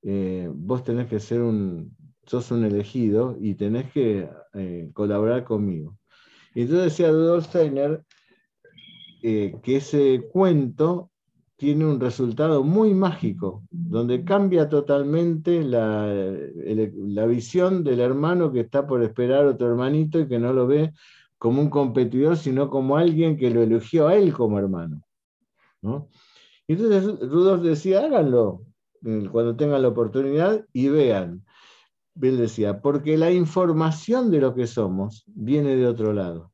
eh, 0.02 0.52
vos 0.54 0.84
tenés 0.84 1.08
que 1.08 1.22
ser 1.22 1.40
un, 1.40 1.96
sos 2.26 2.52
un 2.52 2.66
elegido 2.66 3.38
y 3.40 3.56
tenés 3.56 3.90
que 3.94 4.30
eh, 4.54 4.90
colaborar 4.92 5.46
conmigo. 5.46 5.98
Entonces 6.54 6.92
decía 6.92 7.10
Rudolf 7.10 7.46
Steiner 7.46 8.04
eh, 9.22 9.56
que 9.64 9.78
ese 9.78 10.28
cuento 10.30 11.10
tiene 11.56 11.86
un 11.86 12.02
resultado 12.02 12.62
muy 12.66 12.94
mágico, 12.94 13.64
donde 13.72 14.26
cambia 14.26 14.68
totalmente 14.68 15.64
la, 15.64 16.06
la, 16.06 17.26
visión 17.28 17.86
del 17.86 18.02
hermano 18.02 18.52
que 18.52 18.60
está 18.60 18.86
por 18.86 19.02
esperar 19.02 19.46
otro 19.46 19.70
hermanito 19.70 20.20
y 20.20 20.28
que 20.28 20.38
no 20.38 20.52
lo 20.52 20.68
ve 20.68 20.92
como 21.38 21.62
un 21.62 21.70
competidor, 21.70 22.36
sino 22.36 22.70
como 22.70 22.98
alguien 22.98 23.38
que 23.38 23.52
lo 23.52 23.62
eligió 23.62 24.10
a 24.10 24.16
él 24.18 24.34
como 24.34 24.60
hermano. 24.60 25.02
Entonces 26.68 27.20
Rudolf 27.30 27.62
decía, 27.64 28.06
háganlo 28.06 28.64
eh, 29.06 29.28
cuando 29.32 29.56
tengan 29.56 29.82
la 29.82 29.90
oportunidad 29.90 30.66
y 30.74 30.90
vean. 30.90 31.46
Él 32.22 32.38
decía, 32.38 32.82
porque 32.82 33.18
la 33.18 33.32
información 33.32 34.32
de 34.32 34.40
lo 34.40 34.54
que 34.54 34.68
somos 34.68 35.24
viene 35.28 35.76
de 35.76 35.88
otro 35.88 36.14
lado. 36.14 36.52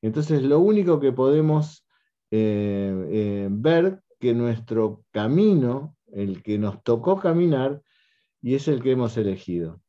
Entonces 0.00 0.42
lo 0.42 0.60
único 0.60 1.00
que 1.00 1.12
podemos 1.12 1.86
eh, 2.30 3.08
eh, 3.10 3.48
ver 3.50 4.02
que 4.18 4.34
nuestro 4.34 5.04
camino, 5.10 5.96
el 6.12 6.42
que 6.42 6.58
nos 6.58 6.82
tocó 6.82 7.18
caminar, 7.18 7.82
y 8.40 8.54
es 8.54 8.68
el 8.68 8.82
que 8.82 8.92
hemos 8.92 9.16
elegido. 9.16 9.80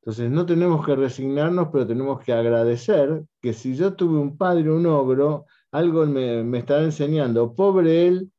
Entonces 0.00 0.30
no 0.30 0.46
tenemos 0.46 0.84
que 0.84 0.96
resignarnos, 0.96 1.68
pero 1.72 1.86
tenemos 1.86 2.20
que 2.20 2.32
agradecer 2.32 3.24
que 3.40 3.52
si 3.52 3.76
yo 3.76 3.94
tuve 3.94 4.18
un 4.18 4.36
padre, 4.36 4.70
un 4.70 4.86
ogro, 4.86 5.46
algo 5.72 6.06
me, 6.06 6.44
me 6.44 6.58
está 6.58 6.82
enseñando. 6.82 7.54
Pobre 7.54 8.06
él 8.06 8.30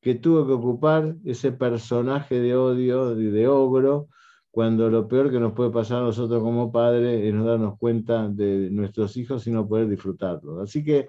que 0.00 0.14
tuvo 0.14 0.46
que 0.46 0.52
ocupar 0.52 1.16
ese 1.24 1.50
personaje 1.50 2.38
de 2.38 2.54
odio, 2.54 3.14
de, 3.14 3.30
de, 3.30 3.48
ogro, 3.48 4.08
cuando 4.50 4.90
lo 4.90 5.08
peor 5.08 5.30
que 5.32 5.40
nos 5.40 5.54
puede 5.54 5.70
pasar 5.70 6.02
a 6.02 6.04
nosotros 6.04 6.42
como 6.42 6.70
padres 6.70 7.24
es 7.24 7.34
no 7.34 7.46
darnos 7.46 7.78
cuenta 7.78 8.28
de 8.28 8.70
nuestros 8.70 9.16
hijos 9.16 9.46
y 9.46 9.50
no 9.50 9.66
poder 9.66 9.88
disfrutarlos. 9.88 10.62
Así 10.62 10.84
que 10.84 11.08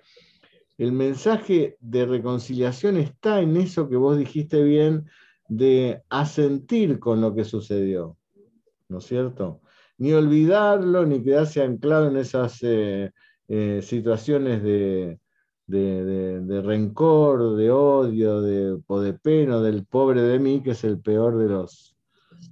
el 0.78 0.94
mensaje 0.94 1.76
de 1.82 2.06
reconciliación 2.06 2.98
está 2.98 3.42
en 3.42 3.58
eso 3.58 3.90
que 3.90 3.98
vos 3.98 4.18
dijiste 4.18 4.64
bien, 4.64 5.06
de 5.48 6.02
asentir 6.10 6.98
con 7.00 7.22
lo 7.22 7.36
que 7.36 7.44
sucedió, 7.44 8.18
¿no 8.88 8.98
es 9.00 9.06
cierto? 9.06 9.62
Ni 9.98 10.14
olvidarlo, 10.14 11.06
ni 11.06 11.22
quedarse 11.22 11.62
anclado 11.62 12.08
en 12.08 12.18
esas 12.18 12.64
eh, 12.64 13.12
eh, 13.48 13.82
situaciones 13.84 14.64
de, 14.64 15.20
de, 15.68 16.62
rencor, 16.64 17.56
de 17.56 17.72
odio, 17.72 18.42
de, 18.42 18.80
o 18.86 19.00
de 19.00 19.14
pena, 19.14 19.60
del 19.62 19.86
pobre 19.86 20.22
de 20.22 20.40
mí, 20.40 20.62
que 20.62 20.72
es 20.72 20.84
el 20.84 21.00
peor 21.00 21.38
de 21.38 21.50
los, 21.50 21.96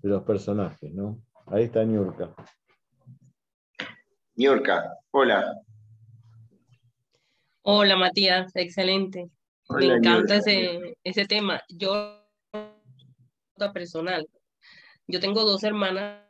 de 0.01 0.09
los 0.09 0.23
personajes, 0.23 0.93
¿no? 0.93 1.21
Ahí 1.47 1.65
está 1.65 1.83
Niurka. 1.83 2.33
Niurka, 4.35 4.97
hola. 5.11 5.61
Hola 7.61 7.95
Matías, 7.95 8.55
excelente. 8.55 9.29
Me 9.69 9.85
encanta 9.85 10.35
ese, 10.35 10.97
ese 11.03 11.25
tema. 11.25 11.61
Yo, 11.69 12.19
personal, 13.73 14.27
yo 15.07 15.19
tengo 15.19 15.45
dos 15.45 15.63
hermanas 15.63 16.21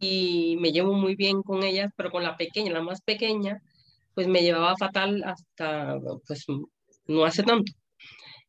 y 0.00 0.56
me 0.60 0.72
llevo 0.72 0.94
muy 0.94 1.16
bien 1.16 1.42
con 1.42 1.62
ellas, 1.62 1.92
pero 1.96 2.10
con 2.10 2.22
la 2.22 2.36
pequeña, 2.36 2.72
la 2.72 2.82
más 2.82 3.02
pequeña, 3.02 3.60
pues 4.18 4.26
me 4.26 4.42
llevaba 4.42 4.76
fatal 4.76 5.22
hasta, 5.24 5.96
pues 6.26 6.44
no 7.06 7.24
hace 7.24 7.44
tanto. 7.44 7.70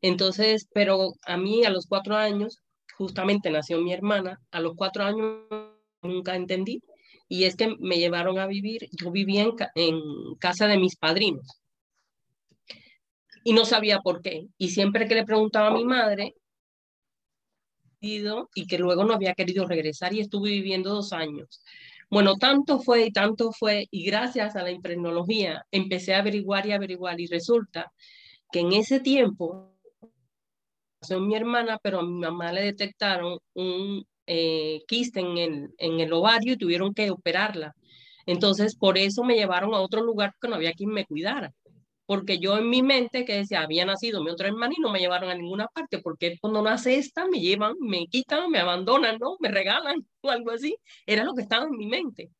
Entonces, 0.01 0.67
pero 0.73 1.11
a 1.27 1.37
mí 1.37 1.63
a 1.63 1.69
los 1.69 1.85
cuatro 1.85 2.15
años, 2.15 2.57
justamente 2.97 3.51
nació 3.51 3.79
mi 3.79 3.93
hermana, 3.93 4.41
a 4.49 4.61
los 4.61 4.73
cuatro 4.75 5.03
años 5.03 5.43
nunca 6.01 6.35
entendí, 6.35 6.81
y 7.27 7.43
es 7.43 7.55
que 7.55 7.75
me 7.81 7.99
llevaron 7.99 8.39
a 8.39 8.47
vivir, 8.47 8.89
yo 8.99 9.11
vivía 9.11 9.43
en, 9.43 9.53
en 9.75 10.01
casa 10.39 10.65
de 10.65 10.79
mis 10.79 10.95
padrinos, 10.95 11.61
y 13.43 13.53
no 13.53 13.63
sabía 13.63 13.99
por 13.99 14.23
qué, 14.23 14.47
y 14.57 14.69
siempre 14.69 15.07
que 15.07 15.13
le 15.13 15.23
preguntaba 15.23 15.67
a 15.67 15.77
mi 15.77 15.85
madre, 15.85 16.33
y 18.01 18.65
que 18.65 18.79
luego 18.79 19.03
no 19.03 19.13
había 19.13 19.35
querido 19.35 19.67
regresar 19.67 20.15
y 20.15 20.21
estuve 20.21 20.49
viviendo 20.49 20.89
dos 20.95 21.13
años. 21.13 21.61
Bueno, 22.09 22.35
tanto 22.37 22.79
fue 22.79 23.05
y 23.05 23.11
tanto 23.11 23.51
fue, 23.51 23.87
y 23.91 24.05
gracias 24.05 24.55
a 24.55 24.63
la 24.63 24.71
impregnología 24.71 25.65
empecé 25.71 26.15
a 26.15 26.19
averiguar 26.19 26.65
y 26.65 26.71
averiguar, 26.71 27.19
y 27.19 27.27
resulta 27.27 27.91
que 28.51 28.61
en 28.61 28.73
ese 28.73 28.99
tiempo, 28.99 29.75
soy 31.01 31.21
mi 31.21 31.35
hermana, 31.35 31.79
pero 31.81 31.99
a 31.99 32.03
mi 32.03 32.19
mamá 32.19 32.51
le 32.51 32.61
detectaron 32.63 33.39
un 33.53 34.05
eh, 34.27 34.81
quiste 34.87 35.21
en 35.21 35.37
el, 35.37 35.69
en 35.77 35.99
el 35.99 36.13
ovario 36.13 36.53
y 36.53 36.57
tuvieron 36.57 36.93
que 36.93 37.09
operarla. 37.11 37.75
Entonces, 38.25 38.75
por 38.75 38.97
eso 38.97 39.23
me 39.23 39.35
llevaron 39.35 39.73
a 39.73 39.79
otro 39.81 40.03
lugar 40.03 40.33
porque 40.33 40.49
no 40.49 40.55
había 40.55 40.73
quien 40.73 40.91
me 40.91 41.05
cuidara 41.05 41.53
porque 42.09 42.39
yo 42.39 42.57
en 42.57 42.67
mi 42.67 42.81
mente 42.81 43.23
que 43.23 43.35
decía, 43.35 43.61
había 43.61 43.85
nacido 43.85 44.23
mi 44.23 44.31
otro 44.31 44.47
hermano 44.47 44.73
y 44.75 44.81
no 44.81 44.89
me 44.89 44.97
llevaron 44.97 45.29
a 45.29 45.35
ninguna 45.35 45.67
parte, 45.67 45.99
porque 45.99 46.39
cuando 46.41 46.63
nace 46.63 46.95
esta 46.95 47.27
me 47.27 47.39
llevan, 47.39 47.75
me 47.79 48.07
quitan, 48.07 48.49
me 48.49 48.57
abandonan, 48.57 49.19
¿no? 49.19 49.37
Me 49.39 49.49
regalan 49.49 50.03
o 50.21 50.31
algo 50.31 50.49
así. 50.49 50.75
Era 51.05 51.23
lo 51.23 51.35
que 51.35 51.43
estaba 51.43 51.65
en 51.65 51.77
mi 51.77 51.85
mente. 51.85 52.31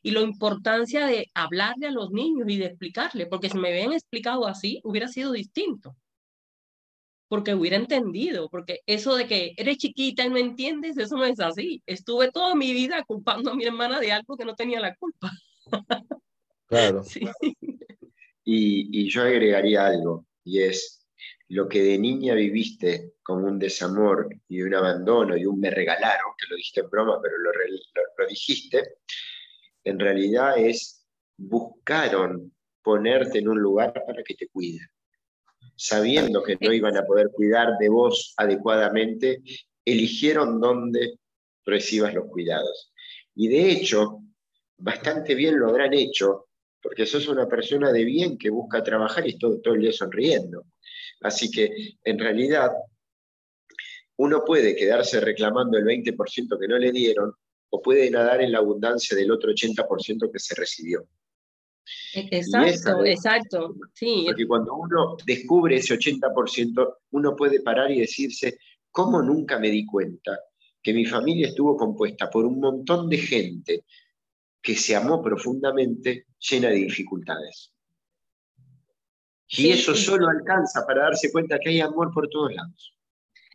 Y 0.00 0.12
la 0.12 0.20
importancia 0.20 1.08
de 1.08 1.28
hablarle 1.34 1.88
a 1.88 1.90
los 1.90 2.12
niños 2.12 2.48
y 2.48 2.56
de 2.56 2.66
explicarle, 2.66 3.26
porque 3.26 3.50
si 3.50 3.58
me 3.58 3.70
habían 3.70 3.92
explicado 3.92 4.46
así, 4.46 4.80
hubiera 4.84 5.08
sido 5.08 5.32
distinto. 5.32 5.96
Porque 7.26 7.52
hubiera 7.52 7.78
entendido, 7.78 8.48
porque 8.48 8.78
eso 8.86 9.16
de 9.16 9.26
que 9.26 9.54
eres 9.56 9.78
chiquita 9.78 10.24
y 10.24 10.30
no 10.30 10.36
entiendes, 10.36 10.96
eso 10.98 11.16
no 11.16 11.24
es 11.24 11.40
así. 11.40 11.82
Estuve 11.86 12.30
toda 12.30 12.54
mi 12.54 12.72
vida 12.72 13.02
culpando 13.02 13.50
a 13.50 13.56
mi 13.56 13.64
hermana 13.64 13.98
de 13.98 14.12
algo 14.12 14.36
que 14.36 14.44
no 14.44 14.54
tenía 14.54 14.78
la 14.78 14.94
culpa. 14.94 15.32
Claro. 16.68 17.04
Sí. 17.04 17.20
Y, 18.48 19.10
yo 19.10 19.22
agregaría 19.22 19.86
algo, 19.86 20.24
y 20.44 20.62
es, 20.62 21.04
lo 21.48 21.68
que 21.68 21.82
de 21.82 21.98
niña 21.98 22.34
viviste 22.34 23.14
como 23.22 23.46
un 23.46 23.58
desamor 23.58 24.28
y 24.48 24.62
un 24.62 24.74
abandono 24.74 25.36
y 25.36 25.44
un 25.46 25.58
me 25.60 25.70
regalaron, 25.70 26.32
que 26.38 26.46
lo 26.48 26.56
dijiste 26.56 26.80
en 26.80 26.90
broma, 26.90 27.20
pero 27.20 27.38
lo, 27.38 27.50
lo 27.52 28.26
dijiste, 28.28 28.98
en 29.84 29.98
realidad 29.98 30.58
es 30.58 31.06
buscaron 31.36 32.52
ponerte 32.82 33.38
en 33.38 33.48
un 33.48 33.60
lugar 33.60 33.92
para 34.06 34.22
que 34.22 34.34
te 34.34 34.48
cuiden. 34.48 34.86
Sabiendo 35.74 36.42
que 36.42 36.56
no 36.60 36.72
iban 36.72 36.96
a 36.96 37.04
poder 37.04 37.30
cuidar 37.32 37.76
de 37.78 37.88
vos 37.88 38.32
adecuadamente, 38.36 39.42
eligieron 39.84 40.60
dónde 40.60 41.18
recibas 41.64 42.14
los 42.14 42.26
cuidados. 42.26 42.92
Y 43.34 43.48
de 43.48 43.70
hecho, 43.70 44.22
bastante 44.78 45.34
bien 45.34 45.58
lo 45.58 45.68
habrán 45.68 45.92
hecho, 45.94 46.46
porque 46.82 47.06
sos 47.06 47.28
una 47.28 47.48
persona 47.48 47.92
de 47.92 48.04
bien 48.04 48.38
que 48.38 48.50
busca 48.50 48.82
trabajar 48.82 49.26
y 49.26 49.30
está 49.30 49.48
todo 49.62 49.74
el 49.74 49.80
día 49.80 49.92
sonriendo. 49.92 50.64
Así 51.20 51.50
que, 51.50 51.96
en 52.04 52.18
realidad, 52.18 52.70
uno 54.16 54.42
puede 54.44 54.74
quedarse 54.76 55.20
reclamando 55.20 55.78
el 55.78 55.84
20% 55.84 56.58
que 56.58 56.68
no 56.68 56.78
le 56.78 56.92
dieron 56.92 57.32
o 57.70 57.82
puede 57.82 58.10
nadar 58.10 58.42
en 58.42 58.52
la 58.52 58.58
abundancia 58.58 59.16
del 59.16 59.30
otro 59.30 59.50
80% 59.50 60.30
que 60.30 60.38
se 60.38 60.54
recibió. 60.54 61.06
Exacto, 62.14 63.04
exacto. 63.04 63.74
Sí. 63.94 64.24
Porque 64.26 64.46
cuando 64.46 64.74
uno 64.74 65.16
descubre 65.24 65.76
ese 65.76 65.94
80%, 65.94 66.96
uno 67.10 67.36
puede 67.36 67.60
parar 67.60 67.90
y 67.90 68.00
decirse, 68.00 68.58
¿cómo 68.90 69.22
nunca 69.22 69.58
me 69.58 69.70
di 69.70 69.84
cuenta 69.84 70.38
que 70.82 70.92
mi 70.92 71.04
familia 71.04 71.48
estuvo 71.48 71.76
compuesta 71.76 72.30
por 72.30 72.44
un 72.44 72.60
montón 72.60 73.08
de 73.08 73.18
gente 73.18 73.84
que 74.62 74.74
se 74.74 74.96
amó 74.96 75.22
profundamente, 75.22 76.26
llena 76.38 76.68
de 76.68 76.76
dificultades? 76.76 77.72
Y 79.48 79.70
eso 79.70 79.94
solo 79.94 80.28
alcanza 80.28 80.84
para 80.86 81.04
darse 81.04 81.30
cuenta 81.30 81.58
que 81.58 81.70
hay 81.70 81.80
amor 81.80 82.12
por 82.12 82.28
todos 82.28 82.52
lados. 82.52 82.96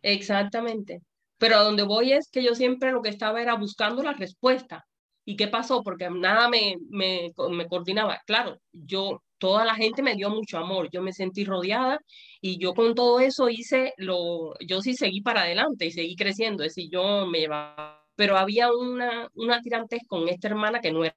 Exactamente. 0.02 1.02
Pero 1.38 1.56
a 1.56 1.62
donde 1.62 1.82
voy 1.82 2.12
es 2.12 2.30
que 2.30 2.42
yo 2.42 2.54
siempre 2.54 2.92
lo 2.92 3.02
que 3.02 3.10
estaba 3.10 3.42
era 3.42 3.54
buscando 3.54 4.02
la 4.02 4.14
respuesta. 4.14 4.86
¿Y 5.24 5.36
qué 5.36 5.48
pasó? 5.48 5.82
Porque 5.82 6.08
nada 6.10 6.48
me, 6.48 6.76
me, 6.88 7.32
me 7.50 7.68
coordinaba. 7.68 8.20
Claro, 8.26 8.58
yo, 8.72 9.22
toda 9.38 9.64
la 9.64 9.74
gente 9.74 10.02
me 10.02 10.14
dio 10.14 10.30
mucho 10.30 10.58
amor, 10.58 10.88
yo 10.92 11.02
me 11.02 11.12
sentí 11.12 11.44
rodeada 11.44 12.00
y 12.40 12.58
yo 12.58 12.74
con 12.74 12.94
todo 12.94 13.18
eso 13.18 13.48
hice 13.48 13.92
lo, 13.96 14.54
yo 14.60 14.80
sí 14.80 14.94
seguí 14.94 15.20
para 15.20 15.42
adelante 15.42 15.86
y 15.86 15.90
seguí 15.90 16.14
creciendo, 16.14 16.62
es 16.62 16.76
decir, 16.76 16.90
yo 16.92 17.26
me 17.26 17.40
llevaba, 17.40 18.01
pero 18.22 18.38
había 18.38 18.72
una, 18.72 19.28
una 19.34 19.60
tirantez 19.60 20.02
con 20.06 20.28
esta 20.28 20.46
hermana 20.46 20.80
que 20.80 20.92
no 20.92 21.04
era 21.04 21.16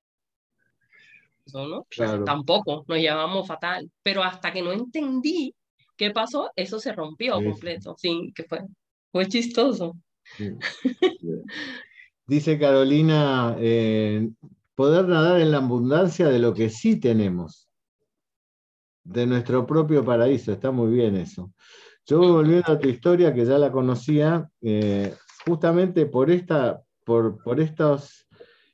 eso, 1.46 1.68
¿no? 1.68 1.86
Tampoco, 2.26 2.84
nos 2.88 2.98
llevamos 2.98 3.46
fatal, 3.46 3.92
pero 4.02 4.24
hasta 4.24 4.52
que 4.52 4.64
no 4.64 4.72
entendí 4.72 5.54
qué 5.96 6.10
pasó, 6.10 6.50
eso 6.56 6.80
se 6.80 6.94
rompió 6.94 7.36
completo, 7.36 7.94
sí, 7.96 8.34
que 8.36 8.46
fue, 8.46 8.62
fue 9.12 9.28
chistoso. 9.28 9.96
Dice 12.26 12.58
Carolina, 12.58 13.56
eh, 13.60 14.28
poder 14.74 15.08
nadar 15.08 15.40
en 15.42 15.52
la 15.52 15.58
abundancia 15.58 16.28
de 16.30 16.40
lo 16.40 16.56
que 16.56 16.72
sí 16.72 17.00
tenemos, 17.00 17.70
de 19.04 19.28
nuestro 19.28 19.68
propio 19.68 20.04
paraíso, 20.04 20.52
está 20.52 20.72
muy 20.72 20.92
bien 20.92 21.18
eso. 21.18 21.54
Yo 22.08 22.18
volviendo 22.18 22.74
a 22.74 22.80
tu 22.80 22.90
historia, 22.90 23.32
que 23.32 23.46
ya 23.46 23.60
la 23.60 23.72
conocía, 23.72 24.50
eh, 24.64 25.14
justamente 25.46 26.08
por, 26.08 26.32
esta, 26.32 26.82
por, 27.06 27.42
por 27.44 27.62
estas 27.62 28.28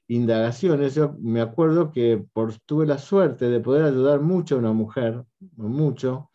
indagaciones, 0.07 0.95
yo 0.95 1.15
me 1.19 1.41
acuerdo 1.41 1.91
que 1.91 2.25
por, 2.33 2.53
tuve 2.65 2.87
la 2.87 2.97
suerte 2.97 3.49
de 3.49 3.59
poder 3.59 3.85
ayudar 3.85 4.21
mucho 4.21 4.55
a 4.55 4.59
una 4.59 4.73
mujer, 4.73 5.23
mucho, 5.55 6.31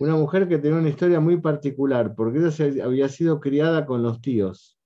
una 0.00 0.16
mujer 0.16 0.48
que 0.48 0.58
tenía 0.58 0.78
una 0.78 0.88
historia 0.88 1.20
muy 1.20 1.40
particular, 1.40 2.14
porque 2.16 2.38
ella 2.38 2.84
había 2.84 3.08
sido 3.08 3.40
criada 3.40 3.86
con 3.86 4.02
los 4.02 4.20
tíos 4.20 4.78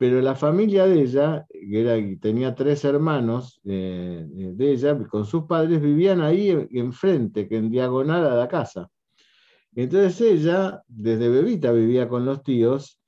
pero 0.00 0.22
la 0.22 0.34
familia 0.34 0.86
de 0.86 1.02
ella, 1.02 1.46
que 1.50 1.78
era, 1.78 1.94
tenía 2.22 2.54
tres 2.54 2.86
hermanos 2.86 3.60
eh, 3.66 4.26
de 4.26 4.72
ella, 4.72 4.96
con 5.06 5.26
sus 5.26 5.44
padres, 5.44 5.78
vivían 5.78 6.22
ahí 6.22 6.48
enfrente, 6.70 7.46
que 7.46 7.58
en 7.58 7.70
diagonal 7.70 8.26
a 8.26 8.34
la 8.34 8.48
casa. 8.48 8.88
Entonces 9.74 10.18
ella, 10.22 10.82
desde 10.88 11.28
bebita, 11.28 11.70
vivía 11.72 12.08
con 12.08 12.24
los 12.24 12.42
tíos 12.42 12.98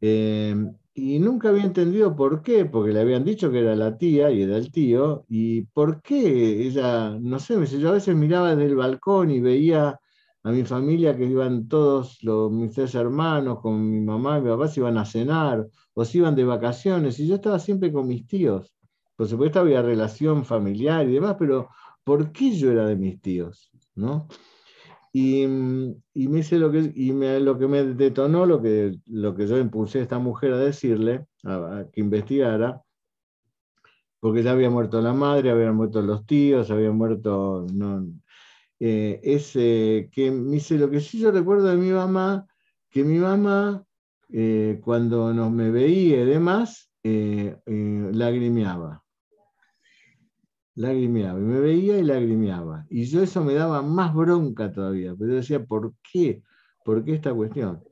eh, 0.00 0.56
y 0.94 1.18
nunca 1.18 1.48
había 1.48 1.64
entendido 1.64 2.14
por 2.14 2.42
qué, 2.42 2.64
porque 2.66 2.92
le 2.92 3.00
habían 3.00 3.24
dicho 3.24 3.50
que 3.50 3.60
era 3.60 3.74
la 3.74 3.96
tía 3.96 4.30
y 4.30 4.42
era 4.42 4.56
el 4.56 4.70
tío, 4.70 5.24
y 5.28 5.62
por 5.62 6.02
qué 6.02 6.66
ella, 6.66 7.16
no 7.20 7.38
sé, 7.38 7.64
yo 7.66 7.88
a 7.90 7.92
veces 7.92 8.14
miraba 8.14 8.54
desde 8.54 8.66
el 8.70 8.76
balcón 8.76 9.30
y 9.30 9.40
veía 9.40 9.98
a 10.44 10.50
mi 10.50 10.64
familia 10.64 11.16
que 11.16 11.24
iban 11.24 11.68
todos 11.68 12.22
los, 12.22 12.50
mis 12.52 12.72
tres 12.72 12.94
hermanos, 12.94 13.60
con 13.60 13.90
mi 13.90 14.00
mamá 14.00 14.38
y 14.38 14.42
mi 14.42 14.50
papá, 14.50 14.68
se 14.68 14.80
iban 14.80 14.98
a 14.98 15.04
cenar 15.04 15.66
o 15.94 16.04
se 16.04 16.18
iban 16.18 16.34
de 16.36 16.44
vacaciones, 16.44 17.18
y 17.20 17.28
yo 17.28 17.36
estaba 17.36 17.58
siempre 17.58 17.92
con 17.92 18.06
mis 18.08 18.26
tíos. 18.26 18.74
Por 19.16 19.28
supuesto 19.28 19.60
había 19.60 19.82
relación 19.82 20.44
familiar 20.44 21.08
y 21.08 21.14
demás, 21.14 21.36
pero 21.38 21.68
¿por 22.04 22.32
qué 22.32 22.56
yo 22.56 22.70
era 22.70 22.86
de 22.86 22.96
mis 22.96 23.20
tíos? 23.20 23.70
¿no? 23.94 24.28
Y, 25.12 25.42
y 25.42 26.28
me 26.28 26.38
hice 26.38 26.58
lo 26.58 26.72
que, 26.72 26.90
y 26.94 27.12
me, 27.12 27.38
lo 27.38 27.58
que 27.58 27.68
me 27.68 27.84
detonó, 27.84 28.46
lo 28.46 28.62
que, 28.62 28.96
lo 29.06 29.34
que 29.34 29.46
yo 29.46 29.58
impulsé 29.58 29.98
a 29.98 30.02
esta 30.02 30.18
mujer 30.18 30.54
a 30.54 30.58
decirle, 30.58 31.26
a, 31.44 31.84
que 31.92 32.00
investigara, 32.00 32.80
porque 34.20 34.42
ya 34.42 34.52
había 34.52 34.70
muerto 34.70 35.02
la 35.02 35.12
madre, 35.12 35.50
habían 35.50 35.74
muerto 35.74 36.00
los 36.00 36.24
tíos, 36.24 36.70
había 36.70 36.92
muerto, 36.92 37.66
no, 37.74 38.06
eh, 38.84 39.20
es 39.22 39.52
eh, 39.54 40.08
que 40.10 40.32
me 40.32 40.54
dice 40.54 40.76
lo 40.76 40.90
que 40.90 41.00
sí 41.00 41.20
yo 41.20 41.30
recuerdo 41.30 41.68
de 41.68 41.76
mi 41.76 41.90
mamá, 41.90 42.48
que 42.90 43.04
mi 43.04 43.18
mamá 43.18 43.84
eh, 44.32 44.80
cuando 44.82 45.32
nos 45.32 45.52
me 45.52 45.70
veía 45.70 46.22
y 46.22 46.24
demás, 46.24 46.90
lagrimeaba. 47.04 49.01
Lagrimeaba, 50.74 51.38
y 51.38 51.42
me 51.42 51.60
veía 51.60 51.98
y 51.98 52.02
lagrimeaba. 52.02 52.86
Y 52.88 53.04
yo 53.04 53.22
eso 53.22 53.44
me 53.44 53.54
daba 53.54 53.82
más 53.82 54.14
bronca 54.14 54.72
todavía, 54.72 55.14
pero 55.18 55.30
yo 55.30 55.36
decía, 55.36 55.64
¿por 55.64 55.94
qué? 56.10 56.42
¿Por 56.84 57.04
qué 57.04 57.14
esta 57.14 57.32
cuestión? 57.34 57.82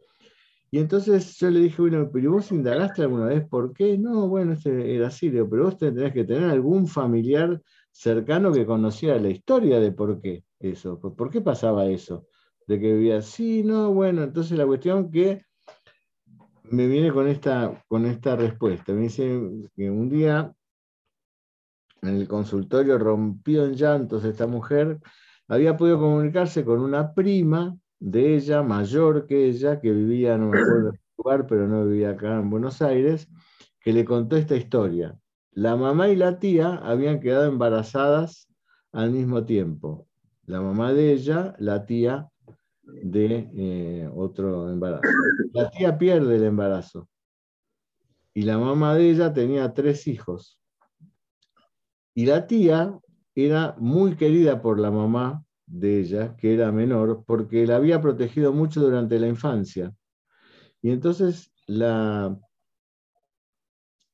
Y 0.70 0.78
entonces 0.78 1.37
yo 1.37 1.51
le 1.51 1.61
dije, 1.61 1.83
bueno, 1.83 2.09
pero 2.12 2.33
vos 2.33 2.53
indagaste 2.53 3.03
alguna 3.03 3.26
vez 3.26 3.47
por 3.49 3.72
qué? 3.72 3.99
No, 3.99 4.28
bueno, 4.28 4.53
este 4.53 4.95
era 4.95 5.09
así, 5.09 5.28
pero 5.28 5.64
vos 5.64 5.76
tenés 5.76 6.12
que 6.12 6.24
tener 6.24 6.49
algún 6.49 6.87
familiar 6.87 7.61
cercano 7.91 8.53
que 8.53 8.64
conociera 8.64 9.18
la 9.18 9.31
historia 9.31 9.81
de 9.81 9.91
por 9.91 10.20
qué 10.20 10.45
eso. 10.61 11.01
¿Por 11.01 11.31
qué 11.31 11.41
pasaba 11.41 11.87
eso? 11.87 12.26
De 12.68 12.78
que 12.78 12.93
vivía 12.93 13.18
así, 13.18 13.64
no, 13.64 13.93
bueno, 13.93 14.22
entonces 14.22 14.57
la 14.57 14.66
cuestión 14.66 15.11
que 15.11 15.43
me 16.70 16.87
viene 16.87 17.12
con 17.12 17.26
esta, 17.26 17.85
con 17.89 18.07
esta 18.07 18.37
respuesta. 18.37 18.93
Me 18.93 19.03
dice 19.03 19.41
que 19.74 19.91
un 19.91 20.09
día 20.09 20.55
en 22.03 22.17
el 22.17 22.29
consultorio 22.29 22.99
rompió 22.99 23.65
en 23.65 23.75
llantos 23.75 24.25
esta 24.25 24.47
mujer, 24.47 24.99
había 25.49 25.77
podido 25.77 25.99
comunicarse 25.99 26.65
con 26.65 26.81
una 26.81 27.13
prima 27.15 27.77
de 27.99 28.37
ella, 28.37 28.63
mayor 28.63 29.27
que 29.27 29.47
ella, 29.49 29.81
que 29.81 29.91
vivía, 29.91 30.39
no 30.39 30.49
me 30.49 30.61
acuerdo 30.61 30.93
lugar, 31.19 31.47
pero 31.47 31.69
no 31.69 31.85
vivía 31.87 32.11
acá 32.11 32.39
en 32.39 32.51
Buenos 32.51 32.81
Aires, 32.81 33.29
que 33.81 33.93
le 33.93 34.05
contó 34.05 34.37
esta 34.37 34.57
historia. 34.57 35.19
La 35.53 35.77
mamá 35.77 36.09
y 36.09 36.17
la 36.17 36.39
tía 36.39 36.77
habían 36.77 37.21
quedado 37.21 37.47
embarazadas 37.47 38.49
al 38.93 39.11
mismo 39.11 39.45
tiempo 39.45 40.07
la 40.51 40.61
mamá 40.61 40.93
de 40.93 41.13
ella, 41.13 41.55
la 41.59 41.87
tía 41.87 42.29
de 42.83 43.49
eh, 43.55 44.11
otro 44.13 44.71
embarazo. 44.71 45.03
La 45.53 45.71
tía 45.71 45.97
pierde 45.97 46.37
el 46.37 46.45
embarazo 46.45 47.09
y 48.35 48.43
la 48.43 48.59
mamá 48.59 48.95
de 48.97 49.11
ella 49.11 49.33
tenía 49.33 49.73
tres 49.73 50.09
hijos. 50.09 50.60
Y 52.15 52.27
la 52.27 52.47
tía 52.47 52.99
era 53.35 53.75
muy 53.79 54.17
querida 54.17 54.61
por 54.61 54.79
la 54.79 54.91
mamá 54.91 55.45
de 55.67 56.01
ella, 56.01 56.37
que 56.37 56.55
era 56.55 56.73
menor, 56.73 57.25
porque 57.27 57.67
la 57.67 57.77
había 57.77 58.01
protegido 58.01 58.53
mucho 58.53 58.81
durante 58.81 59.19
la 59.19 59.29
infancia. 59.29 59.95
Y 60.83 60.91
entonces 60.91 61.53
la, 61.67 62.37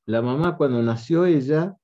la 0.05 0.23
mamá 0.23 0.57
cuando 0.57 0.83
nació 0.83 1.27
ella 1.27 1.77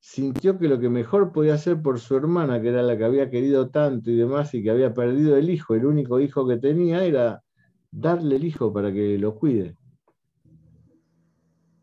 sintió 0.00 0.58
que 0.58 0.68
lo 0.68 0.80
que 0.80 0.88
mejor 0.88 1.32
podía 1.32 1.54
hacer 1.54 1.80
por 1.80 2.00
su 2.00 2.16
hermana, 2.16 2.60
que 2.60 2.68
era 2.70 2.82
la 2.82 2.98
que 2.98 3.04
había 3.04 3.30
querido 3.30 3.70
tanto 3.70 4.10
y 4.10 4.16
demás, 4.16 4.52
y 4.54 4.62
que 4.62 4.70
había 4.70 4.92
perdido 4.92 5.36
el 5.36 5.48
hijo, 5.48 5.74
el 5.74 5.86
único 5.86 6.18
hijo 6.18 6.46
que 6.46 6.56
tenía, 6.56 7.04
era 7.04 7.42
darle 7.92 8.36
el 8.36 8.44
hijo 8.44 8.72
para 8.72 8.92
que 8.92 9.16
lo 9.18 9.36
cuide. 9.36 9.76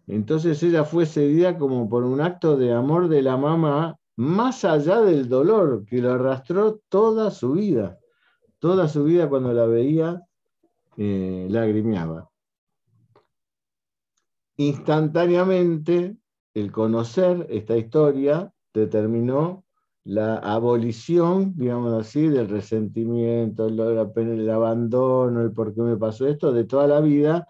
Entonces 0.10 0.62
ella 0.64 0.86
fue 0.86 1.06
cedida 1.06 1.56
como 1.60 1.88
por 1.88 2.04
un 2.04 2.20
acto 2.20 2.58
de 2.58 2.74
amor 2.74 3.10
de 3.10 3.22
la 3.22 3.38
mamá, 3.38 3.96
más 4.16 4.66
allá 4.66 5.02
del 5.02 5.30
dolor 5.30 5.86
que 5.86 6.02
lo 6.02 6.14
arrastró 6.14 6.82
toda 6.90 7.30
su 7.30 7.52
vida. 7.52 8.00
Toda 8.58 8.88
su 8.88 9.04
vida 9.04 9.30
cuando 9.30 9.54
la 9.54 9.68
veía, 9.68 10.24
eh, 10.98 11.46
lagrimeaba. 11.48 12.28
Instantáneamente 14.58 16.18
el 16.56 16.72
conocer 16.72 17.46
esta 17.48 17.78
historia 17.78 18.52
determinó 18.74 19.64
la 20.06 20.38
abolición, 20.38 21.54
digamos 21.56 21.94
así, 21.94 22.28
del 22.28 22.50
resentimiento, 22.50 23.68
el, 23.68 23.80
el 23.80 24.50
abandono, 24.50 25.42
el 25.42 25.52
por 25.52 25.72
qué 25.76 25.82
me 25.82 25.98
pasó 25.98 26.28
esto, 26.28 26.52
de 26.52 26.64
toda 26.64 26.88
la 26.88 27.00
vida, 27.00 27.48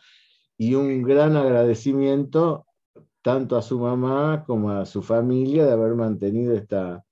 y 0.59 0.75
un 0.75 1.01
gran 1.03 1.37
agradecimiento 1.37 2.65
tanto 3.21 3.55
a 3.55 3.61
su 3.61 3.79
mamá 3.79 4.43
como 4.45 4.71
a 4.71 4.85
su 4.85 5.01
familia 5.01 5.65
de 5.65 5.71
haber 5.71 5.95
mantenido 5.95 6.53
esta, 6.53 7.05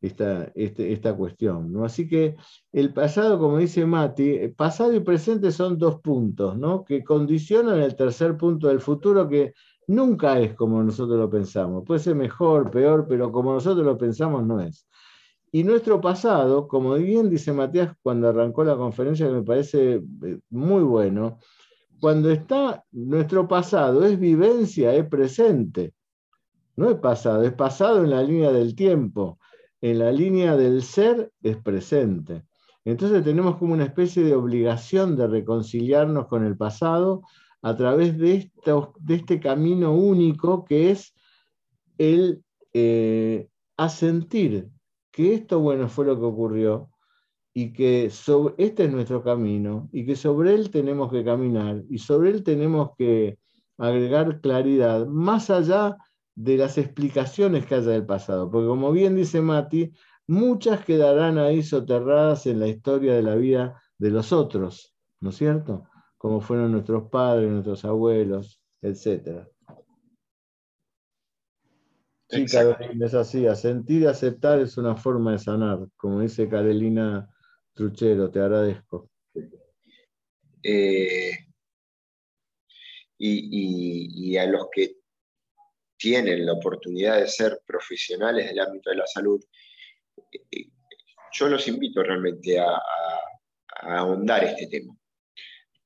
esta, 0.00 0.50
este, 0.54 0.90
esta 0.90 1.14
cuestión. 1.14 1.70
¿no? 1.70 1.84
Así 1.84 2.08
que 2.08 2.36
el 2.72 2.94
pasado, 2.94 3.38
como 3.38 3.58
dice 3.58 3.84
Mati, 3.84 4.48
pasado 4.56 4.94
y 4.94 5.00
presente 5.00 5.52
son 5.52 5.76
dos 5.76 6.00
puntos 6.00 6.56
¿no? 6.56 6.82
que 6.82 7.04
condicionan 7.04 7.78
el 7.82 7.94
tercer 7.94 8.38
punto 8.38 8.68
del 8.68 8.80
futuro 8.80 9.28
que 9.28 9.52
nunca 9.86 10.40
es 10.40 10.54
como 10.54 10.82
nosotros 10.82 11.18
lo 11.18 11.28
pensamos. 11.28 11.84
Puede 11.86 12.00
ser 12.00 12.14
mejor, 12.14 12.70
peor, 12.70 13.06
pero 13.06 13.30
como 13.30 13.52
nosotros 13.52 13.84
lo 13.84 13.98
pensamos 13.98 14.46
no 14.46 14.62
es. 14.62 14.88
Y 15.52 15.62
nuestro 15.62 16.00
pasado, 16.00 16.66
como 16.66 16.94
bien 16.94 17.28
dice 17.28 17.52
Matías 17.52 17.94
cuando 18.02 18.30
arrancó 18.30 18.64
la 18.64 18.76
conferencia, 18.76 19.26
que 19.26 19.32
me 19.32 19.42
parece 19.42 20.02
eh, 20.24 20.38
muy 20.48 20.82
bueno, 20.82 21.38
cuando 22.00 22.30
está 22.30 22.84
nuestro 22.92 23.48
pasado 23.48 24.04
es 24.04 24.18
vivencia, 24.18 24.94
es 24.94 25.06
presente. 25.08 25.94
No 26.76 26.90
es 26.90 26.96
pasado, 26.96 27.42
es 27.42 27.52
pasado 27.52 28.04
en 28.04 28.10
la 28.10 28.22
línea 28.22 28.52
del 28.52 28.74
tiempo. 28.74 29.38
En 29.80 29.98
la 29.98 30.12
línea 30.12 30.56
del 30.56 30.82
ser 30.82 31.32
es 31.42 31.56
presente. 31.56 32.44
Entonces 32.84 33.22
tenemos 33.24 33.56
como 33.56 33.74
una 33.74 33.84
especie 33.84 34.22
de 34.22 34.34
obligación 34.34 35.16
de 35.16 35.26
reconciliarnos 35.26 36.26
con 36.26 36.44
el 36.44 36.56
pasado 36.56 37.22
a 37.62 37.76
través 37.76 38.16
de, 38.16 38.50
este 39.08 39.40
camino 39.40 39.92
único 39.92 40.64
que 40.64 40.92
es 40.92 41.14
el 41.98 42.42
eh, 42.72 43.48
asentir 43.76 44.68
que 45.10 45.34
esto, 45.34 45.58
bueno, 45.58 45.88
fue 45.88 46.06
lo 46.06 46.18
que 46.18 46.24
ocurrió 46.24 46.90
y 47.60 47.72
que 47.72 48.08
sobre, 48.08 48.54
este 48.56 48.84
es 48.84 48.92
nuestro 48.92 49.20
camino 49.20 49.88
y 49.90 50.06
que 50.06 50.14
sobre 50.14 50.54
él 50.54 50.70
tenemos 50.70 51.10
que 51.10 51.24
caminar 51.24 51.82
y 51.90 51.98
sobre 51.98 52.30
él 52.30 52.44
tenemos 52.44 52.90
que 52.96 53.36
agregar 53.76 54.40
claridad, 54.40 55.08
más 55.08 55.50
allá 55.50 55.96
de 56.36 56.56
las 56.56 56.78
explicaciones 56.78 57.66
que 57.66 57.74
haya 57.74 57.90
del 57.90 58.06
pasado, 58.06 58.48
porque 58.48 58.68
como 58.68 58.92
bien 58.92 59.16
dice 59.16 59.40
Mati, 59.40 59.92
muchas 60.28 60.84
quedarán 60.84 61.36
ahí 61.36 61.64
soterradas 61.64 62.46
en 62.46 62.60
la 62.60 62.68
historia 62.68 63.12
de 63.14 63.24
la 63.24 63.34
vida 63.34 63.82
de 63.98 64.10
los 64.12 64.32
otros, 64.32 64.94
¿no 65.18 65.30
es 65.30 65.36
cierto? 65.36 65.82
Como 66.16 66.40
fueron 66.40 66.70
nuestros 66.70 67.10
padres, 67.10 67.50
nuestros 67.50 67.84
abuelos, 67.84 68.60
etc. 68.82 69.48
Sí, 72.28 72.46
Carolina, 72.46 73.06
es 73.06 73.14
así. 73.14 73.46
sentir 73.56 74.02
y 74.02 74.06
aceptar 74.06 74.60
es 74.60 74.78
una 74.78 74.94
forma 74.94 75.32
de 75.32 75.38
sanar, 75.40 75.88
como 75.96 76.20
dice 76.20 76.48
Carolina 76.48 77.28
Truchero, 77.78 78.28
te 78.28 78.40
agradezco. 78.40 79.08
Eh, 80.64 81.30
y, 83.16 84.36
a 84.36 84.46
los 84.46 84.66
que 84.72 84.96
tienen 85.96 86.44
la 86.44 86.54
oportunidad 86.54 87.20
de 87.20 87.28
ser 87.28 87.60
profesionales 87.64 88.46
del 88.46 88.58
ámbito 88.58 88.90
de 88.90 88.96
la 88.96 89.06
salud, 89.06 89.40
eh, 90.32 90.66
yo 91.32 91.48
los 91.48 91.68
invito 91.68 92.02
realmente 92.02 92.58
a, 92.58 92.82
ahondar 93.82 94.42
este 94.42 94.66
tema, 94.66 94.96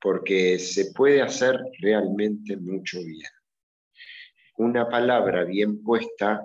porque 0.00 0.58
se 0.58 0.92
puede 0.92 1.20
hacer 1.20 1.60
realmente 1.78 2.56
mucho 2.56 3.00
bien. 3.00 3.30
Una 4.56 4.88
palabra 4.88 5.44
bien 5.44 5.82
puesta 5.82 6.40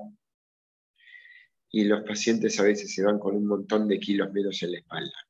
y 1.71 1.85
los 1.85 2.03
pacientes 2.03 2.59
a 2.59 2.63
veces 2.63 2.93
se 2.93 3.01
van 3.01 3.17
con 3.17 3.33
un 3.33 3.47
montón 3.47 3.87
de 3.87 3.97
kilos 3.97 4.33
menos 4.33 4.61
en 4.61 4.73
la 4.73 4.79
espalda 4.79 5.27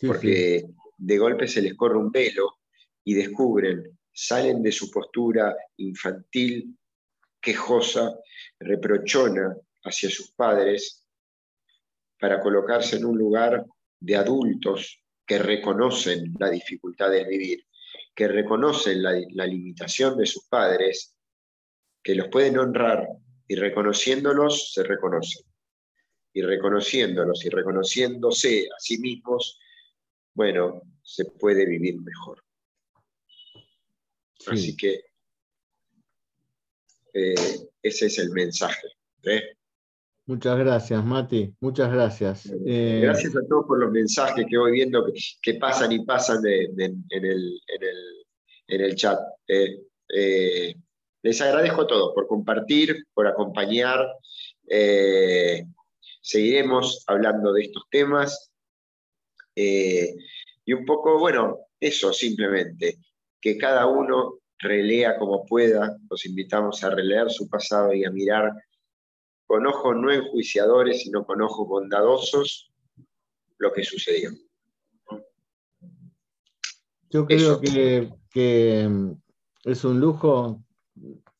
porque 0.00 0.64
de 0.96 1.18
golpe 1.18 1.48
se 1.48 1.62
les 1.62 1.74
corre 1.74 1.98
un 1.98 2.10
velo 2.10 2.58
y 3.04 3.14
descubren, 3.14 3.98
salen 4.12 4.62
de 4.62 4.72
su 4.72 4.90
postura 4.90 5.56
infantil, 5.76 6.76
quejosa, 7.40 8.18
reprochona 8.58 9.56
hacia 9.84 10.10
sus 10.10 10.32
padres, 10.32 11.04
para 12.18 12.40
colocarse 12.40 12.96
en 12.96 13.04
un 13.04 13.16
lugar 13.16 13.64
de 14.00 14.16
adultos 14.16 15.02
que 15.24 15.38
reconocen 15.38 16.34
la 16.38 16.50
dificultad 16.50 17.10
de 17.10 17.24
vivir, 17.24 17.64
que 18.14 18.28
reconocen 18.28 19.02
la, 19.02 19.46
limitación 19.46 20.16
de 20.16 20.26
sus 20.26 20.46
padres, 20.48 21.14
que 22.02 22.14
los 22.14 22.28
pueden 22.28 22.58
honrar 22.58 23.06
y 23.46 23.54
reconociéndolos 23.54 24.72
se 24.72 24.82
reconocen. 24.82 25.44
Y 26.32 26.42
reconociéndolos 26.42 27.44
y 27.44 27.48
reconociéndose 27.48 28.68
a 28.74 28.78
sí 28.78 28.98
mismos, 28.98 29.58
bueno, 30.38 30.82
se 31.02 31.24
puede 31.24 31.66
vivir 31.66 32.00
mejor. 32.00 32.44
Así 34.46 34.76
que 34.76 35.00
eh, 37.12 37.34
ese 37.82 38.06
es 38.06 38.18
el 38.20 38.30
mensaje. 38.30 38.86
¿eh? 39.24 39.56
Muchas 40.26 40.56
gracias, 40.56 41.04
Mati. 41.04 41.52
Muchas 41.58 41.92
gracias. 41.92 42.52
Eh, 42.64 43.00
gracias 43.02 43.34
a 43.34 43.44
todos 43.48 43.66
por 43.66 43.80
los 43.80 43.90
mensajes 43.90 44.46
que 44.48 44.56
voy 44.56 44.70
viendo 44.70 45.04
que, 45.42 45.54
pasan 45.54 45.90
y 45.90 46.04
pasan 46.04 46.40
en, 46.46 47.04
el, 48.68 48.94
chat. 48.94 49.18
les 49.48 51.40
agradezco 51.40 51.82
a 51.82 51.86
todos 51.88 52.14
por 52.14 52.28
compartir, 52.28 53.06
por 53.12 53.26
acompañar. 53.26 54.06
seguiremos 56.22 57.02
hablando 57.08 57.52
de 57.52 57.62
estos 57.62 57.82
temas. 57.90 58.47
Eh, 59.60 60.14
y 60.64 60.72
un 60.72 60.84
poco, 60.84 61.18
bueno, 61.18 61.58
eso 61.80 62.12
simplemente, 62.12 62.98
que 63.40 63.58
cada 63.58 63.86
uno 63.86 64.38
relea 64.56 65.18
como 65.18 65.44
pueda, 65.44 65.98
los 66.08 66.24
invitamos 66.26 66.84
a 66.84 66.90
releer 66.90 67.28
su 67.28 67.48
pasado 67.48 67.92
y 67.92 68.04
a 68.04 68.10
mirar 68.12 68.52
con 69.46 69.66
ojos 69.66 69.96
no 69.96 70.12
enjuiciadores, 70.12 71.02
sino 71.02 71.26
con 71.26 71.42
ojos 71.42 71.66
bondadosos 71.66 72.72
lo 73.58 73.72
que 73.72 73.82
sucedió. 73.82 74.30
Yo 77.10 77.26
creo 77.26 77.60
que, 77.60 78.12
que, 78.30 78.86
mm, 78.88 79.12
es 79.64 79.84
un 79.84 79.98
lujo 79.98 80.62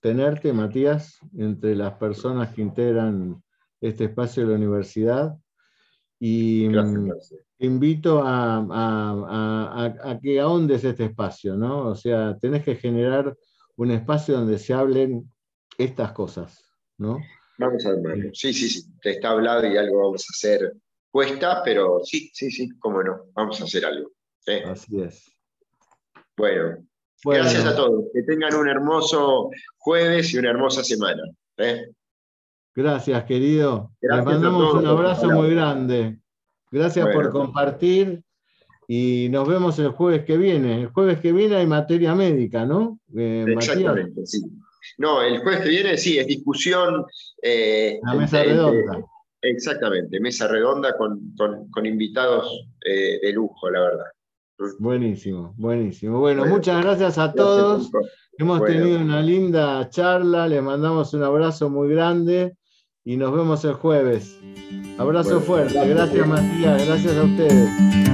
tenerte, 0.01 0.53
Matías, 0.53 1.21
entre 1.37 1.77
las 1.77 1.95
personas 1.99 2.53
que 2.53 2.63
integran 2.63 3.45
este 3.81 4.07
espacio 4.07 4.43
de 4.43 4.49
la 4.49 4.57
universidad. 4.57 5.39
Y 6.21 6.69
mm, 6.69 7.13
invito 7.61 8.23
a, 8.25 10.19
que 10.23 10.41
ahondes 10.41 10.85
este 10.85 11.07
espacio, 11.07 11.55
¿no? 11.55 11.89
O 11.89 11.95
sea, 11.95 12.37
tenés 12.39 12.65
que 12.65 12.77
generar 12.77 13.37
un 13.77 13.91
espacio 13.93 14.37
donde 14.37 14.59
se 14.59 14.75
hablen 14.75 15.31
estas 15.77 16.13
cosas, 16.13 16.65
¿no? 16.97 17.19
Vamos 17.59 17.85
a 17.87 17.93
ver, 17.95 18.31
sí, 18.35 18.53
sí, 18.53 18.69
sí, 18.69 18.83
te 19.01 19.11
está 19.11 19.31
hablado 19.31 19.67
y 19.67 19.77
algo 19.77 20.01
vamos 20.03 20.23
a 20.23 20.33
hacer. 20.33 20.73
Cuesta, 21.11 21.63
pero 21.65 22.01
sí, 22.05 22.31
sí, 22.33 22.51
sí, 22.51 22.69
cómo 22.79 23.03
no, 23.03 23.25
vamos 23.35 23.61
a 23.61 23.65
hacer 23.65 23.85
algo. 23.85 24.11
Así 24.67 25.01
es. 25.01 25.25
Bueno, 26.37 26.87
gracias 27.25 27.65
a 27.65 27.77
todos. 27.77 28.05
Que 28.13 28.23
tengan 28.23 28.55
un 28.55 28.69
hermoso 28.69 29.51
jueves 29.77 30.33
y 30.33 30.39
una 30.39 30.51
hermosa 30.51 30.85
semana. 30.85 31.23
¿eh? 31.59 31.91
Gracias, 32.79 33.25
querido. 33.25 33.91
Les 34.01 34.25
mandamos 34.25 34.75
un 34.75 34.87
abrazo 34.87 35.29
muy 35.31 35.51
grande. 35.51 36.21
Gracias 36.71 37.09
por 37.13 37.33
compartir 37.33 38.23
y 38.87 39.27
nos 39.33 39.49
vemos 39.49 39.77
el 39.81 39.89
jueves 39.89 40.25
que 40.25 40.37
viene. 40.37 40.83
El 40.83 40.87
jueves 40.91 41.19
que 41.19 41.33
viene 41.33 41.57
hay 41.57 41.67
materia 41.67 42.15
médica, 42.15 42.65
¿no? 42.65 43.01
Eh, 43.17 43.47
Exactamente, 43.49 44.25
sí. 44.25 44.43
No, 44.97 45.21
el 45.21 45.41
jueves 45.41 45.63
que 45.63 45.71
viene 45.71 45.97
sí, 45.97 46.19
es 46.19 46.29
discusión. 46.29 47.05
Eh, 47.43 47.99
La 48.05 48.15
mesa 48.15 48.45
redonda. 48.45 49.05
exactamente, 49.43 50.21
mesa 50.21 50.47
redonda 50.47 50.95
con, 50.97 51.85
invitados 51.85 52.65
eh, 52.87 53.19
de 53.21 53.33
lujo, 53.33 53.69
la 53.71 53.81
verdad. 53.81 54.07
Buenísimo, 54.79 55.53
buenísimo. 55.57 56.21
Bueno, 56.21 56.47
muchas 56.47 56.81
gracias 56.85 57.19
a 57.19 57.33
todos. 57.33 57.91
Hemos 58.39 58.65
tenido 58.65 59.01
una 59.01 59.21
linda 59.21 59.91
charla, 59.91 60.47
les 60.47 60.63
mandamos 60.63 61.13
un 61.13 61.25
abrazo 61.25 61.71
muy 61.71 61.89
grande 61.89 62.57
y 63.09 63.17
nos 63.17 63.33
vemos 63.33 63.65
el 63.65 63.73
jueves. 63.73 64.39
Abrazo 64.99 65.41
fuerte, 65.41 65.83
gracias 65.89 66.27
Matías, 66.27 66.87
gracias 66.87 67.17
a 67.17 67.23
ustedes. 67.23 68.08